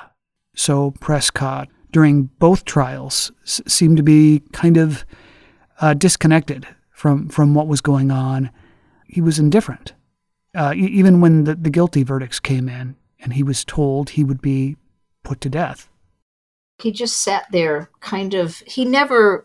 So 0.55 0.91
Prescott, 1.01 1.69
during 1.93 2.25
both 2.39 2.65
trials, 2.65 3.31
s- 3.45 3.61
seemed 3.67 3.97
to 3.99 4.03
be 4.03 4.43
kind 4.53 4.77
of 4.77 5.05
uh, 5.81 5.95
disconnected 5.95 6.67
from, 6.91 7.29
from 7.29 7.55
what 7.55 7.69
was 7.69 7.81
going 7.81 8.11
on. 8.11 8.51
He 9.07 9.21
was 9.21 9.39
indifferent. 9.39 9.93
Uh, 10.55 10.73
e- 10.75 10.87
even 10.87 11.21
when 11.21 11.45
the, 11.45 11.55
the 11.55 11.71
guilty 11.71 12.03
verdicts 12.03 12.41
came 12.41 12.69
in 12.69 12.97
and 13.21 13.35
he 13.35 13.43
was 13.43 13.65
told 13.65 14.11
he 14.11 14.25
would 14.25 14.43
be 14.43 14.77
put 15.23 15.41
to 15.43 15.49
death. 15.49 15.89
He 16.79 16.91
just 16.91 17.21
sat 17.21 17.47
there, 17.53 17.91
kind 18.01 18.35
of. 18.35 18.57
He 18.67 18.85
never. 18.85 19.45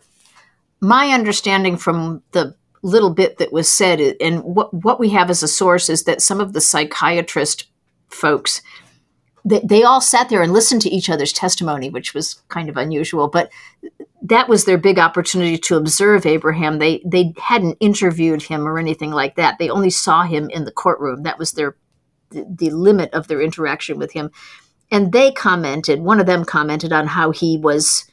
My 0.80 1.08
understanding 1.08 1.76
from 1.76 2.22
the 2.32 2.54
little 2.82 3.10
bit 3.10 3.38
that 3.38 3.52
was 3.52 3.70
said, 3.70 4.16
and 4.20 4.42
what 4.42 4.72
what 4.72 4.98
we 4.98 5.10
have 5.10 5.30
as 5.30 5.42
a 5.42 5.48
source 5.48 5.88
is 5.88 6.04
that 6.04 6.22
some 6.22 6.40
of 6.40 6.52
the 6.52 6.60
psychiatrist 6.60 7.66
folks, 8.08 8.62
they, 9.48 9.60
they 9.60 9.82
all 9.82 10.00
sat 10.00 10.28
there 10.28 10.42
and 10.42 10.52
listened 10.52 10.82
to 10.82 10.90
each 10.90 11.08
other's 11.08 11.32
testimony, 11.32 11.90
which 11.90 12.14
was 12.14 12.42
kind 12.48 12.68
of 12.68 12.76
unusual. 12.76 13.28
But 13.28 13.50
that 14.22 14.48
was 14.48 14.64
their 14.64 14.78
big 14.78 14.98
opportunity 14.98 15.58
to 15.58 15.76
observe 15.76 16.26
Abraham. 16.26 16.78
They 16.78 17.02
they 17.04 17.32
hadn't 17.38 17.78
interviewed 17.80 18.42
him 18.42 18.66
or 18.66 18.78
anything 18.78 19.10
like 19.10 19.36
that. 19.36 19.58
They 19.58 19.70
only 19.70 19.90
saw 19.90 20.24
him 20.24 20.50
in 20.50 20.64
the 20.64 20.72
courtroom. 20.72 21.22
That 21.22 21.38
was 21.38 21.52
their 21.52 21.76
the, 22.30 22.46
the 22.48 22.70
limit 22.70 23.12
of 23.14 23.28
their 23.28 23.40
interaction 23.40 23.98
with 23.98 24.12
him. 24.12 24.30
And 24.90 25.12
they 25.12 25.32
commented, 25.32 26.00
one 26.00 26.20
of 26.20 26.26
them 26.26 26.44
commented 26.44 26.92
on 26.92 27.06
how 27.06 27.30
he 27.30 27.58
was 27.58 28.06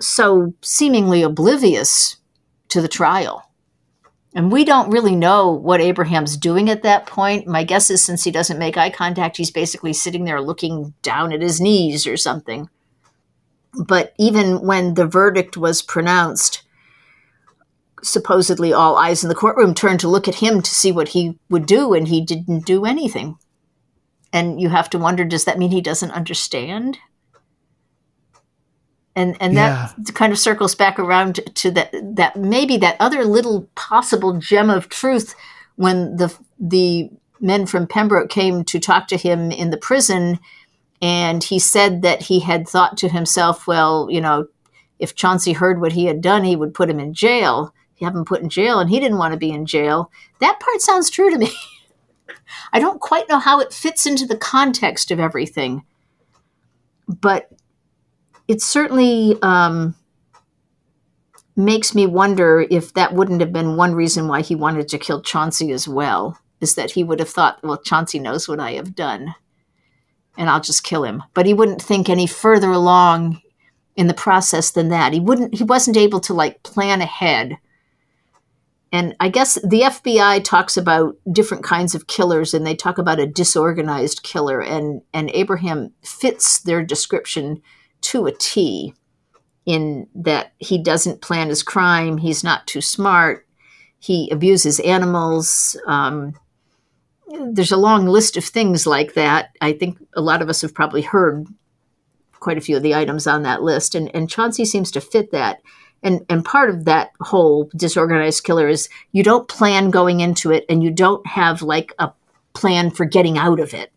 so 0.00 0.52
seemingly 0.62 1.22
oblivious 1.22 2.16
to 2.68 2.80
the 2.82 2.88
trial. 2.88 3.45
And 4.36 4.52
we 4.52 4.66
don't 4.66 4.90
really 4.90 5.16
know 5.16 5.50
what 5.50 5.80
Abraham's 5.80 6.36
doing 6.36 6.68
at 6.68 6.82
that 6.82 7.06
point. 7.06 7.46
My 7.46 7.64
guess 7.64 7.88
is 7.88 8.04
since 8.04 8.22
he 8.22 8.30
doesn't 8.30 8.58
make 8.58 8.76
eye 8.76 8.90
contact, 8.90 9.38
he's 9.38 9.50
basically 9.50 9.94
sitting 9.94 10.24
there 10.24 10.42
looking 10.42 10.92
down 11.00 11.32
at 11.32 11.40
his 11.40 11.58
knees 11.58 12.06
or 12.06 12.18
something. 12.18 12.68
But 13.86 14.12
even 14.18 14.60
when 14.60 14.92
the 14.92 15.06
verdict 15.06 15.56
was 15.56 15.80
pronounced, 15.80 16.64
supposedly 18.02 18.74
all 18.74 18.98
eyes 18.98 19.22
in 19.22 19.30
the 19.30 19.34
courtroom 19.34 19.72
turned 19.72 20.00
to 20.00 20.08
look 20.08 20.28
at 20.28 20.34
him 20.34 20.60
to 20.60 20.70
see 20.70 20.92
what 20.92 21.08
he 21.08 21.38
would 21.48 21.64
do, 21.64 21.94
and 21.94 22.06
he 22.06 22.20
didn't 22.20 22.66
do 22.66 22.84
anything. 22.84 23.38
And 24.34 24.60
you 24.60 24.68
have 24.68 24.90
to 24.90 24.98
wonder 24.98 25.24
does 25.24 25.46
that 25.46 25.58
mean 25.58 25.70
he 25.70 25.80
doesn't 25.80 26.10
understand? 26.10 26.98
And, 29.16 29.36
and 29.40 29.54
Yeah. 29.54 29.88
that 29.96 30.14
kind 30.14 30.32
of 30.32 30.38
circles 30.38 30.74
back 30.74 30.98
around 30.98 31.40
to 31.54 31.70
that 31.72 31.90
that 32.16 32.36
maybe 32.36 32.76
that 32.76 32.96
other 33.00 33.24
little 33.24 33.68
possible 33.74 34.34
gem 34.34 34.70
of 34.70 34.88
truth 34.90 35.34
when 35.76 36.16
the 36.16 36.32
the 36.60 37.10
men 37.40 37.66
from 37.66 37.86
Pembroke 37.86 38.28
came 38.30 38.62
to 38.64 38.78
talk 38.78 39.08
to 39.08 39.16
him 39.16 39.50
in 39.50 39.70
the 39.70 39.76
prison 39.76 40.38
and 41.02 41.42
he 41.42 41.58
said 41.58 42.02
that 42.02 42.22
he 42.22 42.40
had 42.40 42.66
thought 42.68 42.96
to 42.98 43.08
himself, 43.08 43.66
well, 43.66 44.08
you 44.10 44.20
know, 44.20 44.46
if 44.98 45.14
Chauncey 45.14 45.52
heard 45.52 45.80
what 45.80 45.92
he 45.92 46.06
had 46.06 46.20
done, 46.22 46.44
he 46.44 46.56
would 46.56 46.72
put 46.74 46.88
him 46.88 46.98
in 46.98 47.12
jail. 47.12 47.74
He 47.94 48.04
have 48.04 48.14
him 48.14 48.24
put 48.24 48.40
in 48.42 48.48
jail, 48.48 48.78
and 48.80 48.88
he 48.88 49.00
didn't 49.00 49.18
want 49.18 49.32
to 49.32 49.38
be 49.38 49.50
in 49.50 49.66
jail. 49.66 50.10
That 50.40 50.60
part 50.60 50.80
sounds 50.80 51.10
true 51.10 51.30
to 51.30 51.38
me. 51.38 51.50
I 52.72 52.80
don't 52.80 53.00
quite 53.00 53.28
know 53.28 53.38
how 53.38 53.60
it 53.60 53.72
fits 53.72 54.06
into 54.06 54.26
the 54.26 54.36
context 54.36 55.10
of 55.10 55.20
everything, 55.20 55.84
but 57.08 57.50
it 58.48 58.62
certainly 58.62 59.36
um, 59.42 59.94
makes 61.56 61.94
me 61.94 62.06
wonder 62.06 62.66
if 62.70 62.92
that 62.94 63.14
wouldn't 63.14 63.40
have 63.40 63.52
been 63.52 63.76
one 63.76 63.94
reason 63.94 64.28
why 64.28 64.42
he 64.42 64.54
wanted 64.54 64.88
to 64.88 64.98
kill 64.98 65.22
Chauncey 65.22 65.72
as 65.72 65.88
well. 65.88 66.38
Is 66.60 66.74
that 66.74 66.92
he 66.92 67.04
would 67.04 67.18
have 67.18 67.28
thought, 67.28 67.62
well, 67.62 67.76
Chauncey 67.76 68.18
knows 68.18 68.48
what 68.48 68.60
I 68.60 68.72
have 68.72 68.94
done, 68.94 69.34
and 70.38 70.48
I'll 70.48 70.60
just 70.60 70.84
kill 70.84 71.04
him. 71.04 71.22
But 71.34 71.44
he 71.44 71.52
wouldn't 71.52 71.82
think 71.82 72.08
any 72.08 72.26
further 72.26 72.70
along 72.70 73.42
in 73.94 74.06
the 74.06 74.14
process 74.14 74.70
than 74.70 74.88
that. 74.88 75.12
He 75.12 75.20
wouldn't. 75.20 75.54
He 75.54 75.64
wasn't 75.64 75.98
able 75.98 76.20
to 76.20 76.32
like 76.34 76.62
plan 76.62 77.02
ahead. 77.02 77.58
And 78.92 79.14
I 79.20 79.28
guess 79.28 79.56
the 79.56 79.82
FBI 79.82 80.44
talks 80.44 80.78
about 80.78 81.16
different 81.30 81.64
kinds 81.64 81.94
of 81.94 82.06
killers, 82.06 82.54
and 82.54 82.66
they 82.66 82.74
talk 82.74 82.96
about 82.96 83.20
a 83.20 83.26
disorganized 83.26 84.22
killer, 84.22 84.62
and 84.62 85.02
and 85.12 85.30
Abraham 85.34 85.92
fits 86.02 86.60
their 86.60 86.82
description 86.82 87.60
to 88.06 88.26
a 88.26 88.32
T. 88.32 88.94
In 89.64 90.06
that 90.14 90.52
he 90.58 90.80
doesn't 90.80 91.22
plan 91.22 91.48
his 91.48 91.64
crime, 91.64 92.18
he's 92.18 92.44
not 92.44 92.68
too 92.68 92.80
smart, 92.80 93.46
he 93.98 94.30
abuses 94.30 94.78
animals. 94.78 95.76
Um, 95.88 96.38
there's 97.50 97.72
a 97.72 97.76
long 97.76 98.06
list 98.06 98.36
of 98.36 98.44
things 98.44 98.86
like 98.86 99.14
that. 99.14 99.50
I 99.60 99.72
think 99.72 99.98
a 100.14 100.20
lot 100.20 100.40
of 100.40 100.48
us 100.48 100.62
have 100.62 100.72
probably 100.72 101.02
heard 101.02 101.48
quite 102.38 102.58
a 102.58 102.60
few 102.60 102.76
of 102.76 102.84
the 102.84 102.94
items 102.94 103.26
on 103.26 103.42
that 103.42 103.62
list, 103.62 103.96
and 103.96 104.14
and 104.14 104.30
Chauncey 104.30 104.64
seems 104.64 104.92
to 104.92 105.00
fit 105.00 105.32
that. 105.32 105.62
And 106.04 106.24
and 106.28 106.44
part 106.44 106.70
of 106.70 106.84
that 106.84 107.10
whole 107.20 107.68
disorganized 107.74 108.44
killer 108.44 108.68
is 108.68 108.88
you 109.10 109.24
don't 109.24 109.48
plan 109.48 109.90
going 109.90 110.20
into 110.20 110.52
it, 110.52 110.64
and 110.68 110.82
you 110.84 110.92
don't 110.92 111.26
have 111.26 111.62
like 111.62 111.92
a 111.98 112.12
plan 112.52 112.90
for 112.90 113.04
getting 113.04 113.36
out 113.36 113.58
of 113.58 113.74
it. 113.74 113.92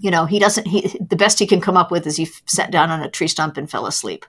You 0.00 0.10
know, 0.10 0.26
he 0.26 0.38
doesn't. 0.38 0.66
He 0.66 0.96
the 0.98 1.16
best 1.16 1.38
he 1.38 1.46
can 1.46 1.60
come 1.60 1.76
up 1.76 1.90
with 1.90 2.06
is 2.06 2.16
he 2.16 2.24
f- 2.24 2.42
sat 2.46 2.70
down 2.70 2.90
on 2.90 3.02
a 3.02 3.10
tree 3.10 3.28
stump 3.28 3.56
and 3.56 3.70
fell 3.70 3.86
asleep. 3.86 4.24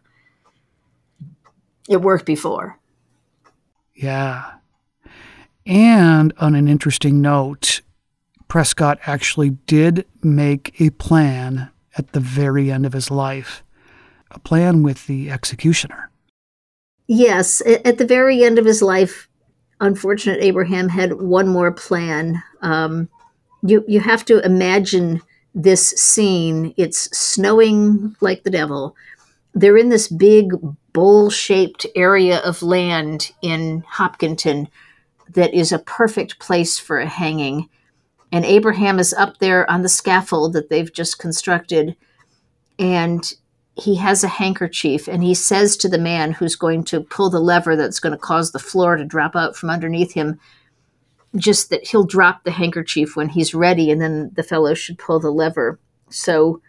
It 1.90 2.02
worked 2.02 2.26
before. 2.26 2.80
Yeah. 3.96 4.52
And 5.66 6.34
on 6.38 6.56
an 6.56 6.68
interesting 6.68 7.22
note, 7.22 7.82
Prescott 8.48 9.00
actually 9.06 9.52
did 9.52 10.06
make 10.24 10.80
a 10.80 10.92
plan 10.92 11.70
at 11.98 12.14
the 12.14 12.20
very 12.20 12.72
end 12.72 12.86
of 12.86 12.94
his 12.94 13.10
life, 13.10 13.64
a 14.32 14.40
plan 14.40 14.84
with 14.84 15.08
the 15.08 15.30
executioner. 15.30 16.10
Yes, 17.08 17.62
at 17.66 17.98
the 17.98 18.06
very 18.06 18.44
end 18.44 18.60
of 18.60 18.66
his 18.66 18.82
life, 18.82 19.28
unfortunate 19.80 20.42
Abraham 20.42 20.90
had 20.90 21.14
one 21.14 21.48
more 21.48 21.72
plan. 21.72 22.42
Um, 22.62 23.10
you 23.64 23.84
you 23.88 24.00
have 24.00 24.24
to 24.26 24.40
imagine 24.46 25.22
this 25.58 25.90
scene. 25.90 26.74
It's 26.78 27.10
snowing 27.18 28.16
like 28.22 28.44
the 28.44 28.52
devil. 28.52 28.96
They're 29.54 29.78
in 29.78 29.90
this 29.90 30.08
big 30.08 30.54
bowl-shaped 30.94 31.86
area 31.96 32.40
of 32.40 32.62
land 32.62 33.32
in 33.42 33.84
Hopkinton 33.90 34.70
that 35.34 35.54
is 35.54 35.72
a 35.72 35.80
perfect 35.80 36.40
place 36.40 36.78
for 36.78 37.00
a 37.00 37.08
hanging. 37.08 37.68
And 38.32 38.46
Abraham 38.46 39.00
is 39.00 39.14
up 39.14 39.40
there 39.40 39.70
on 39.70 39.82
the 39.82 39.90
scaffold 39.90 40.54
that 40.54 40.70
they've 40.70 40.94
just 40.94 41.18
constructed, 41.18 41.96
and 42.78 43.34
he 43.76 43.96
has 43.96 44.24
a 44.24 44.28
handkerchief 44.28 45.08
and 45.08 45.24
he 45.24 45.34
says 45.34 45.78
to 45.78 45.90
the 45.90 46.00
man 46.00 46.32
who's 46.32 46.56
going 46.56 46.84
to 46.84 47.02
pull 47.02 47.30
the 47.30 47.40
lever 47.40 47.76
that's 47.76 48.00
going 48.00 48.12
to 48.12 48.18
cause 48.18 48.52
the 48.52 48.60
floor 48.60 48.96
to 48.96 49.06
drop 49.06 49.36
out 49.36 49.56
from 49.56 49.70
underneath 49.70 50.14
him 50.14 50.40
just 51.38 51.70
that 51.70 51.88
he'll 51.88 52.06
drop 52.06 52.44
the 52.44 52.52
handkerchief 52.52 53.16
when 53.16 53.30
he's 53.30 53.54
ready 53.54 53.92
and 53.92 54.02
then 54.02 54.32
the 54.36 54.44
fellow 54.44 54.74
should 54.74 54.98
pull 54.98 55.20
the 55.20 55.32
lever 55.32 55.80
so 56.10 56.62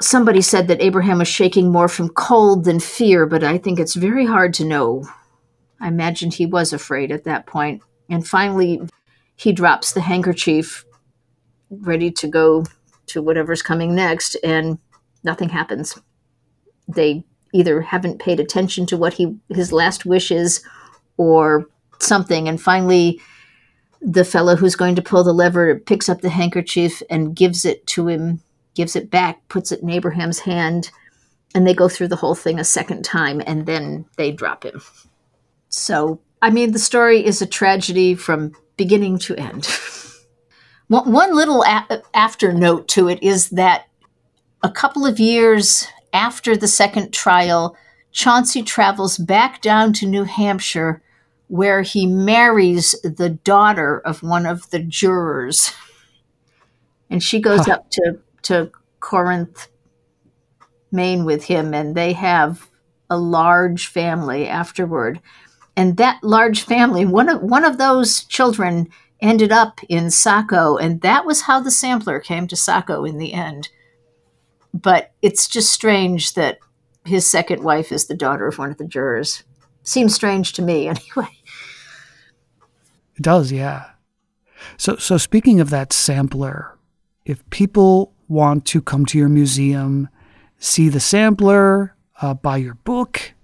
somebody 0.00 0.40
said 0.40 0.68
that 0.68 0.82
Abraham 0.82 1.18
was 1.18 1.28
shaking 1.28 1.70
more 1.70 1.88
from 1.88 2.08
cold 2.08 2.64
than 2.64 2.80
fear, 2.80 3.26
but 3.26 3.44
I 3.44 3.58
think 3.58 3.78
it's 3.78 3.94
very 3.94 4.26
hard 4.26 4.54
to 4.54 4.64
know. 4.64 5.04
I 5.80 5.88
imagined 5.88 6.34
he 6.34 6.46
was 6.46 6.72
afraid 6.72 7.12
at 7.12 7.24
that 7.24 7.46
point. 7.46 7.82
And 8.08 8.26
finally, 8.26 8.80
he 9.36 9.52
drops 9.52 9.92
the 9.92 10.00
handkerchief, 10.00 10.84
ready 11.70 12.10
to 12.12 12.28
go 12.28 12.64
to 13.06 13.22
whatever's 13.22 13.62
coming 13.62 13.94
next, 13.94 14.36
and 14.42 14.78
nothing 15.22 15.48
happens. 15.48 15.98
They 16.88 17.24
either 17.52 17.80
haven't 17.80 18.20
paid 18.20 18.40
attention 18.40 18.86
to 18.86 18.96
what 18.96 19.14
he 19.14 19.36
his 19.48 19.72
last 19.72 20.06
wish 20.06 20.30
is 20.30 20.62
or 21.16 21.66
something 22.02 22.48
and 22.48 22.60
finally 22.60 23.20
the 24.02 24.24
fellow 24.24 24.56
who's 24.56 24.76
going 24.76 24.94
to 24.94 25.02
pull 25.02 25.22
the 25.22 25.32
lever 25.32 25.78
picks 25.78 26.08
up 26.08 26.20
the 26.20 26.30
handkerchief 26.30 27.02
and 27.10 27.36
gives 27.36 27.64
it 27.64 27.86
to 27.86 28.08
him 28.08 28.40
gives 28.74 28.96
it 28.96 29.10
back 29.10 29.46
puts 29.48 29.72
it 29.72 29.80
in 29.80 29.90
abraham's 29.90 30.40
hand 30.40 30.90
and 31.54 31.66
they 31.66 31.74
go 31.74 31.88
through 31.88 32.08
the 32.08 32.16
whole 32.16 32.34
thing 32.34 32.58
a 32.58 32.64
second 32.64 33.04
time 33.04 33.42
and 33.46 33.66
then 33.66 34.04
they 34.16 34.30
drop 34.30 34.64
him. 34.64 34.80
So 35.68 36.20
i 36.42 36.50
mean 36.50 36.72
the 36.72 36.78
story 36.78 37.24
is 37.24 37.42
a 37.42 37.46
tragedy 37.46 38.14
from 38.14 38.52
beginning 38.76 39.18
to 39.18 39.36
end. 39.36 39.68
One 40.88 41.36
little 41.36 41.62
a- 41.62 42.02
after 42.14 42.52
note 42.52 42.88
to 42.88 43.08
it 43.08 43.22
is 43.22 43.50
that 43.50 43.86
a 44.62 44.70
couple 44.70 45.06
of 45.06 45.20
years 45.20 45.86
after 46.12 46.56
the 46.56 46.66
second 46.66 47.12
trial, 47.12 47.76
Chauncey 48.10 48.62
travels 48.62 49.16
back 49.16 49.62
down 49.62 49.92
to 49.94 50.06
New 50.06 50.24
Hampshire 50.24 51.00
where 51.50 51.82
he 51.82 52.06
marries 52.06 52.94
the 53.02 53.30
daughter 53.30 54.00
of 54.00 54.22
one 54.22 54.46
of 54.46 54.70
the 54.70 54.78
jurors. 54.78 55.72
And 57.10 57.22
she 57.22 57.40
goes 57.40 57.66
huh. 57.66 57.74
up 57.74 57.90
to, 57.90 58.18
to 58.42 58.70
Corinth, 59.00 59.68
Maine 60.92 61.24
with 61.24 61.44
him, 61.44 61.74
and 61.74 61.94
they 61.94 62.12
have 62.12 62.70
a 63.08 63.18
large 63.18 63.86
family 63.86 64.46
afterward. 64.46 65.20
And 65.76 65.96
that 65.96 66.22
large 66.22 66.62
family, 66.62 67.04
one 67.04 67.28
of 67.28 67.42
one 67.42 67.64
of 67.64 67.78
those 67.78 68.24
children 68.24 68.88
ended 69.20 69.52
up 69.52 69.80
in 69.88 70.10
Saco, 70.10 70.76
and 70.76 71.00
that 71.02 71.24
was 71.24 71.42
how 71.42 71.60
the 71.60 71.70
sampler 71.70 72.20
came 72.20 72.46
to 72.48 72.56
Saco 72.56 73.04
in 73.04 73.18
the 73.18 73.32
end 73.32 73.68
but 74.72 75.12
it's 75.22 75.48
just 75.48 75.72
strange 75.72 76.34
that 76.34 76.58
his 77.04 77.28
second 77.28 77.62
wife 77.62 77.92
is 77.92 78.06
the 78.06 78.14
daughter 78.14 78.46
of 78.46 78.58
one 78.58 78.70
of 78.70 78.78
the 78.78 78.84
jurors. 78.84 79.42
Seems 79.82 80.14
strange 80.14 80.52
to 80.54 80.62
me, 80.62 80.88
anyway. 81.16 81.28
It 83.20 83.24
does, 83.24 83.52
yeah. 83.52 83.90
So, 84.78 84.96
so 84.96 85.18
speaking 85.18 85.60
of 85.60 85.68
that 85.68 85.92
sampler, 85.92 86.78
if 87.26 87.48
people 87.50 88.14
want 88.28 88.64
to 88.68 88.80
come 88.80 89.04
to 89.04 89.18
your 89.18 89.28
museum, 89.28 90.08
see 90.58 90.88
the 90.88 91.00
sampler, 91.00 91.94
uh, 92.22 92.32
buy 92.32 92.56
your 92.56 92.76
book, 92.76 93.34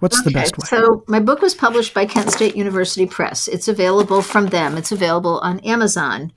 what's 0.00 0.20
okay, 0.20 0.28
the 0.28 0.34
best 0.34 0.58
way? 0.58 0.66
So, 0.68 1.04
my 1.08 1.20
book 1.20 1.40
was 1.40 1.54
published 1.54 1.94
by 1.94 2.04
Kent 2.04 2.32
State 2.32 2.54
University 2.54 3.06
Press. 3.06 3.48
It's 3.48 3.66
available 3.66 4.20
from 4.20 4.48
them. 4.48 4.76
It's 4.76 4.92
available 4.92 5.38
on 5.38 5.60
Amazon. 5.60 6.30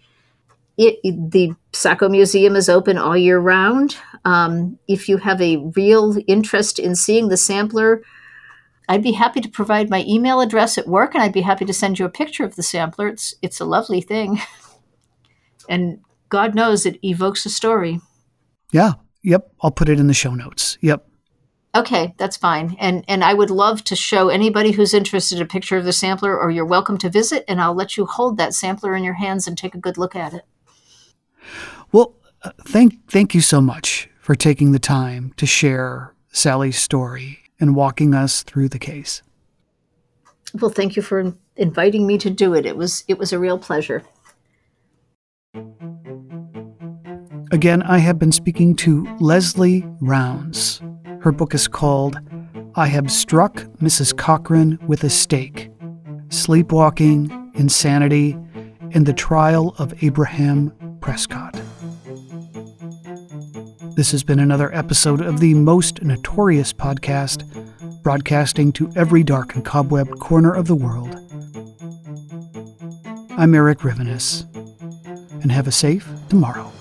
It, 0.78 1.01
the 1.03 1.53
Saco 1.74 2.07
Museum 2.07 2.55
is 2.55 2.69
open 2.69 2.97
all 2.97 3.17
year 3.17 3.38
round. 3.38 3.97
Um, 4.24 4.80
if 4.88 5.09
you 5.09 5.17
have 5.17 5.41
a 5.41 5.57
real 5.76 6.15
interest 6.26 6.80
in 6.80 6.95
seeing 6.95 7.28
the 7.28 7.36
sampler, 7.36 8.01
I'd 8.91 9.01
be 9.01 9.13
happy 9.13 9.39
to 9.39 9.47
provide 9.47 9.89
my 9.89 10.03
email 10.05 10.41
address 10.41 10.77
at 10.77 10.85
work, 10.85 11.13
and 11.13 11.23
I'd 11.23 11.31
be 11.31 11.39
happy 11.39 11.63
to 11.63 11.73
send 11.73 11.97
you 11.97 12.03
a 12.03 12.09
picture 12.09 12.43
of 12.43 12.57
the 12.57 12.61
sampler. 12.61 13.07
It's 13.07 13.33
it's 13.41 13.61
a 13.61 13.65
lovely 13.65 14.01
thing, 14.01 14.41
and 15.69 16.01
God 16.27 16.55
knows 16.55 16.85
it 16.85 16.99
evokes 17.01 17.45
a 17.45 17.49
story. 17.49 18.01
Yeah. 18.73 18.95
Yep. 19.23 19.49
I'll 19.61 19.71
put 19.71 19.87
it 19.87 19.97
in 19.97 20.07
the 20.07 20.13
show 20.13 20.35
notes. 20.35 20.77
Yep. 20.81 21.07
Okay, 21.73 22.13
that's 22.17 22.35
fine. 22.35 22.75
And 22.79 23.05
and 23.07 23.23
I 23.23 23.33
would 23.33 23.49
love 23.49 23.81
to 23.85 23.95
show 23.95 24.27
anybody 24.27 24.71
who's 24.71 24.93
interested 24.93 25.39
a 25.39 25.45
picture 25.45 25.77
of 25.77 25.85
the 25.85 25.93
sampler, 25.93 26.37
or 26.37 26.51
you're 26.51 26.65
welcome 26.65 26.97
to 26.97 27.09
visit, 27.09 27.45
and 27.47 27.61
I'll 27.61 27.73
let 27.73 27.95
you 27.95 28.05
hold 28.05 28.35
that 28.37 28.53
sampler 28.53 28.93
in 28.93 29.05
your 29.05 29.13
hands 29.13 29.47
and 29.47 29.57
take 29.57 29.73
a 29.73 29.79
good 29.79 29.97
look 29.97 30.17
at 30.17 30.33
it. 30.33 30.43
Well, 31.93 32.17
uh, 32.43 32.51
thank 32.67 33.09
thank 33.09 33.33
you 33.33 33.39
so 33.39 33.61
much 33.61 34.09
for 34.19 34.35
taking 34.35 34.73
the 34.73 34.79
time 34.79 35.31
to 35.37 35.45
share 35.45 36.13
Sally's 36.33 36.77
story 36.77 37.40
and 37.62 37.76
walking 37.76 38.14
us 38.14 38.43
through 38.43 38.68
the 38.68 38.80
case. 38.80 39.22
Well, 40.59 40.72
thank 40.72 40.97
you 40.97 41.01
for 41.01 41.34
inviting 41.55 42.05
me 42.05 42.18
to 42.18 42.30
do 42.30 42.53
it. 42.53 42.66
It 42.66 42.76
was 42.76 43.05
it 43.07 43.18
was 43.18 43.32
a 43.32 43.39
real 43.39 43.57
pleasure. 43.57 44.03
Again, 47.53 47.84
I 47.84 47.99
have 47.99 48.18
been 48.18 48.32
speaking 48.32 48.76
to 48.78 49.07
Leslie 49.20 49.86
Rounds. 49.99 50.82
Her 51.20 51.32
book 51.32 51.53
is 51.53 51.68
called 51.68 52.20
I 52.76 52.88
Have 52.88 53.12
Struck 53.12 53.57
Mrs. 53.82 54.18
Cochran 54.18 54.80
with 54.88 55.03
a 55.03 55.09
Stake 55.09 55.70
Sleepwalking, 56.30 57.51
Insanity, 57.55 58.38
and 58.93 59.05
the 59.05 59.14
Trial 59.14 59.76
of 59.78 59.93
Abraham 60.01 60.74
Prescott. 61.01 61.59
This 64.02 64.14
has 64.14 64.24
been 64.24 64.39
another 64.39 64.74
episode 64.74 65.22
of 65.22 65.39
the 65.39 65.54
Most 65.54 66.02
Notorious 66.02 66.74
podcast, 66.74 67.43
broadcasting 68.02 68.72
to 68.72 68.91
every 68.95 69.22
dark 69.22 69.54
and 69.54 69.64
cobwebbed 69.64 70.18
corner 70.18 70.52
of 70.52 70.66
the 70.66 70.74
world. 70.74 71.16
I'm 73.38 73.54
Erik 73.54 73.82
Rivenes, 73.82 74.45
and 75.43 75.52
have 75.52 75.68
a 75.68 75.72
safe 75.72 76.10
tomorrow. 76.30 76.72